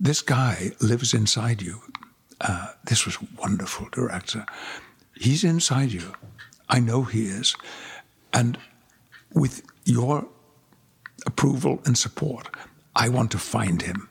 this 0.00 0.20
guy 0.22 0.72
lives 0.80 1.14
inside 1.14 1.62
you. 1.62 1.80
Uh, 2.42 2.68
this 2.84 3.06
was 3.06 3.16
a 3.16 3.40
wonderful, 3.40 3.88
director. 3.92 4.44
He's 5.14 5.44
inside 5.44 5.92
you. 5.92 6.12
I 6.68 6.80
know 6.80 7.02
he 7.04 7.26
is. 7.26 7.54
And 8.32 8.58
with 9.32 9.62
your 9.84 10.26
approval 11.26 11.80
and 11.84 11.96
support, 11.96 12.48
I 12.96 13.08
want 13.08 13.30
to 13.30 13.38
find 13.38 13.82
him 13.82 14.08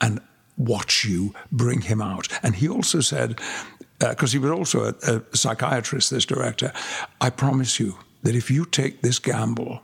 and 0.00 0.20
watch 0.56 1.04
you 1.04 1.34
bring 1.52 1.82
him 1.82 2.00
out. 2.00 2.28
And 2.42 2.54
he 2.56 2.68
also 2.68 3.00
said, 3.00 3.40
because 3.98 4.32
he 4.32 4.38
was 4.38 4.50
also 4.50 4.84
a, 4.84 4.94
a 5.14 5.36
psychiatrist, 5.36 6.10
this 6.10 6.26
director, 6.26 6.72
I 7.20 7.30
promise 7.30 7.78
you 7.78 7.98
that 8.22 8.34
if 8.34 8.50
you 8.50 8.64
take 8.64 9.02
this 9.02 9.18
gamble, 9.18 9.80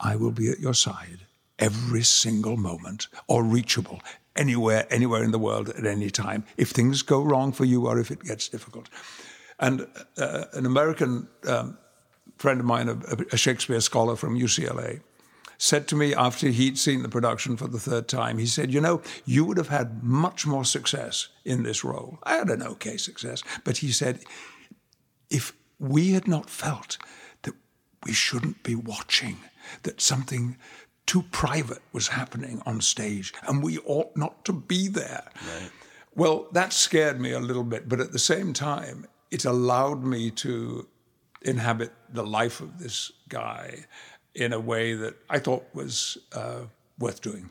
I 0.00 0.16
will 0.16 0.32
be 0.32 0.50
at 0.50 0.60
your 0.60 0.74
side 0.74 1.20
every 1.58 2.02
single 2.02 2.56
moment 2.56 3.08
or 3.28 3.42
reachable 3.42 4.00
anywhere, 4.36 4.86
anywhere 4.90 5.22
in 5.22 5.30
the 5.30 5.38
world 5.38 5.68
at 5.70 5.86
any 5.86 6.10
time 6.10 6.44
if 6.56 6.70
things 6.70 7.02
go 7.02 7.22
wrong 7.22 7.52
for 7.52 7.64
you 7.64 7.86
or 7.86 7.98
if 7.98 8.10
it 8.10 8.22
gets 8.22 8.48
difficult. 8.48 8.88
And 9.58 9.86
uh, 10.18 10.44
an 10.52 10.66
American 10.66 11.28
um, 11.46 11.78
friend 12.36 12.60
of 12.60 12.66
mine, 12.66 12.88
a, 12.88 12.96
a 13.32 13.36
Shakespeare 13.36 13.80
scholar 13.80 14.16
from 14.16 14.38
UCLA, 14.38 15.00
said 15.58 15.88
to 15.88 15.96
me 15.96 16.14
after 16.14 16.48
he'd 16.48 16.78
seen 16.78 17.02
the 17.02 17.08
production 17.08 17.56
for 17.56 17.66
the 17.66 17.80
third 17.80 18.08
time, 18.08 18.38
he 18.38 18.46
said, 18.46 18.72
You 18.72 18.80
know, 18.80 19.00
you 19.24 19.44
would 19.44 19.56
have 19.56 19.68
had 19.68 20.02
much 20.02 20.46
more 20.46 20.64
success 20.64 21.28
in 21.44 21.62
this 21.62 21.82
role. 21.82 22.18
I 22.24 22.34
had 22.34 22.50
an 22.50 22.62
okay 22.62 22.96
success, 22.96 23.42
but 23.64 23.78
he 23.78 23.90
said, 23.90 24.20
if 25.30 25.52
we 25.78 26.12
had 26.12 26.28
not 26.28 26.50
felt 26.50 26.98
that 27.42 27.54
we 28.04 28.12
shouldn't 28.12 28.62
be 28.62 28.74
watching, 28.74 29.38
that 29.82 30.00
something 30.00 30.56
too 31.06 31.22
private 31.22 31.82
was 31.92 32.08
happening 32.08 32.60
on 32.66 32.80
stage 32.80 33.32
and 33.46 33.62
we 33.62 33.78
ought 33.86 34.16
not 34.16 34.44
to 34.44 34.52
be 34.52 34.88
there. 34.88 35.30
Well, 36.14 36.48
that 36.52 36.72
scared 36.72 37.20
me 37.20 37.32
a 37.32 37.40
little 37.40 37.64
bit, 37.64 37.88
but 37.88 38.00
at 38.00 38.12
the 38.12 38.18
same 38.18 38.52
time, 38.52 39.06
it 39.30 39.44
allowed 39.44 40.02
me 40.02 40.30
to 40.32 40.86
inhabit 41.42 41.92
the 42.12 42.24
life 42.24 42.60
of 42.60 42.78
this 42.78 43.12
guy 43.28 43.84
in 44.34 44.52
a 44.52 44.60
way 44.60 44.94
that 44.94 45.14
I 45.30 45.38
thought 45.38 45.64
was 45.74 46.18
uh, 46.32 46.62
worth 46.98 47.20
doing. 47.20 47.50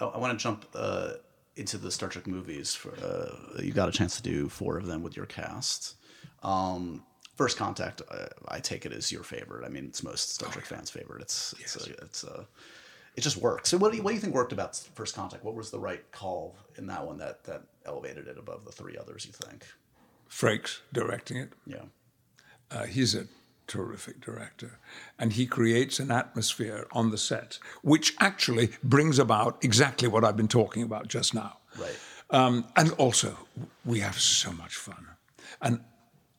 I, 0.00 0.04
I 0.04 0.18
want 0.18 0.38
to 0.38 0.42
jump 0.42 0.66
uh, 0.74 1.14
into 1.56 1.78
the 1.78 1.90
Star 1.90 2.08
Trek 2.08 2.26
movies. 2.26 2.74
For, 2.74 2.92
uh, 3.04 3.60
you 3.62 3.72
got 3.72 3.88
a 3.88 3.92
chance 3.92 4.16
to 4.16 4.22
do 4.22 4.48
four 4.48 4.78
of 4.78 4.86
them 4.86 5.02
with 5.02 5.16
your 5.16 5.26
cast. 5.26 5.96
Um, 6.42 7.02
First 7.38 7.56
Contact, 7.56 8.02
uh, 8.10 8.26
I 8.48 8.58
take 8.58 8.84
it 8.84 8.92
as 8.92 9.12
your 9.12 9.22
favorite. 9.22 9.64
I 9.64 9.68
mean, 9.68 9.84
it's 9.84 10.02
most 10.02 10.34
Star 10.34 10.50
Trek 10.50 10.66
fans' 10.66 10.90
favorite. 10.90 11.22
It's 11.22 11.54
it's 11.60 11.76
a, 11.76 11.92
it's 12.02 12.24
a, 12.24 12.46
it 13.14 13.20
just 13.20 13.36
works. 13.36 13.68
So, 13.68 13.78
what 13.78 13.92
do 13.92 13.96
you, 13.96 14.02
what 14.02 14.10
do 14.10 14.16
you 14.16 14.20
think 14.20 14.34
worked 14.34 14.52
about 14.52 14.76
First 14.94 15.14
Contact? 15.14 15.44
What 15.44 15.54
was 15.54 15.70
the 15.70 15.78
right 15.78 16.02
call 16.10 16.56
in 16.76 16.88
that 16.88 17.06
one 17.06 17.16
that 17.18 17.44
that 17.44 17.62
elevated 17.86 18.26
it 18.26 18.38
above 18.38 18.64
the 18.64 18.72
three 18.72 18.98
others? 18.98 19.24
You 19.24 19.32
think? 19.32 19.64
Frakes 20.28 20.80
directing 20.92 21.36
it. 21.36 21.52
Yeah. 21.64 21.84
Uh, 22.72 22.84
he's 22.86 23.14
a 23.14 23.26
terrific 23.68 24.20
director. 24.20 24.80
And 25.16 25.32
he 25.34 25.46
creates 25.46 26.00
an 26.00 26.10
atmosphere 26.10 26.88
on 26.90 27.10
the 27.10 27.18
set, 27.18 27.60
which 27.82 28.16
actually 28.18 28.70
brings 28.82 29.20
about 29.20 29.62
exactly 29.62 30.08
what 30.08 30.24
I've 30.24 30.36
been 30.36 30.48
talking 30.48 30.82
about 30.82 31.06
just 31.06 31.34
now. 31.34 31.58
Right. 31.78 31.96
Um, 32.30 32.66
and 32.74 32.90
also, 32.92 33.38
we 33.84 34.00
have 34.00 34.18
so 34.18 34.52
much 34.52 34.74
fun. 34.74 35.06
And, 35.62 35.80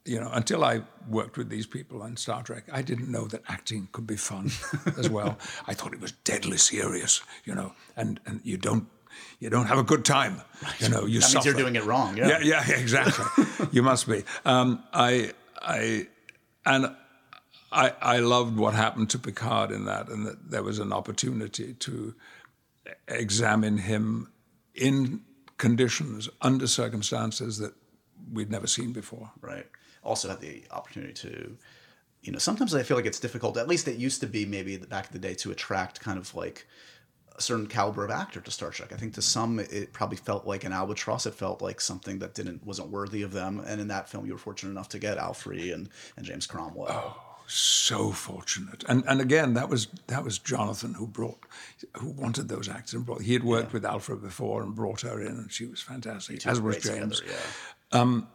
you 0.09 0.19
know, 0.19 0.29
until 0.33 0.63
I 0.63 0.81
worked 1.07 1.37
with 1.37 1.49
these 1.49 1.67
people 1.67 2.01
on 2.01 2.17
Star 2.17 2.41
Trek, 2.41 2.63
I 2.71 2.81
didn't 2.81 3.11
know 3.11 3.27
that 3.27 3.43
acting 3.47 3.89
could 3.91 4.07
be 4.07 4.17
fun 4.17 4.49
as 4.97 5.07
well. 5.07 5.37
I 5.67 5.75
thought 5.75 5.93
it 5.93 6.01
was 6.01 6.13
deadly 6.23 6.57
serious, 6.57 7.21
you 7.45 7.53
know, 7.53 7.73
and, 7.95 8.19
and 8.25 8.41
you 8.43 8.57
don't. 8.57 8.87
You 9.39 9.49
don't 9.49 9.65
have 9.65 9.79
a 9.79 9.83
good 9.83 10.05
time, 10.05 10.41
you 10.79 10.87
know. 10.87 11.05
You 11.05 11.19
That 11.19 11.33
means 11.33 11.45
you're 11.45 11.53
doing 11.53 11.75
it 11.75 11.83
wrong. 11.83 12.15
Yeah. 12.15 12.27
Yeah, 12.27 12.39
yeah, 12.41 12.63
yeah, 12.67 12.77
exactly. 12.77 13.45
you 13.71 13.81
must 13.81 14.07
be. 14.07 14.23
Um, 14.45 14.83
I, 14.93 15.31
I, 15.61 16.07
and 16.65 16.95
I, 17.71 17.93
I 18.01 18.19
loved 18.19 18.55
what 18.57 18.75
happened 18.75 19.09
to 19.11 19.19
Picard 19.19 19.71
in 19.71 19.85
that, 19.85 20.09
and 20.09 20.25
that 20.27 20.51
there 20.51 20.63
was 20.63 20.79
an 20.79 20.93
opportunity 20.93 21.73
to 21.73 22.13
examine 23.07 23.77
him 23.77 24.31
in 24.75 25.21
conditions, 25.57 26.29
under 26.41 26.67
circumstances 26.67 27.57
that 27.57 27.73
we'd 28.31 28.51
never 28.51 28.67
seen 28.67 28.93
before. 28.93 29.31
Right. 29.41 29.65
Also 30.03 30.29
had 30.29 30.39
the 30.39 30.63
opportunity 30.71 31.13
to, 31.13 31.57
you 32.21 32.31
know, 32.31 32.39
sometimes 32.39 32.73
I 32.73 32.83
feel 32.83 32.97
like 32.97 33.05
it's 33.05 33.19
difficult. 33.19 33.57
At 33.57 33.67
least 33.67 33.87
it 33.87 33.97
used 33.97 34.21
to 34.21 34.27
be 34.27 34.45
maybe 34.45 34.77
back 34.77 35.07
in 35.07 35.13
the 35.13 35.19
day 35.19 35.33
to 35.35 35.51
attract 35.51 35.99
kind 35.99 36.17
of 36.17 36.33
like 36.35 36.67
a 37.37 37.41
certain 37.41 37.67
caliber 37.67 38.03
of 38.03 38.11
actor 38.11 38.41
to 38.41 38.51
Star 38.51 38.71
Trek. 38.71 38.91
I 38.91 38.97
think 38.97 39.13
to 39.15 39.21
some 39.21 39.59
it 39.59 39.93
probably 39.93 40.17
felt 40.17 40.45
like 40.45 40.63
an 40.63 40.73
albatross. 40.73 41.25
It 41.25 41.33
felt 41.35 41.61
like 41.61 41.81
something 41.81 42.19
that 42.19 42.33
didn't 42.33 42.65
wasn't 42.65 42.89
worthy 42.89 43.21
of 43.21 43.31
them. 43.31 43.59
And 43.65 43.79
in 43.79 43.87
that 43.87 44.09
film, 44.09 44.25
you 44.25 44.33
were 44.33 44.39
fortunate 44.39 44.71
enough 44.71 44.89
to 44.89 44.99
get 44.99 45.17
Alfre 45.17 45.73
and, 45.73 45.89
and 46.17 46.25
James 46.25 46.47
Cromwell. 46.47 46.87
Oh 46.89 47.29
so 47.49 48.11
fortunate, 48.11 48.83
and 48.87 49.03
and 49.07 49.19
again, 49.19 49.55
that 49.55 49.69
was 49.69 49.87
that 50.07 50.23
was 50.23 50.37
Jonathan 50.37 50.93
who 50.93 51.07
brought, 51.07 51.39
who 51.97 52.09
wanted 52.09 52.47
those 52.47 52.69
actors 52.69 52.93
and 52.93 53.05
brought. 53.05 53.23
He 53.23 53.33
had 53.33 53.43
worked 53.43 53.73
with 53.73 53.83
Alfre 53.83 54.21
before 54.21 54.61
and 54.61 54.75
brought 54.75 55.01
her 55.01 55.19
in, 55.19 55.33
and 55.33 55.51
she 55.51 55.65
was 55.65 55.81
fantastic, 55.81 56.45
as 56.45 56.61
was 56.61 56.77
James. 56.77 57.19
together, 57.19 57.35
yeah. 57.91 57.99
Um, 57.99 58.27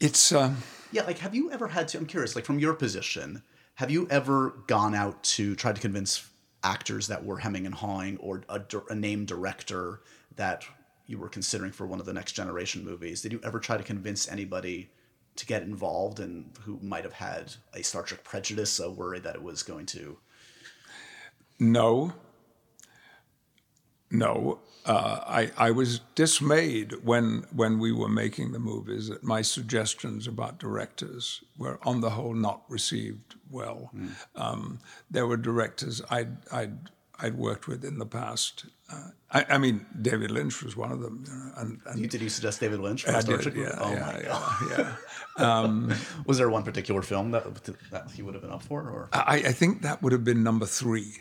It's. 0.00 0.32
Um, 0.32 0.56
Yeah, 0.92 1.04
like 1.04 1.18
have 1.18 1.34
you 1.34 1.50
ever 1.52 1.68
had 1.68 1.88
to? 1.88 1.98
I'm 1.98 2.06
curious, 2.06 2.34
like 2.34 2.44
from 2.44 2.58
your 2.58 2.74
position, 2.74 3.42
have 3.76 3.90
you 3.90 4.08
ever 4.10 4.62
gone 4.66 4.94
out 4.94 5.22
to 5.22 5.54
try 5.54 5.72
to 5.72 5.80
convince 5.80 6.28
actors 6.64 7.06
that 7.06 7.24
were 7.24 7.38
hemming 7.38 7.66
and 7.66 7.74
hawing, 7.74 8.16
or 8.18 8.42
a, 8.48 8.60
a 8.88 8.94
named 8.94 9.28
director 9.28 10.00
that 10.36 10.64
you 11.06 11.18
were 11.18 11.28
considering 11.28 11.72
for 11.72 11.86
one 11.86 12.00
of 12.00 12.06
the 12.06 12.12
next 12.12 12.32
generation 12.32 12.84
movies? 12.84 13.22
Did 13.22 13.32
you 13.32 13.40
ever 13.44 13.60
try 13.60 13.76
to 13.76 13.82
convince 13.82 14.28
anybody 14.28 14.90
to 15.36 15.46
get 15.46 15.62
involved 15.62 16.20
and 16.20 16.50
who 16.64 16.78
might 16.82 17.04
have 17.04 17.12
had 17.12 17.54
a 17.74 17.82
Star 17.82 18.02
Trek 18.02 18.24
prejudice, 18.24 18.80
a 18.80 18.90
worry 18.90 19.20
that 19.20 19.36
it 19.36 19.42
was 19.42 19.62
going 19.62 19.86
to? 19.86 20.18
No. 21.58 22.12
No. 24.10 24.60
Uh, 24.86 25.20
I, 25.26 25.50
I 25.56 25.70
was 25.70 26.00
dismayed 26.14 27.04
when, 27.04 27.44
when 27.54 27.78
we 27.78 27.92
were 27.92 28.08
making 28.08 28.52
the 28.52 28.58
movies 28.58 29.08
that 29.08 29.22
my 29.22 29.42
suggestions 29.42 30.26
about 30.26 30.58
directors 30.58 31.42
were, 31.58 31.78
on 31.82 32.00
the 32.00 32.10
whole, 32.10 32.34
not 32.34 32.62
received 32.68 33.34
well. 33.50 33.90
Um, 34.34 34.80
there 35.10 35.26
were 35.26 35.36
directors 35.36 36.00
I'd, 36.10 36.36
I'd, 36.50 36.78
I'd 37.22 37.36
worked 37.36 37.68
with 37.68 37.84
in 37.84 37.98
the 37.98 38.06
past. 38.06 38.64
Uh, 38.90 39.08
I, 39.30 39.44
I 39.50 39.58
mean, 39.58 39.84
David 40.00 40.30
Lynch 40.30 40.62
was 40.62 40.76
one 40.76 40.90
of 40.90 41.00
them. 41.00 41.24
You 41.26 41.34
know, 41.34 41.52
and, 41.58 41.80
and 41.86 42.00
You, 42.00 42.06
did 42.06 42.22
you 42.22 42.28
suggest 42.28 42.60
David 42.60 42.80
Lynch? 42.80 43.06
I 43.06 43.20
did, 43.20 43.40
Trek 43.40 43.54
yeah, 43.54 43.74
oh 43.78 43.92
yeah, 43.92 44.00
my 44.00 44.20
yeah, 44.20 44.28
god! 44.28 44.96
yeah. 45.38 45.96
Was 46.26 46.38
there 46.38 46.50
one 46.50 46.62
particular 46.62 47.02
film 47.02 47.30
that 47.30 47.44
that 47.90 48.10
he 48.10 48.22
would 48.22 48.34
have 48.34 48.42
been 48.42 48.52
up 48.52 48.62
for, 48.62 48.82
or 48.82 49.08
I, 49.12 49.36
I 49.46 49.52
think 49.52 49.82
that 49.82 50.02
would 50.02 50.12
have 50.12 50.24
been 50.24 50.42
number 50.42 50.66
three. 50.66 51.18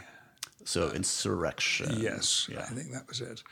So 0.66 0.91
Insurrection? 0.91 1.99
Yes, 1.99 2.47
Yeah. 2.51 2.62
I 2.62 2.74
think 2.74 2.91
that 2.91 3.07
was 3.07 3.22
it. 3.22 3.43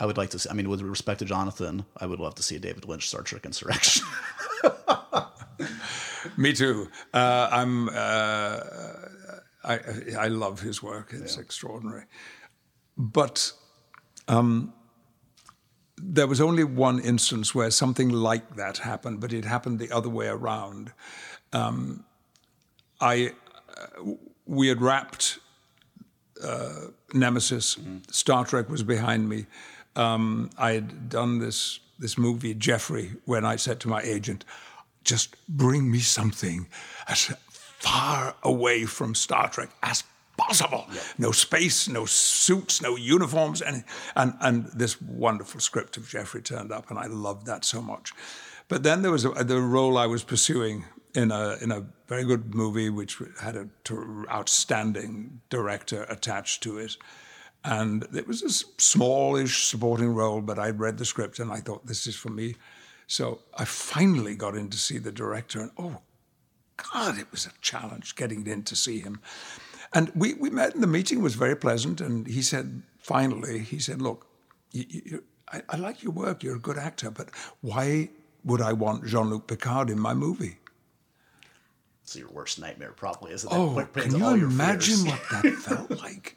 I 0.00 0.06
would 0.06 0.16
like 0.16 0.30
to 0.30 0.38
see. 0.38 0.48
I 0.48 0.52
mean, 0.52 0.68
with 0.68 0.80
respect 0.80 1.18
to 1.18 1.24
Jonathan, 1.24 1.84
I 1.96 2.06
would 2.06 2.20
love 2.20 2.36
to 2.36 2.42
see 2.42 2.54
a 2.56 2.60
David 2.60 2.86
Lynch 2.86 3.08
Star 3.08 3.22
Trek 3.22 3.44
Insurrection. 3.44 4.06
Me 6.36 6.52
too. 6.52 6.88
Uh, 7.12 7.48
I'm. 7.50 7.88
Uh, 7.88 8.60
I 9.64 9.80
I 10.18 10.28
love 10.28 10.60
his 10.60 10.82
work. 10.82 11.12
It's 11.12 11.36
extraordinary. 11.36 12.04
But 12.96 13.52
um, 14.28 14.72
there 15.96 16.28
was 16.28 16.40
only 16.40 16.62
one 16.64 17.00
instance 17.00 17.54
where 17.54 17.70
something 17.70 18.08
like 18.08 18.54
that 18.56 18.78
happened, 18.78 19.20
but 19.20 19.32
it 19.32 19.44
happened 19.44 19.80
the 19.80 19.90
other 19.90 20.08
way 20.08 20.28
around. 20.28 20.92
Um, 21.52 22.04
I 23.00 23.32
uh, 23.76 24.12
we 24.46 24.68
had 24.68 24.80
wrapped 24.80 25.38
uh, 26.42 26.88
Nemesis. 27.12 27.76
Star 28.10 28.44
Trek 28.44 28.68
was 28.68 28.82
behind 28.82 29.28
me. 29.28 29.46
Um, 29.96 30.50
I 30.58 30.72
had 30.72 31.08
done 31.08 31.38
this 31.38 31.80
this 31.98 32.16
movie 32.16 32.54
Jeffrey 32.54 33.12
when 33.24 33.44
I 33.44 33.56
said 33.56 33.80
to 33.80 33.88
my 33.88 34.02
agent, 34.02 34.44
"Just 35.02 35.36
bring 35.48 35.90
me 35.90 36.00
something 36.00 36.68
as 37.08 37.32
far 37.78 38.34
away 38.42 38.84
from 38.84 39.14
Star 39.14 39.48
Trek 39.48 39.70
as 39.82 40.04
possible. 40.36 40.86
No 41.18 41.32
space, 41.32 41.88
no 41.88 42.06
suits, 42.06 42.80
no 42.80 42.96
uniforms, 42.96 43.60
and 43.60 43.84
and 44.16 44.34
and 44.40 44.66
this 44.66 45.02
wonderful 45.02 45.60
script 45.60 45.96
of 45.96 46.08
Jeffrey 46.08 46.40
turned 46.42 46.72
up, 46.72 46.90
and 46.90 46.98
I 46.98 47.06
loved 47.06 47.46
that 47.46 47.64
so 47.64 47.82
much. 47.82 48.12
But 48.68 48.82
then 48.82 49.02
there 49.02 49.10
was 49.10 49.24
a, 49.24 49.30
the 49.44 49.60
role 49.60 49.98
I 49.98 50.06
was 50.06 50.22
pursuing 50.22 50.84
in 51.14 51.30
a 51.30 51.56
in 51.60 51.72
a 51.72 51.84
very 52.06 52.24
good 52.24 52.54
movie, 52.54 52.90
which 52.90 53.18
had 53.40 53.56
an 53.56 53.70
outstanding 54.30 55.40
director 55.50 56.06
attached 56.08 56.62
to 56.62 56.78
it. 56.78 56.96
And 57.64 58.06
it 58.14 58.26
was 58.26 58.42
a 58.42 58.50
smallish 58.80 59.66
supporting 59.66 60.14
role, 60.14 60.40
but 60.40 60.58
I 60.58 60.70
read 60.70 60.96
the 60.96 61.04
script 61.04 61.38
and 61.38 61.52
I 61.52 61.58
thought, 61.58 61.86
this 61.86 62.06
is 62.06 62.14
for 62.14 62.30
me. 62.30 62.54
So 63.08 63.40
I 63.56 63.64
finally 63.64 64.36
got 64.36 64.54
in 64.54 64.70
to 64.70 64.78
see 64.78 64.98
the 64.98 65.10
director, 65.10 65.60
and 65.60 65.70
oh, 65.76 66.02
God, 66.92 67.18
it 67.18 67.30
was 67.32 67.46
a 67.46 67.52
challenge 67.60 68.16
getting 68.16 68.46
in 68.46 68.62
to 68.64 68.76
see 68.76 69.00
him. 69.00 69.20
And 69.92 70.12
we, 70.14 70.34
we 70.34 70.50
met, 70.50 70.74
and 70.74 70.82
the 70.82 70.86
meeting 70.88 71.22
was 71.22 71.34
very 71.34 71.56
pleasant. 71.56 72.00
And 72.00 72.26
he 72.26 72.42
said, 72.42 72.82
finally, 72.98 73.60
he 73.60 73.78
said, 73.78 74.02
Look, 74.02 74.26
you, 74.72 74.84
you, 74.88 75.24
I, 75.50 75.62
I 75.70 75.76
like 75.76 76.02
your 76.02 76.12
work, 76.12 76.42
you're 76.42 76.56
a 76.56 76.60
good 76.60 76.78
actor, 76.78 77.10
but 77.10 77.30
why 77.62 78.10
would 78.44 78.60
I 78.60 78.74
want 78.74 79.06
Jean 79.06 79.30
Luc 79.30 79.46
Picard 79.46 79.90
in 79.90 79.98
my 79.98 80.14
movie? 80.14 80.58
It's 82.08 82.16
your 82.16 82.30
worst 82.30 82.58
nightmare, 82.58 82.92
probably, 82.92 83.32
isn't 83.32 83.52
it? 83.52 83.54
Oh, 83.54 83.86
can 83.92 84.14
you 84.14 84.46
imagine 84.46 85.04
what 85.06 85.20
that 85.30 85.44
felt 85.56 85.90
like? 86.02 86.36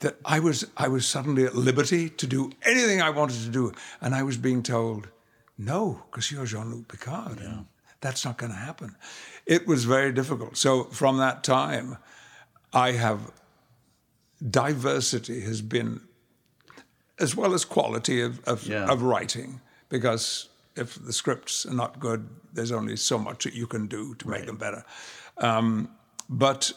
That 0.00 0.16
I 0.24 0.40
was 0.40 0.66
I 0.76 0.88
was 0.88 1.06
suddenly 1.06 1.44
at 1.44 1.54
liberty 1.54 2.08
to 2.10 2.26
do 2.26 2.50
anything 2.64 3.00
I 3.00 3.10
wanted 3.10 3.40
to 3.44 3.50
do, 3.50 3.72
and 4.00 4.16
I 4.16 4.24
was 4.24 4.36
being 4.36 4.64
told, 4.64 5.06
"No, 5.56 6.02
because 6.10 6.32
you're 6.32 6.44
Jean-Luc 6.44 6.88
Picard, 6.88 7.38
and 7.38 7.66
that's 8.00 8.24
not 8.24 8.36
going 8.36 8.50
to 8.50 8.58
happen." 8.58 8.96
It 9.46 9.64
was 9.68 9.84
very 9.84 10.10
difficult. 10.12 10.56
So 10.56 10.84
from 10.84 11.18
that 11.18 11.44
time, 11.44 11.98
I 12.72 12.92
have 12.92 13.30
diversity 14.50 15.42
has 15.42 15.62
been 15.62 16.00
as 17.20 17.36
well 17.36 17.54
as 17.54 17.64
quality 17.64 18.20
of 18.22 18.40
of, 18.44 18.66
Yeah. 18.66 18.90
of 18.90 19.02
writing, 19.02 19.60
because 19.88 20.48
if 20.76 20.94
the 20.94 21.12
scripts 21.12 21.66
are 21.66 21.74
not 21.74 22.00
good, 22.00 22.28
there's 22.52 22.72
only 22.72 22.96
so 22.96 23.18
much 23.18 23.44
that 23.44 23.54
you 23.54 23.66
can 23.66 23.86
do 23.86 24.14
to 24.16 24.28
make 24.28 24.46
them 24.46 24.56
better. 24.56 24.84
Um, 25.38 25.90
but 26.28 26.72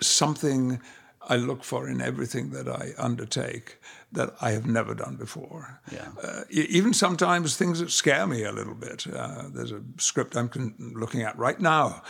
something 0.00 0.80
I 1.28 1.36
look 1.36 1.62
for 1.64 1.88
in 1.88 2.00
everything 2.00 2.50
that 2.50 2.68
I 2.68 2.92
undertake 2.96 3.78
that 4.12 4.34
I 4.40 4.52
have 4.52 4.66
never 4.66 4.94
done 4.94 5.16
before. 5.16 5.80
Yeah. 5.92 6.08
Uh, 6.22 6.44
even 6.50 6.94
sometimes 6.94 7.56
things 7.56 7.80
that 7.80 7.90
scare 7.90 8.26
me 8.26 8.44
a 8.44 8.52
little 8.52 8.74
bit. 8.74 9.06
Uh, 9.06 9.44
there's 9.52 9.72
a 9.72 9.82
script 9.98 10.36
I'm 10.36 10.50
looking 10.78 11.22
at 11.22 11.36
right 11.38 11.60
now. 11.60 12.02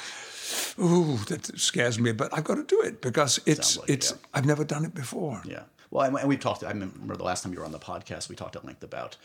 Ooh, 0.79 1.17
that 1.29 1.59
scares 1.59 1.99
me, 1.99 2.13
but 2.13 2.33
I've 2.33 2.45
got 2.45 2.55
to 2.55 2.65
do 2.65 2.81
it 2.83 3.03
because 3.03 3.41
it's 3.45 3.79
like 3.79 3.91
it's 3.91 4.13
yeah. 4.13 4.17
I've 4.35 4.47
never 4.47 4.65
done 4.65 4.85
it 4.85 4.95
before. 4.95 5.43
Yeah. 5.45 5.65
Well, 5.91 6.17
and 6.17 6.29
we've 6.29 6.39
talked. 6.39 6.63
I 6.65 6.69
remember 6.69 7.17
the 7.17 7.25
last 7.25 7.43
time 7.43 7.53
you 7.53 7.61
were 7.61 7.65
on 7.65 7.73
the 7.73 7.79
podcast, 7.79 8.29
we 8.29 8.37
talked 8.37 8.57
at 8.57 8.65
length 8.65 8.83
about 8.83 9.17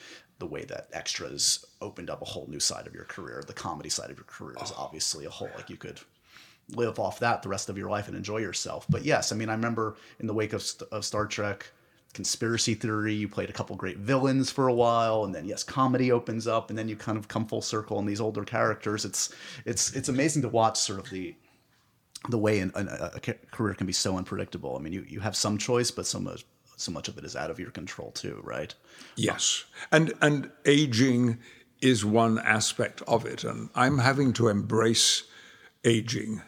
the 0.44 0.48
way 0.48 0.66
that 0.66 0.90
extras 0.92 1.66
opened 1.80 2.10
up 2.10 2.22
a 2.22 2.26
whole 2.26 2.46
new 2.50 2.60
side 2.60 2.86
of 2.86 2.94
your 2.94 3.06
career. 3.06 3.42
The 3.48 3.54
comedy 3.54 3.90
side 3.90 4.12
of 4.12 4.18
your 4.18 4.26
career 4.26 4.58
is 4.62 4.74
obviously 4.78 5.24
a 5.24 5.30
whole. 5.30 5.50
Like 5.56 5.70
you 5.70 5.78
could 5.78 6.02
live 6.76 7.00
off 7.00 7.20
that 7.20 7.42
the 7.44 7.48
rest 7.48 7.70
of 7.70 7.78
your 7.78 7.90
life 7.90 8.10
and 8.10 8.18
enjoy 8.18 8.40
yourself. 8.40 8.86
But 8.90 9.06
yes, 9.06 9.32
I 9.32 9.38
mean, 9.38 9.48
I 9.48 9.54
remember 9.54 9.96
in 10.20 10.28
the 10.28 10.34
wake 10.34 10.52
of, 10.52 10.70
of 10.92 11.06
Star 11.06 11.28
Trek, 11.28 11.72
conspiracy 12.14 12.74
theory, 12.74 13.14
you 13.14 13.30
played 13.30 13.50
a 13.50 13.54
couple 13.54 13.74
great 13.78 14.00
villains 14.00 14.52
for 14.52 14.68
a 14.68 14.74
while, 14.74 15.24
and 15.24 15.34
then 15.34 15.46
yes, 15.46 15.64
comedy 15.64 16.12
opens 16.12 16.46
up, 16.46 16.70
and 16.70 16.78
then 16.78 16.90
you 16.90 16.98
kind 16.98 17.18
of 17.18 17.30
come 17.30 17.48
full 17.48 17.62
circle 17.62 17.98
in 18.00 18.06
these 18.06 18.20
older 18.20 18.44
characters. 18.44 19.06
It's 19.06 19.34
it's 19.64 19.94
it's 19.94 20.10
amazing 20.10 20.42
to 20.42 20.50
watch 20.50 20.78
sort 20.78 21.00
of 21.00 21.10
the 21.10 21.38
the 22.28 22.38
way 22.38 22.60
an, 22.60 22.74
an, 22.76 22.90
a 22.90 23.20
career 23.52 23.76
can 23.76 23.88
be 23.88 23.94
so 23.94 24.18
unpredictable. 24.18 24.76
I 24.78 24.82
mean, 24.82 24.92
you, 24.92 25.06
you 25.08 25.22
have 25.22 25.38
some 25.38 25.58
choice, 25.58 25.90
but 25.90 26.06
so 26.06 26.20
much 26.20 26.46
so 26.76 26.92
much 26.92 27.08
of 27.08 27.18
it 27.18 27.24
is 27.26 27.36
out 27.36 27.50
of 27.52 27.60
your 27.60 27.72
control 27.72 28.12
too, 28.12 28.40
right? 28.44 28.74
Yes, 29.16 29.66
and 29.92 30.14
and 30.22 30.50
aging 30.66 31.40
is 31.82 32.06
one 32.06 32.40
aspect 32.40 33.02
of 33.08 33.26
it, 33.26 33.44
and 33.44 33.70
I'm 33.76 33.98
having 34.00 34.34
to 34.34 34.48
embrace 34.48 35.24
aging 35.84 36.42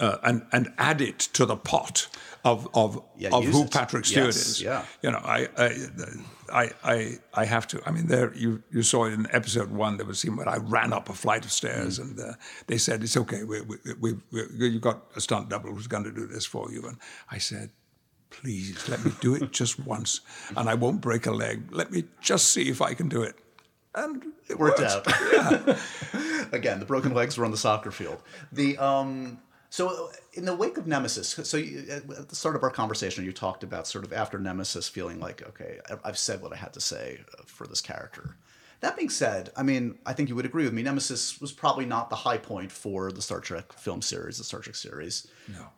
uh, 0.00 0.18
and 0.22 0.46
and 0.52 0.72
add 0.78 1.00
it 1.00 1.18
to 1.18 1.46
the 1.46 1.56
pot 1.56 2.08
of 2.44 2.68
of 2.74 3.02
Yeah, 3.16 3.30
of 3.32 3.44
who 3.44 3.62
it. 3.64 3.70
Patrick 3.70 4.04
Stewart 4.04 4.26
Yes, 4.26 4.36
is. 4.48 4.62
yeah. 4.62 4.84
you 5.02 5.10
know, 5.10 5.20
I 5.24 5.48
I, 5.56 5.76
I 6.52 6.70
I 6.84 7.18
I 7.34 7.44
have 7.44 7.66
to. 7.68 7.80
I 7.86 7.90
mean, 7.92 8.06
there 8.08 8.34
you 8.34 8.62
you 8.70 8.82
saw 8.82 9.04
it 9.06 9.12
in 9.12 9.26
episode 9.30 9.70
one. 9.70 9.96
There 9.96 10.06
was 10.06 10.18
a 10.18 10.20
scene 10.20 10.36
where 10.36 10.48
I 10.48 10.58
ran 10.58 10.92
up 10.92 11.08
a 11.08 11.14
flight 11.14 11.44
of 11.44 11.52
stairs, 11.52 11.98
Mm. 11.98 12.02
and 12.02 12.20
uh, 12.20 12.32
they 12.66 12.78
said 12.78 13.02
it's 13.02 13.16
okay. 13.16 13.44
We 13.44 13.60
we, 13.62 13.76
we, 14.00 14.12
we 14.30 14.68
you 14.68 14.80
got 14.80 15.04
a 15.16 15.20
stunt 15.20 15.48
double 15.48 15.72
who's 15.72 15.86
going 15.86 16.04
to 16.04 16.12
do 16.12 16.26
this 16.26 16.44
for 16.46 16.70
you, 16.72 16.82
and 16.86 16.96
I 17.30 17.38
said 17.38 17.70
please 18.32 18.88
let 18.88 19.04
me 19.04 19.12
do 19.20 19.34
it 19.34 19.52
just 19.52 19.78
once 19.78 20.20
and 20.56 20.68
I 20.68 20.74
won't 20.74 21.00
break 21.00 21.26
a 21.26 21.32
leg. 21.32 21.64
Let 21.70 21.92
me 21.92 22.04
just 22.20 22.52
see 22.52 22.68
if 22.68 22.80
I 22.80 22.94
can 22.94 23.08
do 23.08 23.22
it. 23.22 23.36
And 23.94 24.24
it 24.48 24.58
Worked 24.58 24.80
out. 24.80 25.06
Again, 26.52 26.80
the 26.80 26.86
broken 26.86 27.14
legs 27.14 27.36
were 27.36 27.44
on 27.44 27.50
the 27.50 27.56
soccer 27.56 27.90
field. 27.90 28.22
The 28.50 28.78
um. 28.78 29.38
So 29.70 30.10
in 30.34 30.44
the 30.44 30.54
wake 30.54 30.76
of 30.76 30.86
Nemesis, 30.86 31.28
so 31.48 31.56
you, 31.56 31.86
at 31.90 32.28
the 32.28 32.36
start 32.36 32.56
of 32.56 32.62
our 32.62 32.68
conversation, 32.68 33.24
you 33.24 33.32
talked 33.32 33.64
about 33.64 33.86
sort 33.86 34.04
of 34.04 34.12
after 34.12 34.38
Nemesis 34.38 34.86
feeling 34.86 35.18
like, 35.18 35.42
okay, 35.48 35.78
I've 36.04 36.18
said 36.18 36.42
what 36.42 36.52
I 36.52 36.56
had 36.56 36.74
to 36.74 36.80
say 36.80 37.20
uh, 37.38 37.42
for 37.46 37.66
this 37.66 37.80
character. 37.80 38.36
That 38.80 38.96
being 38.96 39.08
said, 39.08 39.50
I 39.56 39.62
mean, 39.62 39.96
I 40.04 40.12
think 40.12 40.28
you 40.28 40.34
would 40.34 40.44
agree 40.44 40.64
with 40.64 40.74
me. 40.74 40.82
Nemesis 40.82 41.40
was 41.40 41.52
probably 41.52 41.86
not 41.86 42.10
the 42.10 42.16
high 42.16 42.36
point 42.36 42.70
for 42.70 43.12
the 43.12 43.22
Star 43.22 43.40
Trek 43.40 43.72
film 43.72 44.02
series, 44.02 44.38
the 44.38 44.44
Star 44.44 44.60
Trek 44.60 44.74
series. 44.74 45.26
No. 45.48 45.68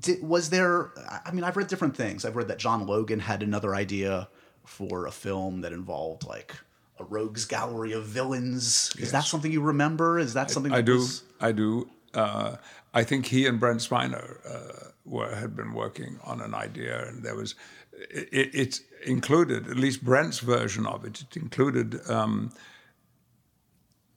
Did, 0.00 0.22
was 0.22 0.50
there? 0.50 0.90
I 1.24 1.30
mean, 1.32 1.44
I've 1.44 1.56
read 1.56 1.66
different 1.68 1.96
things. 1.96 2.24
I've 2.24 2.36
read 2.36 2.48
that 2.48 2.58
John 2.58 2.86
Logan 2.86 3.20
had 3.20 3.42
another 3.42 3.74
idea 3.74 4.28
for 4.64 5.06
a 5.06 5.10
film 5.10 5.60
that 5.62 5.72
involved 5.72 6.26
like 6.26 6.54
a 6.98 7.04
rogues 7.04 7.44
gallery 7.44 7.92
of 7.92 8.04
villains. 8.04 8.92
Is 8.98 9.12
that 9.12 9.24
something 9.24 9.50
you 9.50 9.60
remember? 9.62 10.18
Is 10.18 10.34
that 10.34 10.50
something 10.50 10.72
I 10.72 10.76
that 10.76 10.86
do. 10.86 10.96
was- 10.96 11.22
I 11.40 11.52
do. 11.52 11.88
Uh, 12.14 12.56
I 12.92 13.04
think 13.04 13.26
he 13.26 13.46
and 13.46 13.60
Brent 13.60 13.80
Spiner 13.80 14.38
uh, 14.48 14.90
were 15.04 15.34
had 15.34 15.54
been 15.54 15.72
working 15.74 16.18
on 16.24 16.40
an 16.40 16.54
idea, 16.54 17.06
and 17.06 17.22
there 17.22 17.36
was 17.36 17.54
it, 17.92 18.28
it, 18.32 18.54
it 18.54 18.80
included 19.04 19.68
at 19.68 19.76
least 19.76 20.04
Brent's 20.04 20.40
version 20.40 20.86
of 20.86 21.04
it. 21.04 21.20
It 21.22 21.36
included 21.36 22.00
um, 22.10 22.52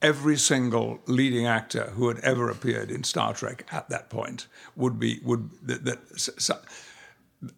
every 0.03 0.37
single 0.37 0.99
leading 1.07 1.47
actor 1.47 1.85
who 1.95 2.09
had 2.09 2.19
ever 2.19 2.49
appeared 2.49 2.91
in 2.91 3.03
Star 3.03 3.33
Trek 3.33 3.65
at 3.71 3.89
that 3.89 4.09
point 4.09 4.47
would 4.75 4.99
be 4.99 5.19
would 5.23 5.49
that, 5.63 5.85
that, 5.85 6.61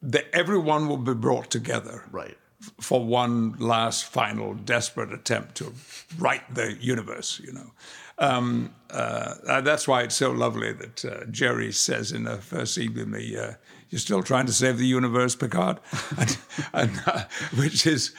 that 0.02 0.26
everyone 0.34 0.88
would 0.88 1.04
be 1.04 1.14
brought 1.14 1.50
together 1.52 2.04
Right. 2.12 2.38
for 2.80 3.04
one 3.04 3.56
last 3.60 4.06
final 4.06 4.54
desperate 4.54 5.12
attempt 5.12 5.56
to 5.56 5.74
right 6.18 6.42
the 6.54 6.78
universe 6.80 7.42
you 7.44 7.52
know 7.54 7.72
um, 8.18 8.74
uh, 8.92 9.62
that's 9.62 9.88
why 9.88 10.04
it's 10.04 10.16
so 10.16 10.32
lovely 10.32 10.72
that 10.72 11.04
uh, 11.06 11.26
Jeri 11.26 11.74
says 11.74 12.12
in 12.14 12.24
the 12.24 12.38
first 12.38 12.74
scene 12.74 12.94
with 12.94 13.10
me, 13.10 13.36
uh, 13.36 13.56
"You're 13.90 14.00
still 14.00 14.24
trying 14.24 14.46
to 14.46 14.54
save 14.54 14.78
the 14.78 14.88
universe, 14.88 15.36
Picard," 15.36 15.80
and, 16.18 16.38
and, 16.72 17.02
uh, 17.06 17.24
which 17.58 17.86
is 17.86 18.14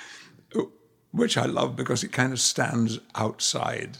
which 1.16 1.36
I 1.36 1.46
love 1.46 1.74
because 1.76 2.04
it 2.04 2.12
kind 2.12 2.32
of 2.32 2.40
stands 2.40 2.98
outside 3.14 3.98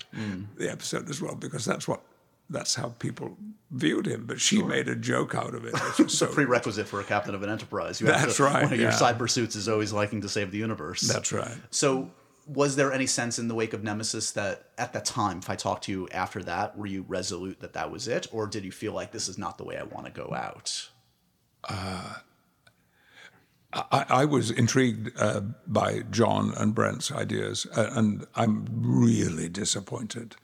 the 0.57 0.71
episode 0.71 1.09
as 1.11 1.21
well 1.21 1.35
because 1.35 1.64
that's 1.64 1.89
what 1.89 2.01
that's 2.49 2.75
how 2.77 2.91
people 2.99 3.37
viewed 3.73 4.07
him. 4.07 4.25
But 4.27 4.41
she 4.41 4.62
made 4.62 4.89
a 4.89 4.95
joke 4.95 5.35
out 5.35 5.55
of 5.55 5.64
it, 5.64 5.75
is 5.99 6.12
so 6.19 6.27
prerequisite 6.27 6.87
for 6.87 7.01
a 7.01 7.05
captain 7.05 7.35
of 7.35 7.43
an 7.43 7.51
enterprise. 7.51 8.01
You 8.01 8.07
have 8.07 8.21
That's 8.23 8.37
to- 8.37 8.45
right, 8.45 8.62
One 8.62 8.73
of 8.73 8.79
your 8.79 8.91
yeah. 8.91 8.97
side 8.97 9.19
pursuits 9.19 9.57
is 9.57 9.69
always 9.69 9.93
liking 9.93 10.21
to 10.21 10.29
save 10.29 10.53
the 10.53 10.59
universe. 10.59 11.01
That's 11.01 11.33
right. 11.33 11.57
So, 11.71 12.11
was 12.47 12.77
there 12.77 12.93
any 12.93 13.07
sense 13.07 13.41
in 13.41 13.49
the 13.49 13.57
wake 13.57 13.73
of 13.73 13.83
Nemesis 13.83 14.31
that 14.33 14.67
at 14.79 14.93
that 14.93 15.05
time, 15.05 15.39
if 15.39 15.51
I 15.51 15.57
talked 15.57 15.83
to 15.85 15.93
you 15.93 16.09
after 16.12 16.41
that, 16.45 16.79
were 16.79 16.87
you 16.87 17.05
resolute 17.09 17.59
that 17.59 17.73
that 17.73 17.91
was 17.91 18.07
it, 18.07 18.29
or 18.31 18.47
did 18.47 18.64
you 18.64 18.71
feel 18.71 18.93
like 18.93 19.11
this 19.11 19.29
is 19.29 19.37
not 19.37 19.59
the 19.59 19.64
way 19.64 19.77
I 19.77 19.83
want 19.83 20.07
to 20.07 20.12
go 20.12 20.33
out? 20.33 20.89
Uh, 21.69 22.14
I, 23.93 24.05
I 24.09 24.24
was 24.24 24.51
intrigued 24.51 25.11
uh, 25.18 25.41
by 25.66 26.03
John 26.11 26.53
and 26.57 26.74
Brent's 26.74 27.12
ideas, 27.12 27.66
uh, 27.77 27.91
and 27.93 28.27
I'm 28.35 28.66
really 28.70 29.49
disappointed 29.49 30.37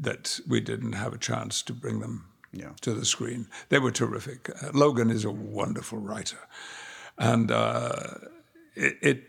that 0.00 0.40
we 0.48 0.60
didn't 0.60 0.92
have 0.94 1.12
a 1.12 1.18
chance 1.18 1.62
to 1.62 1.72
bring 1.72 2.00
them 2.00 2.24
Yeah. 2.52 2.72
to 2.80 2.94
the 2.94 3.04
screen. 3.04 3.46
They 3.68 3.78
were 3.78 3.90
terrific. 3.92 4.50
Uh, 4.50 4.70
Logan 4.72 5.10
is 5.10 5.24
a 5.24 5.30
wonderful 5.30 5.98
writer, 5.98 6.38
and 7.18 7.50
uh, 7.50 8.14
it, 8.74 8.96
it 9.02 9.24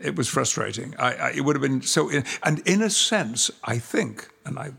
it 0.00 0.16
was 0.16 0.28
frustrating. 0.28 0.94
I, 0.98 1.14
I, 1.14 1.30
it 1.32 1.44
would 1.44 1.56
have 1.56 1.62
been 1.62 1.82
so, 1.82 2.10
and 2.42 2.58
in 2.66 2.82
a 2.82 2.90
sense, 2.90 3.50
I 3.64 3.78
think, 3.78 4.28
and 4.46 4.58
I'm 4.58 4.78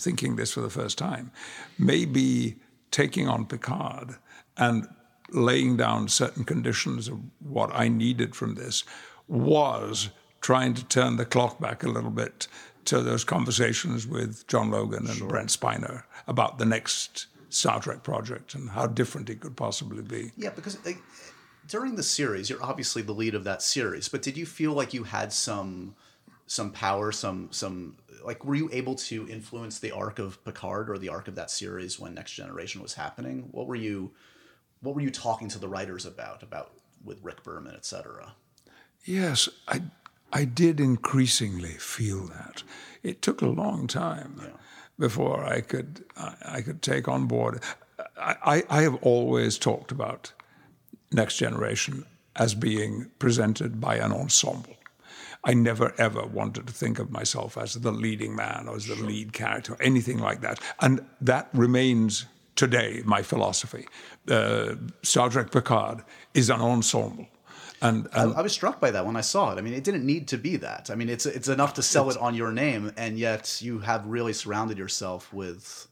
thinking 0.00 0.36
this 0.36 0.52
for 0.52 0.60
the 0.60 0.70
first 0.70 0.98
time, 0.98 1.32
maybe 1.78 2.56
taking 2.90 3.28
on 3.28 3.46
Picard 3.46 4.16
and 4.56 4.86
laying 5.30 5.76
down 5.76 6.08
certain 6.08 6.44
conditions 6.44 7.08
of 7.08 7.20
what 7.40 7.70
I 7.74 7.88
needed 7.88 8.34
from 8.34 8.54
this 8.54 8.84
was 9.26 10.10
trying 10.40 10.74
to 10.74 10.84
turn 10.84 11.16
the 11.16 11.24
clock 11.24 11.60
back 11.60 11.82
a 11.82 11.88
little 11.88 12.10
bit 12.10 12.48
to 12.86 13.02
those 13.02 13.24
conversations 13.24 14.06
with 14.06 14.46
John 14.46 14.70
Logan 14.70 15.06
and 15.06 15.16
sure. 15.16 15.28
Brent 15.28 15.50
Spiner 15.50 16.04
about 16.26 16.58
the 16.58 16.64
next 16.64 17.26
Star 17.50 17.80
Trek 17.80 18.02
project 18.02 18.54
and 18.54 18.70
how 18.70 18.86
different 18.86 19.28
it 19.28 19.40
could 19.40 19.56
possibly 19.56 20.02
be. 20.02 20.32
Yeah, 20.36 20.50
because 20.50 20.76
uh, 20.86 20.92
during 21.66 21.96
the 21.96 22.02
series, 22.02 22.48
you're 22.48 22.62
obviously 22.62 23.02
the 23.02 23.12
lead 23.12 23.34
of 23.34 23.44
that 23.44 23.62
series, 23.62 24.08
but 24.08 24.22
did 24.22 24.36
you 24.36 24.46
feel 24.46 24.72
like 24.72 24.94
you 24.94 25.04
had 25.04 25.32
some 25.32 25.94
some 26.46 26.72
power, 26.72 27.12
some 27.12 27.48
some 27.52 27.96
like 28.24 28.44
were 28.44 28.54
you 28.54 28.70
able 28.72 28.94
to 28.94 29.28
influence 29.28 29.78
the 29.78 29.90
arc 29.90 30.18
of 30.18 30.42
Picard 30.44 30.88
or 30.88 30.96
the 30.96 31.10
arc 31.10 31.28
of 31.28 31.34
that 31.34 31.50
series 31.50 32.00
when 32.00 32.14
Next 32.14 32.32
Generation 32.32 32.80
was 32.82 32.94
happening? 32.94 33.48
What 33.50 33.66
were 33.66 33.76
you 33.76 34.12
what 34.80 34.94
were 34.94 35.00
you 35.00 35.10
talking 35.10 35.48
to 35.48 35.58
the 35.58 35.68
writers 35.68 36.06
about 36.06 36.42
about 36.42 36.72
with 37.04 37.22
Rick 37.22 37.42
Berman, 37.42 37.74
et 37.74 37.84
cetera? 37.84 38.34
Yes, 39.04 39.48
I 39.66 39.82
I 40.32 40.44
did 40.44 40.80
increasingly 40.80 41.72
feel 41.72 42.26
that. 42.26 42.62
It 43.02 43.22
took 43.22 43.40
a 43.40 43.46
long 43.46 43.86
time 43.86 44.40
yeah. 44.42 44.48
before 44.98 45.44
I 45.44 45.60
could 45.60 46.04
I, 46.16 46.34
I, 46.44 46.60
could 46.60 46.82
take 46.82 47.08
on 47.08 47.26
board. 47.26 47.62
I, 48.20 48.64
I 48.68 48.82
have 48.82 48.96
always 48.96 49.58
talked 49.58 49.90
about 49.90 50.32
Next 51.12 51.38
Generation 51.38 52.04
as 52.36 52.54
being 52.54 53.10
presented 53.18 53.80
by 53.80 53.96
an 53.96 54.12
ensemble. 54.12 54.76
I 55.44 55.54
never 55.54 55.94
ever 55.98 56.26
wanted 56.26 56.66
to 56.66 56.72
think 56.72 56.98
of 56.98 57.10
myself 57.10 57.56
as 57.56 57.74
the 57.74 57.92
leading 57.92 58.36
man 58.36 58.68
or 58.68 58.76
as 58.76 58.86
the 58.86 58.96
sure. 58.96 59.06
lead 59.06 59.32
character, 59.32 59.74
or 59.74 59.82
anything 59.82 60.18
like 60.18 60.40
that. 60.42 60.60
And 60.80 61.06
that 61.20 61.48
remains 61.54 62.26
today 62.58 63.02
my 63.06 63.22
philosophy. 63.22 63.86
Uh, 64.28 64.74
Star 65.02 65.30
Trek 65.30 65.50
Picard 65.50 66.02
is 66.34 66.50
an 66.50 66.60
ensemble. 66.60 67.26
And, 67.80 68.08
and 68.12 68.34
I, 68.34 68.40
I, 68.40 68.42
was 68.42 68.52
struck 68.52 68.80
by 68.80 68.90
that 68.90 69.06
when 69.06 69.14
I 69.14 69.20
saw 69.20 69.52
it. 69.52 69.58
I 69.58 69.60
mean, 69.60 69.72
it 69.72 69.84
didn't 69.84 70.04
need 70.04 70.26
to 70.28 70.36
be 70.36 70.56
that. 70.56 70.90
I 70.90 70.96
mean, 70.96 71.08
it's 71.08 71.26
it's 71.26 71.46
enough 71.46 71.74
to 71.74 71.82
sell 71.82 72.10
it 72.10 72.16
on 72.16 72.34
your 72.34 72.50
name, 72.50 72.92
and 72.96 73.16
yet 73.16 73.62
you 73.62 73.78
have 73.78 74.04
really 74.04 74.32
surrounded 74.32 74.76
yourself 74.76 75.32
with, 75.32 75.86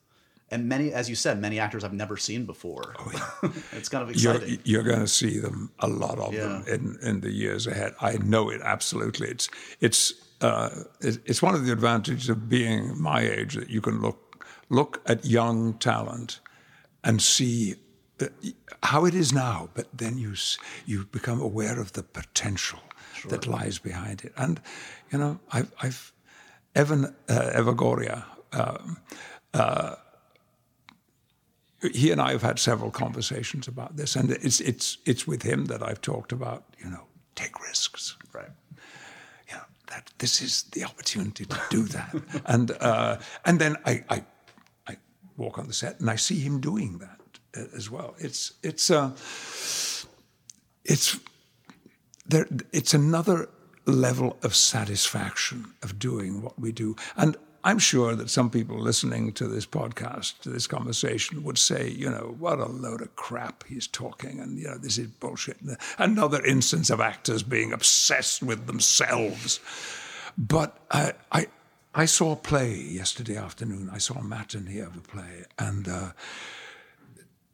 and 0.50 0.68
many, 0.68 0.92
as 0.92 1.08
you 1.08 1.14
said, 1.14 1.40
many 1.40 1.60
actors 1.60 1.84
I've 1.84 1.92
never 1.92 2.16
seen 2.16 2.44
before. 2.44 2.96
Oh, 2.98 3.12
yeah. 3.44 3.50
it's 3.70 3.88
kind 3.88 4.02
of 4.02 4.10
exciting. 4.10 4.48
You're, 4.48 4.58
you're 4.64 4.82
going 4.82 4.98
to 4.98 5.06
see 5.06 5.38
them 5.38 5.70
a 5.78 5.86
lot 5.86 6.18
of 6.18 6.34
yeah. 6.34 6.40
them 6.40 6.64
in 6.66 6.98
in 7.08 7.20
the 7.20 7.30
years 7.30 7.68
ahead. 7.68 7.94
I 8.00 8.16
know 8.16 8.50
it 8.50 8.60
absolutely. 8.64 9.28
It's 9.28 9.48
it's 9.80 10.12
uh, 10.40 10.70
it's 11.00 11.40
one 11.40 11.54
of 11.54 11.64
the 11.64 11.72
advantages 11.72 12.28
of 12.28 12.48
being 12.48 13.00
my 13.00 13.20
age 13.20 13.54
that 13.54 13.70
you 13.70 13.80
can 13.80 14.02
look 14.02 14.44
look 14.70 15.00
at 15.06 15.24
young 15.24 15.74
talent 15.74 16.40
and 17.06 17.22
see 17.22 17.76
how 18.82 19.04
it 19.06 19.14
is 19.14 19.32
now, 19.32 19.68
but 19.74 19.86
then 19.96 20.18
you 20.18 20.34
you 20.84 21.06
become 21.06 21.40
aware 21.40 21.80
of 21.80 21.92
the 21.92 22.02
potential 22.02 22.80
sure. 23.14 23.30
that 23.30 23.46
lies 23.46 23.78
behind 23.78 24.24
it. 24.24 24.32
And 24.36 24.60
you 25.10 25.18
know, 25.18 25.38
I've, 25.52 25.72
I've 25.82 26.12
Evan 26.74 27.04
uh, 27.28 27.50
Evagora. 27.54 28.24
Um, 28.52 28.98
uh, 29.54 29.94
he 31.92 32.10
and 32.10 32.20
I 32.20 32.32
have 32.32 32.42
had 32.42 32.58
several 32.58 32.90
conversations 32.90 33.68
about 33.68 33.96
this, 33.96 34.16
and 34.16 34.30
it's 34.30 34.60
it's 34.60 34.98
it's 35.04 35.26
with 35.26 35.42
him 35.42 35.66
that 35.66 35.82
I've 35.82 36.00
talked 36.00 36.32
about. 36.32 36.64
You 36.82 36.90
know, 36.90 37.04
take 37.34 37.60
risks. 37.60 38.16
Right. 38.32 38.50
You 39.48 39.56
know 39.56 39.64
that 39.88 40.10
this 40.18 40.40
is 40.40 40.64
the 40.72 40.84
opportunity 40.84 41.44
to 41.44 41.60
do 41.70 41.84
that, 41.84 42.14
and 42.46 42.70
uh, 42.80 43.18
and 43.44 43.58
then 43.58 43.76
I, 43.84 44.04
I 44.08 44.16
I 44.16 44.22
walk 45.36 45.58
on 45.58 45.66
the 45.66 45.72
set 45.72 46.00
and 46.00 46.10
I 46.10 46.16
see 46.16 46.38
him 46.38 46.60
doing 46.60 46.98
that 46.98 47.20
as 47.74 47.90
well. 47.90 48.14
It's 48.18 48.52
it's 48.62 48.90
uh, 48.90 49.10
it's 50.84 51.18
there. 52.26 52.46
It's 52.72 52.94
another 52.94 53.48
level 53.86 54.36
of 54.42 54.54
satisfaction 54.54 55.72
of 55.82 55.98
doing 55.98 56.42
what 56.42 56.58
we 56.58 56.72
do, 56.72 56.96
and 57.16 57.36
I'm 57.64 57.78
sure 57.80 58.14
that 58.14 58.30
some 58.30 58.48
people 58.48 58.78
listening 58.78 59.32
to 59.32 59.48
this 59.48 59.66
podcast, 59.66 60.38
to 60.42 60.50
this 60.50 60.68
conversation, 60.68 61.42
would 61.42 61.58
say, 61.58 61.88
you 61.88 62.08
know, 62.08 62.36
what 62.38 62.60
a 62.60 62.66
load 62.66 63.02
of 63.02 63.16
crap 63.16 63.64
he's 63.66 63.88
talking, 63.88 64.38
and 64.38 64.58
you 64.58 64.68
know, 64.68 64.78
this 64.78 64.98
is 64.98 65.08
bullshit. 65.08 65.56
Another 65.98 66.44
instance 66.44 66.90
of 66.90 67.00
actors 67.00 67.42
being 67.42 67.72
obsessed 67.72 68.42
with 68.42 68.66
themselves. 68.66 69.60
But 70.38 70.78
I, 70.90 71.14
I, 71.32 71.46
I 71.98 72.04
saw 72.06 72.32
a 72.32 72.36
play 72.36 72.74
yesterday 72.74 73.36
afternoon. 73.36 73.90
I 73.92 73.98
saw 73.98 74.14
a 74.18 74.22
matinee 74.24 74.80
of 74.80 74.96
a 74.96 75.00
play, 75.00 75.44
and. 75.58 75.88
Uh, 75.88 76.10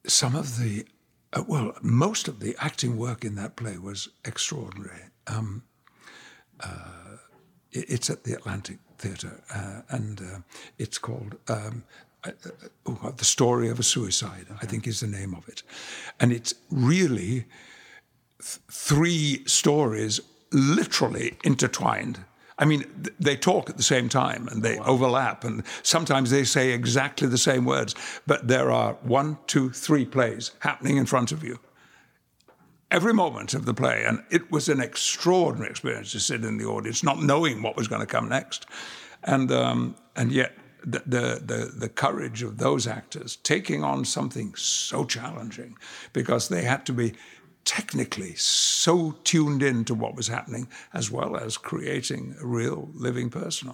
some 0.07 0.34
of 0.34 0.59
the, 0.59 0.84
uh, 1.32 1.45
well, 1.47 1.74
most 1.82 2.28
of 2.28 2.40
the 2.40 2.57
acting 2.59 2.97
work 2.97 3.24
in 3.24 3.34
that 3.36 3.57
play 3.57 3.78
was 3.78 4.09
extraordinary. 4.24 5.03
Um, 5.26 5.62
uh, 6.61 7.18
it, 7.70 7.88
it's 7.88 8.11
at 8.11 8.24
the 8.24 8.34
Atlantic 8.34 8.78
Theatre, 8.99 9.40
uh, 9.55 9.82
and 9.88 10.20
uh, 10.20 10.38
it's 10.78 10.99
called 10.99 11.36
um, 11.49 11.84
uh, 12.24 12.32
oh, 12.86 13.14
The 13.16 13.24
Story 13.24 13.68
of 13.68 13.78
a 13.78 13.82
Suicide, 13.82 14.47
I 14.61 14.66
think 14.66 14.86
is 14.86 15.01
the 15.01 15.07
name 15.07 15.34
of 15.34 15.49
it. 15.49 15.62
And 16.20 16.32
it's 16.32 16.55
really 16.70 17.47
th- 18.38 18.61
three 18.70 19.43
stories 19.47 20.20
literally 20.53 21.36
intertwined 21.43 22.24
I 22.59 22.64
mean, 22.64 22.84
they 23.18 23.36
talk 23.36 23.70
at 23.70 23.76
the 23.76 23.82
same 23.82 24.09
time 24.09 24.46
and 24.48 24.62
they 24.62 24.76
wow. 24.76 24.84
overlap, 24.86 25.44
and 25.44 25.64
sometimes 25.82 26.30
they 26.30 26.44
say 26.44 26.72
exactly 26.72 27.26
the 27.26 27.38
same 27.38 27.64
words, 27.64 27.94
but 28.26 28.46
there 28.46 28.70
are 28.70 28.94
one, 29.03 29.38
two, 29.46 29.70
three 29.70 30.05
plays 30.05 30.53
happening 30.61 30.96
in 30.96 31.07
front 31.07 31.32
of 31.32 31.42
you 31.42 31.59
every 32.92 33.14
moment 33.14 33.55
of 33.55 33.64
the 33.64 33.74
play. 33.74 34.05
And 34.05 34.22
it 34.30 34.53
was 34.53 34.68
an 34.68 34.80
extraordinary 34.80 35.70
experience 35.70 36.12
to 36.12 36.20
sit 36.20 36.44
in 36.44 36.59
the 36.59 36.66
audience, 36.66 37.03
not 37.03 37.20
knowing 37.20 37.62
what 37.62 37.76
was 37.76 37.88
going 37.88 38.03
to 38.03 38.07
come 38.07 38.28
next. 38.28 38.66
And, 39.24 39.50
um, 39.50 39.96
and 40.14 40.30
yet, 40.30 40.53
the, 40.84 41.03
the, 41.07 41.42
the, 41.44 41.72
the, 41.76 41.88
courage 41.88 42.42
of 42.42 42.59
those 42.59 42.88
actors 42.88 43.36
taking 43.36 43.84
on 43.84 44.05
something 44.05 44.53
so 44.57 45.05
challenging 45.05 45.76
because 46.12 46.48
they 46.48 46.62
had 46.62 46.84
to 46.86 46.92
be 46.92 47.14
technically 47.77 48.35
so 48.35 49.12
tuned 49.25 49.62
in 49.62 49.83
to 49.83 49.95
what 49.95 50.14
was 50.14 50.29
happening, 50.29 50.68
as 50.93 51.11
well 51.11 51.39
as 51.39 51.57
creating 51.57 52.37
a 52.39 52.47
real 52.47 52.91
living 52.93 53.31
person. 53.31 53.73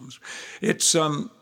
It's 0.61 0.95
um, 0.95 1.33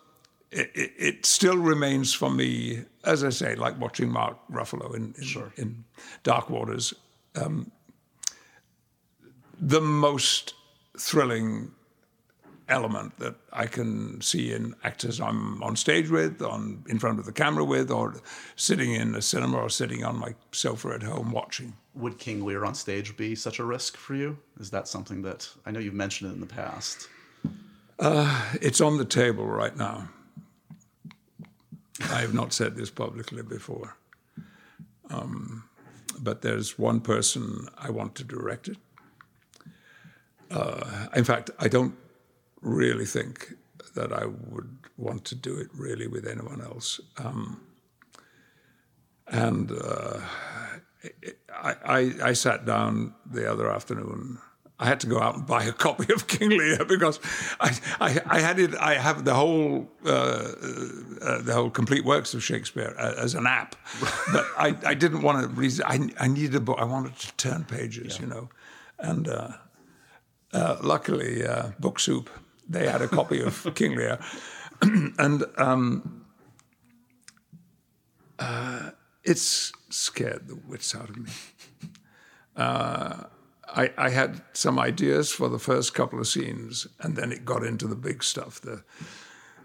it, 0.51 0.71
it, 0.75 1.27
still 1.27 1.59
remains 1.59 2.15
for 2.15 2.31
me, 2.31 2.85
as 3.05 3.25
I 3.25 3.29
say, 3.29 3.57
like 3.57 3.79
watching 3.79 4.11
Mark 4.11 4.39
Ruffalo 4.51 4.95
in 4.95 5.15
in, 5.19 5.25
sure. 5.25 5.53
in 5.57 5.85
Dark 6.23 6.49
Waters, 6.49 6.95
um, 7.35 7.71
the 9.61 9.83
most 9.83 10.55
thrilling 10.99 11.73
element 12.69 13.17
that 13.19 13.35
I 13.53 13.67
can 13.67 14.21
see 14.21 14.53
in 14.53 14.75
actors 14.83 15.21
I'm 15.21 15.63
on 15.63 15.77
stage 15.77 16.11
with, 16.11 16.43
on 16.43 16.85
in 16.89 16.99
front 16.99 17.19
of 17.19 17.25
the 17.25 17.33
camera 17.33 17.65
with, 17.65 17.91
or 17.91 18.15
sitting 18.57 18.93
in 18.93 19.15
a 19.15 19.23
cinema 19.23 19.59
or 19.59 19.69
sitting 19.71 20.05
on 20.05 20.19
my 20.19 20.35
sofa 20.53 20.89
at 20.91 21.03
home 21.03 21.31
watching. 21.31 21.75
Would 21.95 22.19
King 22.19 22.45
Lear 22.45 22.65
on 22.65 22.75
stage 22.75 23.17
be 23.17 23.35
such 23.35 23.59
a 23.59 23.65
risk 23.65 23.97
for 23.97 24.15
you? 24.15 24.39
Is 24.59 24.71
that 24.71 24.89
something 24.89 25.23
that 25.23 25.49
I 25.65 25.71
know 25.71 25.81
you've 25.81 25.95
mentioned 25.95 26.31
it 26.31 26.35
in 26.35 26.41
the 26.41 26.47
past? 26.47 27.09
Uh, 27.99 28.53
it's 28.61 28.81
on 28.81 28.99
the 28.99 29.05
table 29.05 29.47
right 29.47 29.77
now. 29.77 30.09
I 32.11 32.21
have 32.21 32.35
not 32.35 32.53
said 32.53 32.77
this 32.77 32.91
publicly 32.91 33.43
before. 33.43 33.97
Um, 35.09 35.65
but 36.19 36.43
there's 36.43 36.79
one 36.79 37.01
person 37.01 37.69
I 37.79 37.91
want 37.91 38.15
to 38.17 38.25
direct 38.25 38.69
it. 38.69 38.77
Uh, 40.51 41.07
in 41.15 41.25
fact, 41.25 41.51
I 41.59 41.69
don't 41.69 41.95
really 42.61 43.07
think 43.07 43.55
that 43.95 44.13
I 44.13 44.27
would 44.27 44.77
want 44.97 45.25
to 45.27 45.35
do 45.35 45.57
it 45.57 45.69
really 45.75 46.07
with 46.07 46.27
anyone 46.27 46.61
else. 46.61 47.01
Um, 47.19 47.61
and 49.29 49.73
uh, 49.73 50.21
I, 51.53 51.75
I, 51.85 52.13
I, 52.23 52.33
sat 52.33 52.65
down 52.65 53.15
the 53.29 53.51
other 53.51 53.69
afternoon. 53.71 54.39
I 54.79 54.87
had 54.87 55.01
to 55.01 55.07
go 55.07 55.21
out 55.21 55.35
and 55.35 55.47
buy 55.47 55.65
a 55.65 55.73
copy 55.87 56.13
of 56.13 56.29
King 56.29 56.51
Lear 56.51 56.85
because 56.85 57.19
I, 57.61 57.77
I, 58.01 58.21
I 58.27 58.41
had 58.41 58.59
it. 58.61 58.75
I 58.77 58.95
have 58.95 59.25
the 59.25 59.35
whole 59.35 59.89
uh, 60.05 60.09
uh, 60.09 61.43
the 61.43 61.53
whole 61.55 61.71
complete 61.71 62.05
works 62.05 62.35
of 62.35 62.45
Shakespeare 62.45 62.95
as 62.99 63.35
an 63.35 63.47
app, 63.47 63.75
but 64.33 64.47
I, 64.57 64.77
I 64.85 64.95
didn't 64.95 65.23
want 65.23 65.43
to 65.43 65.49
read. 65.49 65.81
I, 65.85 66.09
I 66.21 66.29
needed 66.29 66.55
a 66.55 66.61
book. 66.61 66.79
I 66.79 66.85
wanted 66.85 67.17
to 67.19 67.33
turn 67.37 67.65
pages, 67.65 68.17
yeah. 68.17 68.23
you 68.23 68.27
know, 68.29 68.49
and 68.99 69.29
uh, 69.29 69.49
uh 70.53 70.77
luckily, 70.83 71.45
uh, 71.45 71.71
Book 71.81 71.99
Soup 71.99 72.31
they 72.69 72.89
had 72.89 73.03
a 73.03 73.09
copy 73.09 73.41
of 73.41 73.67
King 73.75 73.97
Lear, 73.97 74.19
and 74.83 75.45
um, 75.57 76.27
uh, 78.39 78.91
it's 79.25 79.73
scared 79.91 80.49
the 80.49 80.57
wits 80.57 80.95
out 80.95 81.09
of 81.09 81.17
me. 81.17 81.31
Uh, 82.57 83.25
I, 83.69 83.93
I 83.99 84.11
had 84.11 84.43
some 84.53 84.79
ideas 84.79 85.33
for 85.33 85.49
the 85.49 85.59
first 85.59 85.95
couple 85.95 86.19
of 86.19 86.27
scenes, 86.27 86.87
and 87.01 87.17
then 87.17 87.33
it 87.33 87.45
got 87.45 87.63
into 87.63 87.87
the 87.87 87.97
big 87.97 88.23
stuff 88.23 88.61
the 88.61 88.83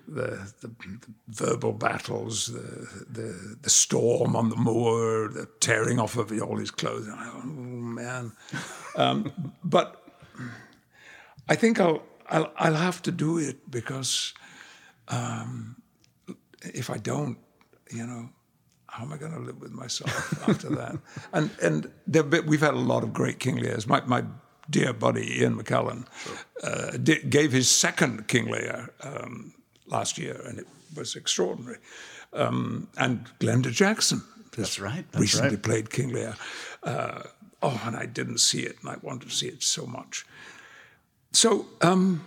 the, 0.08 0.52
the, 0.62 0.68
the 0.68 1.00
verbal 1.30 1.72
battles, 1.72 2.48
the, 2.48 3.06
the 3.10 3.58
the 3.62 3.70
storm 3.70 4.36
on 4.36 4.50
the 4.50 4.56
moor, 4.56 5.30
the 5.30 5.48
tearing 5.60 6.00
off 6.00 6.18
of 6.18 6.32
all 6.42 6.58
his 6.58 6.72
clothes. 6.72 7.08
Oh 7.10 7.44
man! 7.44 8.34
Um, 8.96 9.54
but 9.64 10.04
I 11.48 11.56
think 11.56 11.80
I'll, 11.80 12.04
I'll 12.32 12.52
I'll 12.58 12.76
have 12.76 13.02
to 13.04 13.12
do 13.12 13.38
it 13.38 13.70
because 13.70 14.34
um, 15.10 15.82
if 16.62 16.90
I 16.90 16.98
don't, 16.98 17.38
you 17.92 18.08
know, 18.08 18.30
how 18.88 19.04
am 19.04 19.14
I 19.14 19.18
going 19.18 19.34
to 19.34 19.40
live 19.40 19.62
with 19.62 19.72
myself 19.72 20.12
after 20.50 20.70
that? 20.70 20.98
And 21.34 21.52
and 21.62 21.92
been, 22.10 22.46
we've 22.46 22.62
had 22.62 22.74
a 22.74 22.86
lot 22.94 23.04
of 23.04 23.14
great 23.14 23.40
King 23.40 23.58
Lears. 23.58 23.86
My 23.86 24.02
my 24.06 24.24
dear 24.70 24.94
buddy 24.94 25.42
Ian 25.42 25.58
McKellen 25.58 26.06
sure. 26.24 26.34
uh, 26.64 26.92
did, 26.92 27.30
gave 27.30 27.52
his 27.52 27.70
second 27.70 28.28
King 28.28 28.50
Lear 28.50 28.90
um, 29.04 29.54
last 29.86 30.18
year, 30.18 30.42
and 30.48 30.60
it 30.60 30.68
was 30.96 31.16
extraordinary. 31.16 31.78
Um, 32.34 32.88
and 32.98 33.30
Glenda 33.40 33.72
Jackson, 33.72 34.24
that's 34.56 34.80
right, 34.80 35.06
that's 35.12 35.22
recently 35.22 35.56
right. 35.56 35.64
played 35.64 35.90
King 35.90 36.14
Lear. 36.14 36.36
Uh, 36.84 37.24
oh, 37.62 37.82
and 37.86 37.96
I 37.98 38.06
didn't 38.06 38.40
see 38.40 38.62
it, 38.62 38.78
and 38.82 38.90
I 38.90 38.96
wanted 39.02 39.30
to 39.30 39.36
see 39.36 39.48
it 39.48 39.64
so 39.64 39.86
much. 39.86 40.26
So 41.32 41.66
um, 41.82 42.24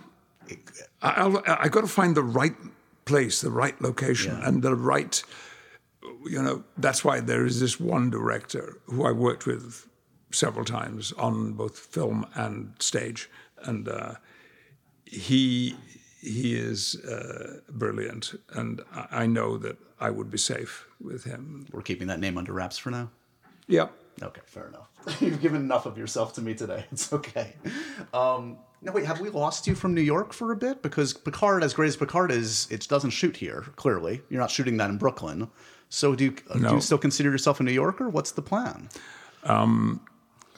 I, 1.01 1.57
I 1.61 1.67
got 1.69 1.81
to 1.81 1.87
find 1.87 2.15
the 2.15 2.23
right 2.23 2.55
place, 3.05 3.41
the 3.41 3.51
right 3.51 3.79
location, 3.81 4.37
yeah. 4.37 4.47
and 4.47 4.63
the 4.63 4.75
right. 4.75 5.21
You 6.27 6.41
know, 6.41 6.63
that's 6.77 7.05
why 7.05 7.19
there 7.19 7.45
is 7.45 7.59
this 7.59 7.79
one 7.79 8.09
director 8.09 8.77
who 8.85 9.05
I 9.05 9.11
worked 9.11 9.45
with 9.45 9.87
several 10.31 10.65
times 10.65 11.11
on 11.13 11.53
both 11.53 11.77
film 11.77 12.25
and 12.33 12.73
stage, 12.79 13.29
and 13.63 13.87
uh, 13.87 14.15
he 15.05 15.75
he 16.19 16.55
is 16.55 16.95
uh, 17.05 17.59
brilliant, 17.69 18.33
and 18.53 18.81
I 18.91 19.27
know 19.27 19.57
that 19.57 19.77
I 19.99 20.09
would 20.09 20.31
be 20.31 20.37
safe 20.37 20.87
with 20.99 21.23
him. 21.23 21.67
We're 21.71 21.81
keeping 21.81 22.07
that 22.07 22.19
name 22.19 22.37
under 22.37 22.53
wraps 22.53 22.77
for 22.77 22.89
now. 22.89 23.11
Yeah. 23.67 23.87
Okay, 24.21 24.41
fair 24.45 24.67
enough. 24.67 24.89
You've 25.21 25.41
given 25.41 25.61
enough 25.61 25.85
of 25.85 25.97
yourself 25.97 26.33
to 26.33 26.41
me 26.41 26.53
today. 26.53 26.85
It's 26.91 27.11
okay. 27.13 27.53
Um, 28.13 28.57
now, 28.85 28.91
wait, 28.91 29.05
have 29.05 29.19
we 29.19 29.29
lost 29.29 29.65
you 29.65 29.73
from 29.73 29.95
New 29.95 30.01
York 30.01 30.31
for 30.31 30.51
a 30.51 30.55
bit? 30.55 30.83
Because 30.83 31.11
Picard, 31.11 31.63
as 31.63 31.73
great 31.73 31.87
as 31.87 31.97
Picard 31.97 32.31
is, 32.31 32.67
it 32.69 32.87
doesn't 32.87 33.09
shoot 33.09 33.35
here. 33.35 33.65
Clearly, 33.75 34.21
you're 34.29 34.39
not 34.39 34.51
shooting 34.51 34.77
that 34.77 34.91
in 34.91 34.97
Brooklyn. 34.97 35.49
So, 35.89 36.13
do 36.13 36.25
you, 36.25 36.35
no. 36.55 36.69
do 36.69 36.75
you 36.75 36.81
still 36.81 36.99
consider 36.99 37.31
yourself 37.31 37.59
a 37.59 37.63
New 37.63 37.71
Yorker? 37.71 38.09
What's 38.09 38.31
the 38.31 38.43
plan? 38.43 38.89
Um, 39.43 40.01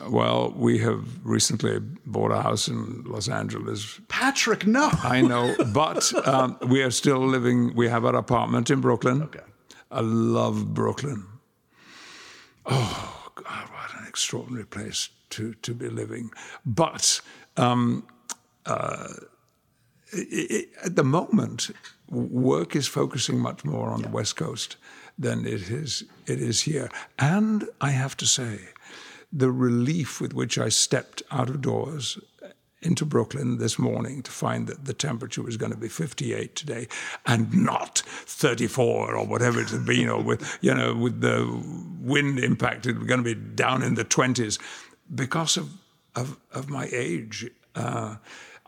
well, 0.09 0.53
we 0.57 0.78
have 0.80 1.25
recently 1.25 1.80
bought 2.05 2.32
a 2.32 2.41
house 2.41 2.67
in 2.67 3.03
Los 3.05 3.30
Angeles. 3.30 4.01
Patrick, 4.09 4.67
no. 4.67 4.89
I 5.03 5.21
know, 5.21 5.55
but 5.73 6.28
um, 6.28 6.57
we 6.67 6.84
are 6.84 6.91
still 6.91 7.25
living. 7.25 7.73
We 7.75 7.88
have 7.88 8.03
our 8.03 8.15
apartment 8.15 8.69
in 8.69 8.82
Brooklyn. 8.82 9.23
Okay. 9.23 9.39
I 9.89 10.01
love 10.01 10.73
Brooklyn. 10.73 11.25
Oh 12.65 13.32
God, 13.36 13.69
what 13.69 14.01
an 14.01 14.05
extraordinary 14.05 14.65
place 14.65 15.09
to 15.30 15.53
to 15.53 15.73
be 15.73 15.89
living. 15.89 16.32
But 16.65 17.21
um, 17.55 18.05
uh, 18.68 19.13
it, 20.11 20.51
it, 20.51 20.70
at 20.84 20.95
the 20.95 21.03
moment, 21.03 21.72
work 22.09 22.76
is 22.76 22.88
focusing 22.88 23.39
much 23.39 23.65
more 23.65 23.89
on 23.89 23.99
yeah. 23.99 24.07
the 24.07 24.13
West 24.13 24.36
Coast 24.36 24.78
than 25.18 25.45
it 25.45 25.70
is 25.70 26.03
it 26.26 26.39
is 26.39 26.61
here. 26.61 26.89
And 27.18 27.68
I 27.82 27.91
have 27.91 28.15
to 28.18 28.26
say 28.26 28.59
the 29.32 29.51
relief 29.51 30.22
with 30.22 30.34
which 30.34 30.57
I 30.57 30.70
stepped 30.70 31.24
out 31.32 31.49
of 31.49 31.61
doors 31.61 32.18
into 32.82 33.05
Brooklyn 33.05 33.57
this 33.57 33.80
morning 33.80 34.22
to 34.22 34.32
find 34.32 34.68
that 34.68 34.86
the 34.86 34.93
temperature 34.93 35.41
was 35.41 35.57
going 35.57 35.72
to 35.72 35.78
be 35.78 35.89
58 35.89 36.55
today 36.55 36.88
and 37.26 37.51
not 37.53 37.99
34 38.05 39.15
or 39.15 39.26
whatever 39.26 39.59
it 39.59 39.70
had 39.70 39.86
been, 39.86 40.09
or 40.09 40.22
with, 40.22 40.57
you 40.61 40.74
know, 40.74 40.95
with 40.95 41.22
the 41.22 41.61
wind 41.99 42.39
impacted, 42.39 42.99
we're 42.99 43.07
going 43.07 43.24
to 43.24 43.36
be 43.36 43.39
down 43.55 43.82
in 43.82 43.95
the 43.95 44.05
20s 44.05 44.59
because 45.13 45.57
of, 45.57 45.72
of, 46.15 46.38
of 46.53 46.70
my 46.70 46.88
age. 46.91 47.49
Uh, 47.76 48.18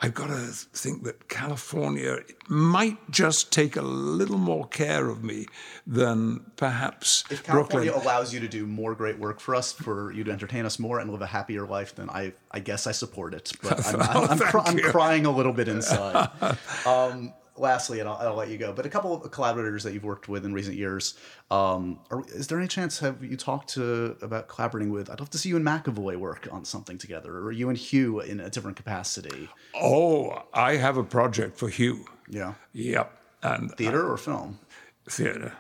I've 0.02 0.14
got 0.14 0.28
to 0.28 0.38
think 0.38 1.04
that 1.04 1.28
California 1.28 2.20
might 2.48 2.98
just 3.12 3.52
take 3.52 3.76
a 3.76 3.82
little 3.82 4.38
more 4.38 4.66
care 4.66 5.10
of 5.10 5.24
me 5.26 5.46
than 5.86 6.40
perhaps 6.56 7.26
if 7.30 7.44
California 7.44 7.92
Brooklyn. 7.92 8.08
allows 8.08 8.34
you 8.34 8.40
to 8.40 8.48
do 8.48 8.66
more 8.66 8.96
great 8.96 9.20
work 9.20 9.42
for 9.42 9.56
us, 9.56 9.74
for 9.74 10.14
you 10.14 10.24
to 10.24 10.32
entertain 10.32 10.66
us 10.66 10.80
more 10.80 11.00
and 11.00 11.12
live 11.12 11.22
a 11.22 11.28
happier 11.28 11.68
life, 11.68 11.96
then 11.96 12.10
I, 12.10 12.32
I 12.50 12.60
guess 12.60 12.88
I 12.88 12.94
support 12.94 13.34
it. 13.34 13.52
But 13.62 13.86
I'm, 13.94 14.02
I'm, 14.02 14.30
I'm, 14.32 14.40
cr- 14.40 14.60
I'm 14.60 14.80
crying 14.80 15.26
a 15.26 15.32
little 15.32 15.54
bit 15.54 15.68
inside. 15.68 16.30
um, 16.86 17.34
lastly, 17.60 18.00
and 18.00 18.10
I'll, 18.10 18.16
I'll, 18.16 18.36
let 18.36 18.50
you 18.50 18.58
go, 18.58 18.72
but 18.72 18.86
a 18.86 18.90
couple 18.90 19.14
of 19.14 19.30
collaborators 19.32 19.84
that 19.84 19.94
you've 19.94 20.04
worked 20.04 20.30
with 20.30 20.46
in 20.46 20.54
recent 20.54 20.78
years. 20.78 21.18
Um, 21.52 22.00
are, 22.10 22.24
is 22.28 22.48
there 22.48 22.58
any 22.58 22.68
chance 22.68 23.00
have 23.00 23.24
you 23.24 23.38
talked 23.38 23.70
to 23.72 24.18
about 24.22 24.48
collaborating 24.48 24.92
with? 24.92 25.10
I'd 25.10 25.20
love 25.20 25.30
to 25.32 25.38
see 25.38 25.50
you 25.50 25.56
and 25.56 25.66
McAvoy 25.66 26.18
work 26.18 26.48
on 26.52 26.66
something 26.66 26.98
together, 26.98 27.38
or 27.38 27.52
you 27.52 27.70
and 27.70 27.78
Hugh 27.78 28.20
in 28.22 28.40
a 28.40 28.50
different 28.50 28.78
capacity. 28.78 29.50
Oh, 29.76 30.44
I 30.54 30.78
have 30.78 30.98
a 30.98 31.04
project 31.04 31.58
for 31.58 31.70
Hugh. 31.70 32.06
Yeah. 32.28 32.54
Yep. 32.74 33.12
And 33.44 33.72
theater 33.76 34.08
uh, 34.08 34.14
or 34.14 34.18
film? 34.18 34.60
Theater. 35.08 35.54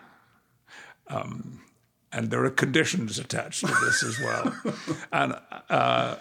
Um, 1.08 1.62
and 2.12 2.32
there 2.32 2.43
are 2.43 2.50
conditions 2.50 3.20
attached 3.20 3.62
to 3.62 3.68
this 3.68 4.04
as 4.04 4.20
well. 4.20 4.56
and 5.12 5.36
uh, 5.70 6.16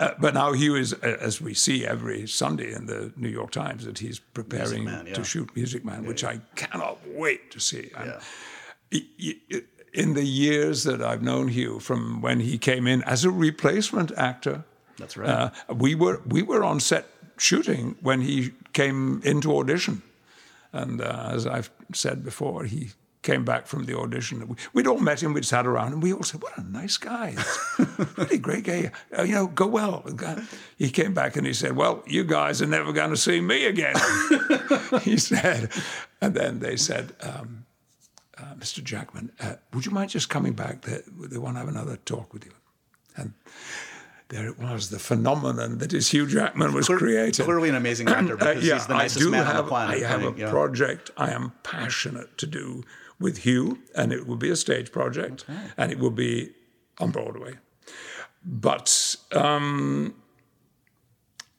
uh, 0.00 0.14
but 0.18 0.34
now 0.34 0.52
Hugh 0.52 0.74
is, 0.76 0.92
as 0.94 1.40
we 1.40 1.54
see 1.54 1.86
every 1.86 2.26
Sunday 2.26 2.72
in 2.72 2.86
the 2.86 3.12
New 3.16 3.28
York 3.28 3.50
Times, 3.52 3.84
that 3.84 3.98
he's 3.98 4.18
preparing 4.34 4.84
Man, 4.84 5.06
yeah. 5.06 5.14
to 5.14 5.22
shoot 5.24 5.54
Music 5.54 5.84
Man, 5.84 6.02
Yeah, 6.02 6.08
which 6.08 6.22
yeah. 6.22 6.30
I 6.30 6.40
cannot 6.56 6.98
wait 7.06 7.50
to 7.52 7.60
see. 7.60 7.90
He- 8.90 9.08
he- 9.16 9.62
in 9.92 10.14
the 10.14 10.24
years 10.24 10.84
that 10.84 11.00
I've 11.02 11.22
known 11.22 11.48
Hugh, 11.48 11.80
from 11.80 12.20
when 12.22 12.40
he 12.40 12.58
came 12.58 12.86
in 12.86 13.02
as 13.04 13.24
a 13.24 13.30
replacement 13.30 14.12
actor, 14.16 14.62
That's 14.98 15.16
right. 15.16 15.28
uh, 15.28 15.50
we 15.74 15.94
were 15.96 16.20
we 16.26 16.42
were 16.42 16.62
on 16.64 16.78
set 16.80 17.06
shooting 17.36 17.96
when 18.00 18.20
he 18.20 18.52
came 18.72 19.20
into 19.24 19.56
audition, 19.58 20.02
and 20.72 21.00
uh, 21.00 21.30
as 21.34 21.44
I've 21.46 21.70
said 21.92 22.22
before, 22.24 22.64
he 22.66 22.90
came 23.22 23.44
back 23.44 23.66
from 23.66 23.84
the 23.84 23.96
audition. 23.98 24.46
We- 24.48 24.56
We'd 24.72 24.86
all 24.86 24.98
met 24.98 25.22
him, 25.22 25.32
we'd 25.34 25.44
sat 25.44 25.66
around, 25.66 25.92
and 25.92 26.02
we 26.02 26.12
all 26.12 26.22
said, 26.22 26.42
"What 26.42 26.56
a 26.56 26.62
nice 26.62 26.96
guy! 26.96 27.36
Really 28.16 28.38
great 28.38 28.64
guy. 28.64 28.90
Uh, 29.16 29.22
you 29.22 29.34
know, 29.34 29.46
go 29.46 29.66
well." 29.66 30.04
He 30.76 30.90
came 30.90 31.12
back 31.14 31.36
and 31.36 31.46
he 31.46 31.52
said, 31.52 31.76
"Well, 31.76 32.02
you 32.06 32.24
guys 32.24 32.62
are 32.62 32.66
never 32.66 32.92
going 32.92 33.10
to 33.10 33.16
see 33.16 33.40
me 33.40 33.66
again." 33.66 33.96
he 35.02 35.16
said, 35.18 35.70
and 36.20 36.34
then 36.34 36.60
they 36.60 36.76
said. 36.76 37.14
Um, 37.20 37.66
uh, 38.38 38.54
Mr. 38.54 38.82
Jackman, 38.82 39.30
uh, 39.38 39.56
would 39.74 39.84
you 39.84 39.92
mind 39.92 40.08
just 40.08 40.30
coming 40.30 40.54
back? 40.54 40.80
They, 40.80 41.00
they 41.28 41.36
want 41.36 41.56
to 41.56 41.58
have 41.58 41.68
another 41.68 41.96
talk 42.06 42.32
with 42.32 42.46
you. 42.46 42.52
And 43.14 43.34
there 44.28 44.46
it 44.48 44.58
was, 44.58 44.88
the 44.88 44.98
phenomenon 44.98 45.76
that 45.76 45.92
is 45.92 46.08
Hugh 46.10 46.26
Jackman 46.26 46.72
was 46.72 46.86
Clear- 46.86 46.98
created. 46.98 47.44
Clearly 47.44 47.68
an 47.68 47.74
amazing 47.74 48.08
actor 48.08 48.38
Uh, 48.42 48.52
yeah, 48.52 48.74
he's 48.74 48.86
the 48.86 48.94
nicest 48.94 49.28
man 49.28 49.44
have, 49.44 49.56
on 49.56 49.64
the 49.64 49.68
planet. 49.68 50.02
I 50.02 50.08
have 50.08 50.24
a 50.24 50.34
yeah. 50.38 50.48
project 50.50 51.10
I 51.18 51.32
am 51.32 51.52
passionate 51.64 52.38
to 52.38 52.46
do 52.46 52.82
with 53.20 53.38
Hugh, 53.38 53.78
and 53.94 54.12
it 54.12 54.26
will 54.26 54.36
be 54.36 54.50
a 54.50 54.56
stage 54.56 54.90
project, 54.90 55.44
and 55.76 55.92
it 55.92 55.98
will 55.98 56.10
be 56.10 56.50
on 56.98 57.10
Broadway. 57.10 57.54
But 58.44 59.16
um, 59.32 60.14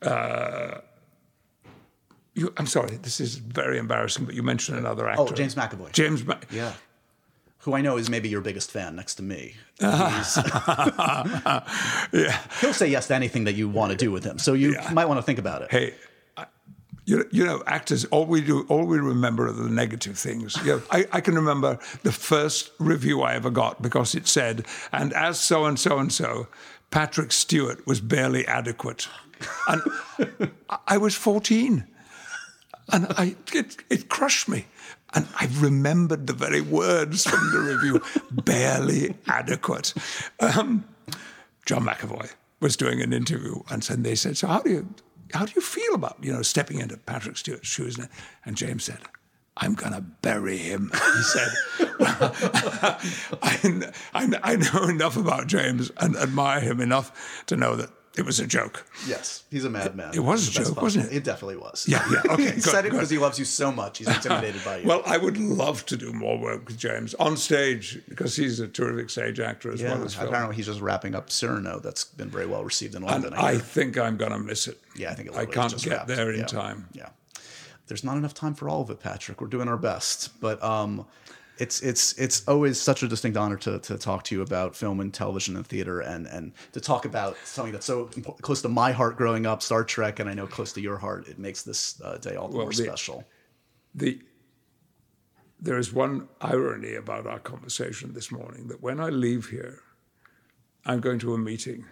uh, 0.01 0.79
you, 2.33 2.53
I'm 2.57 2.67
sorry, 2.67 2.97
this 2.97 3.19
is 3.19 3.35
very 3.35 3.77
embarrassing, 3.77 4.25
but 4.25 4.35
you 4.35 4.43
mentioned 4.43 4.77
another 4.79 5.07
actor. 5.07 5.21
Oh, 5.21 5.31
James 5.31 5.55
McAvoy. 5.55 5.91
James, 5.91 6.25
Ma- 6.25 6.37
Yeah. 6.51 6.73
Who 7.59 7.75
I 7.75 7.81
know 7.81 7.97
is 7.97 8.09
maybe 8.09 8.27
your 8.27 8.41
biggest 8.41 8.71
fan 8.71 8.95
next 8.95 9.15
to 9.15 9.23
me. 9.23 9.55
Yeah. 9.81 10.23
he'll 12.59 12.73
say 12.73 12.87
yes 12.87 13.07
to 13.07 13.15
anything 13.15 13.43
that 13.45 13.53
you 13.53 13.69
want 13.69 13.91
to 13.91 13.97
do 13.97 14.11
with 14.11 14.23
him. 14.23 14.39
So 14.39 14.53
you 14.53 14.75
might 14.91 15.05
want 15.05 15.19
to 15.19 15.23
think 15.23 15.39
about 15.39 15.61
it. 15.61 15.71
hey, 15.71 15.93
you, 17.11 17.27
you 17.29 17.45
know, 17.45 17.61
actors, 17.67 18.05
all 18.05 18.25
we 18.25 18.39
do, 18.39 18.65
all 18.69 18.85
we 18.85 18.97
remember 18.97 19.45
are 19.47 19.51
the 19.51 19.69
negative 19.69 20.17
things. 20.17 20.55
You 20.63 20.77
know, 20.77 20.81
I, 20.91 21.05
I 21.11 21.19
can 21.19 21.35
remember 21.35 21.77
the 22.03 22.11
first 22.13 22.71
review 22.79 23.21
I 23.21 23.35
ever 23.35 23.49
got 23.49 23.81
because 23.81 24.15
it 24.15 24.29
said, 24.29 24.65
and 24.93 25.11
as 25.11 25.37
so 25.37 25.65
and 25.65 25.77
so 25.77 25.99
and 25.99 26.11
so, 26.11 26.47
Patrick 26.89 27.33
Stewart 27.33 27.85
was 27.85 27.99
barely 27.99 28.47
adequate. 28.47 29.09
And 29.67 29.81
I- 30.87 30.97
was 30.97 31.13
14. 31.15 31.85
And 32.93 33.07
I, 33.17 33.35
it, 33.53 33.77
it 33.89 34.07
crushed 34.07 34.47
me. 34.47 34.65
And 35.13 35.27
I 35.35 35.49
remembered 35.57 36.27
the 36.27 36.33
very 36.33 36.61
words 36.61 37.25
from 37.29 37.51
the 37.51 37.59
review 37.59 38.01
barely 38.31 39.15
adequate. 39.27 39.93
Um, 40.39 40.85
John 41.65 41.83
McAvoy 41.83 42.31
was 42.61 42.77
doing 42.77 43.01
an 43.01 43.11
interview, 43.11 43.61
and 43.69 43.83
they 43.83 44.15
said, 44.15 44.37
"So 44.37 44.47
how 44.47 44.61
do 44.61 44.69
you 44.69 44.87
how 45.33 45.45
do 45.45 45.53
you 45.55 45.61
feel 45.61 45.93
about 45.93 46.17
you 46.21 46.31
know 46.31 46.41
stepping 46.41 46.79
into 46.79 46.97
Patrick 46.97 47.37
Stewart's 47.37 47.67
shoes?" 47.67 47.99
And 48.45 48.55
James 48.55 48.83
said, 48.83 48.99
"I'm 49.57 49.73
gonna 49.73 50.01
bury 50.01 50.57
him." 50.57 50.91
He 51.15 51.23
said, 51.23 51.51
I, 53.43 53.91
I, 54.13 54.39
I 54.43 54.55
know 54.55 54.83
enough 54.87 55.17
about 55.17 55.47
James 55.47 55.91
and 55.97 56.15
admire 56.15 56.59
him 56.59 56.79
enough 56.81 57.43
to 57.47 57.55
know 57.55 57.75
that 57.75 57.89
it 58.17 58.25
was 58.25 58.39
a 58.39 58.45
joke. 58.47 58.85
Yes, 59.07 59.43
he's 59.49 59.63
a 59.65 59.69
madman. 59.69 60.11
It 60.13 60.19
was 60.19 60.47
a 60.47 60.51
joke, 60.51 60.81
wasn't 60.81 61.05
it? 61.11 61.15
It 61.17 61.23
definitely 61.23 61.57
was. 61.57 61.85
Yeah, 61.87 62.03
yeah, 62.11 62.33
okay, 62.33 62.43
he 62.47 62.51
good, 62.51 62.63
said 62.63 62.85
it 62.85 62.91
because 62.91 63.09
he 63.09 63.17
loves 63.17 63.39
you 63.39 63.45
so 63.45 63.71
much. 63.71 63.99
He's 63.99 64.07
intimidated 64.07 64.63
by 64.65 64.77
you. 64.79 64.87
Well, 64.87 65.01
I 65.05 65.17
would 65.17 65.37
love 65.37 65.85
to 65.87 65.97
do 65.97 66.11
more 66.11 66.37
work 66.37 66.67
with 66.67 66.77
James 66.77 67.13
on 67.15 67.37
stage 67.37 67.99
because 68.09 68.35
he's 68.35 68.59
a 68.59 68.67
terrific 68.67 69.09
stage 69.09 69.39
actor 69.39 69.71
as 69.71 69.81
yeah, 69.81 69.93
well 69.93 70.03
as 70.03 70.15
film. 70.15 70.27
apparently 70.27 70.55
he's 70.57 70.65
just 70.65 70.81
wrapping 70.81 71.15
up 71.15 71.29
Cyrano. 71.29 71.79
That's 71.79 72.03
been 72.03 72.29
very 72.29 72.45
well 72.47 72.63
received 72.63 72.95
in 72.95 73.03
And 73.03 73.11
London. 73.11 73.33
I 73.33 73.51
hear. 73.53 73.59
think 73.61 73.97
I'm 73.97 74.17
going 74.17 74.31
to 74.33 74.39
miss 74.39 74.67
it. 74.67 74.77
yeah, 74.95 75.11
I 75.11 75.15
think 75.15 75.29
a 75.31 75.37
I 75.37 75.45
can't 75.45 75.75
get 75.81 75.91
wrapped. 75.91 76.07
there 76.07 76.31
in 76.31 76.39
Yeah. 76.41 76.45
time. 76.47 76.89
Yeah, 76.93 77.09
there's 77.87 78.03
not 78.03 78.17
enough 78.17 78.33
time 78.33 78.53
for 78.55 78.67
all 78.67 78.81
of 78.81 78.89
it, 78.89 78.99
Patrick. 78.99 79.39
We're 79.41 79.47
doing 79.47 79.67
our 79.67 79.77
best, 79.77 80.39
but 80.41 80.61
um, 80.63 81.05
it's 81.61 81.81
it's 81.81 82.13
it's 82.13 82.47
always 82.47 82.81
such 82.81 83.03
a 83.03 83.07
distinct 83.07 83.37
honor 83.37 83.57
to 83.57 83.79
to 83.79 83.97
talk 83.97 84.23
to 84.25 84.35
you 84.35 84.41
about 84.41 84.75
film 84.75 84.99
and 84.99 85.13
television 85.13 85.55
and 85.55 85.65
theater, 85.67 85.99
and 86.01 86.25
and 86.27 86.53
to 86.73 86.81
talk 86.81 87.05
about 87.05 87.37
something 87.45 87.71
that's 87.73 87.85
so 87.85 88.05
impo- 88.17 88.39
close 88.41 88.61
to 88.63 88.69
my 88.69 88.91
heart 88.91 89.15
growing 89.15 89.45
up, 89.45 89.61
Star 89.61 89.83
Trek, 89.83 90.19
and 90.19 90.27
I 90.29 90.33
know 90.33 90.47
close 90.47 90.73
to 90.73 90.81
your 90.81 90.97
heart. 90.97 91.27
It 91.27 91.37
makes 91.37 91.61
this 91.63 92.01
uh, 92.01 92.17
day 92.17 92.35
all 92.35 92.47
the 92.49 92.57
Well, 92.57 92.65
more 92.65 92.73
the- 92.73 92.83
special. 92.83 93.23
the 93.93 94.19
there 95.63 95.77
is 95.77 95.93
one 95.93 96.27
irony 96.41 96.95
about 96.95 97.27
our 97.27 97.37
conversation 97.39 98.13
this 98.13 98.31
morning 98.31 98.67
that 98.69 98.81
when 98.81 98.99
I 98.99 99.09
leave 99.09 99.49
here, 99.49 99.77
I'm 100.85 100.99
going 100.99 101.19
to 101.19 101.35
a 101.35 101.37
meeting, 101.37 101.85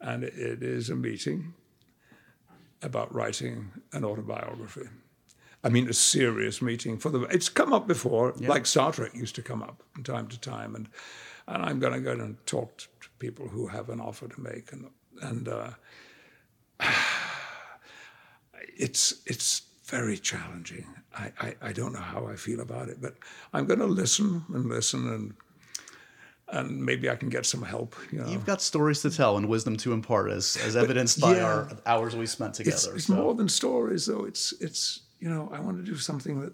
and 0.00 0.22
it 0.22 0.62
is 0.62 0.90
a 0.90 0.94
meeting 0.94 1.54
about 2.82 3.12
writing 3.12 3.72
an 3.92 4.04
autobiography. 4.04 4.86
I 5.64 5.70
mean, 5.70 5.88
a 5.88 5.94
serious 5.94 6.60
meeting 6.60 6.98
for 6.98 7.08
the. 7.08 7.22
It's 7.22 7.48
come 7.48 7.72
up 7.72 7.86
before, 7.88 8.34
like 8.36 8.66
Star 8.66 8.92
Trek 8.92 9.14
used 9.14 9.34
to 9.36 9.42
come 9.42 9.62
up 9.62 9.82
from 9.94 10.04
time 10.04 10.28
to 10.28 10.38
time, 10.38 10.74
and 10.74 10.88
and 11.48 11.64
I'm 11.64 11.80
going 11.80 11.94
to 11.94 12.00
go 12.00 12.12
and 12.12 12.36
talk 12.46 12.76
to 12.76 12.86
people 13.18 13.48
who 13.48 13.66
have 13.68 13.88
an 13.88 14.00
offer 14.00 14.28
to 14.28 14.40
make, 14.40 14.72
and 14.72 14.90
and 15.22 15.48
uh, 15.48 15.70
it's 18.76 19.22
it's 19.26 19.62
very 19.86 20.18
challenging. 20.18 20.86
I, 21.16 21.32
I, 21.40 21.54
I 21.62 21.72
don't 21.72 21.92
know 21.92 22.00
how 22.00 22.26
I 22.26 22.36
feel 22.36 22.60
about 22.60 22.88
it, 22.88 23.00
but 23.00 23.14
I'm 23.52 23.66
going 23.66 23.78
to 23.78 23.86
listen 23.86 24.44
and 24.52 24.66
listen 24.66 25.08
and 25.08 25.34
and 26.48 26.84
maybe 26.84 27.08
I 27.08 27.16
can 27.16 27.30
get 27.30 27.46
some 27.46 27.62
help. 27.62 27.96
You 28.12 28.20
know, 28.20 28.28
You've 28.28 28.44
got 28.44 28.60
stories 28.60 29.00
to 29.02 29.10
tell 29.10 29.36
and 29.36 29.48
wisdom 29.48 29.76
to 29.78 29.92
impart, 29.92 30.30
as 30.30 30.56
as 30.64 30.76
evidenced 30.76 31.20
by 31.20 31.36
yeah. 31.36 31.44
our 31.44 31.68
hours 31.86 32.14
we 32.14 32.26
spent 32.26 32.54
together. 32.54 32.76
it's, 32.76 32.86
it's 32.86 33.06
so. 33.06 33.14
more 33.14 33.34
than 33.34 33.48
stories, 33.48 34.06
though. 34.06 34.24
It's 34.24 34.52
it's 34.60 35.00
you 35.24 35.30
know 35.30 35.48
I 35.50 35.60
want 35.60 35.78
to 35.78 35.90
do 35.90 35.96
something 35.96 36.42
that 36.42 36.52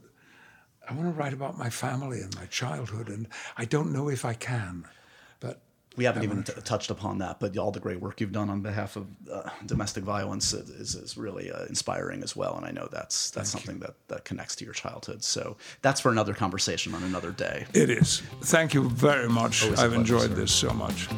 I 0.88 0.94
want 0.94 1.12
to 1.12 1.20
write 1.20 1.32
about 1.32 1.58
my 1.58 1.70
family 1.70 2.20
and 2.20 2.32
my 2.36 2.46
childhood, 2.46 3.08
and 3.08 3.26
I 3.58 3.64
don't 3.64 3.92
know 3.92 4.08
if 4.08 4.24
I 4.24 4.32
can, 4.32 4.86
but 5.40 5.60
we 5.96 6.04
haven't 6.04 6.22
even 6.22 6.44
t- 6.44 6.52
touched 6.64 6.88
upon 6.88 7.18
that, 7.18 7.40
but 7.40 7.58
all 7.58 7.72
the 7.72 7.80
great 7.80 8.00
work 8.00 8.20
you've 8.20 8.30
done 8.30 8.48
on 8.48 8.60
behalf 8.62 8.94
of 8.94 9.08
uh, 9.30 9.50
domestic 9.66 10.04
violence 10.04 10.52
is, 10.52 10.94
is 10.94 11.16
really 11.16 11.50
uh, 11.50 11.64
inspiring 11.64 12.22
as 12.22 12.36
well. 12.36 12.56
And 12.56 12.64
I 12.64 12.70
know 12.70 12.88
that's 12.92 13.32
that's 13.32 13.50
something 13.50 13.80
that, 13.80 13.94
that 14.06 14.24
connects 14.24 14.54
to 14.56 14.64
your 14.64 14.74
childhood. 14.74 15.24
So 15.24 15.56
that's 15.82 16.00
for 16.00 16.12
another 16.12 16.32
conversation 16.32 16.94
on 16.94 17.02
another 17.02 17.32
day. 17.32 17.66
it 17.74 17.90
is. 17.90 18.22
Thank 18.42 18.72
you 18.72 18.88
very 18.88 19.28
much. 19.28 19.64
Always 19.64 19.80
a 19.80 19.82
I've 19.82 19.90
pleasure, 19.90 20.00
enjoyed 20.00 20.30
sir. 20.30 20.36
this 20.36 20.52
so 20.52 20.70
much. 20.70 21.08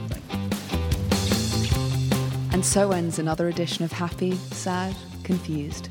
And 2.55 2.65
so 2.65 2.93
ends 2.93 3.19
another 3.19 3.49
edition 3.49 3.85
of 3.85 3.93
Happy, 3.93 4.33
Sad, 4.33 4.97
Confused. 5.23 5.91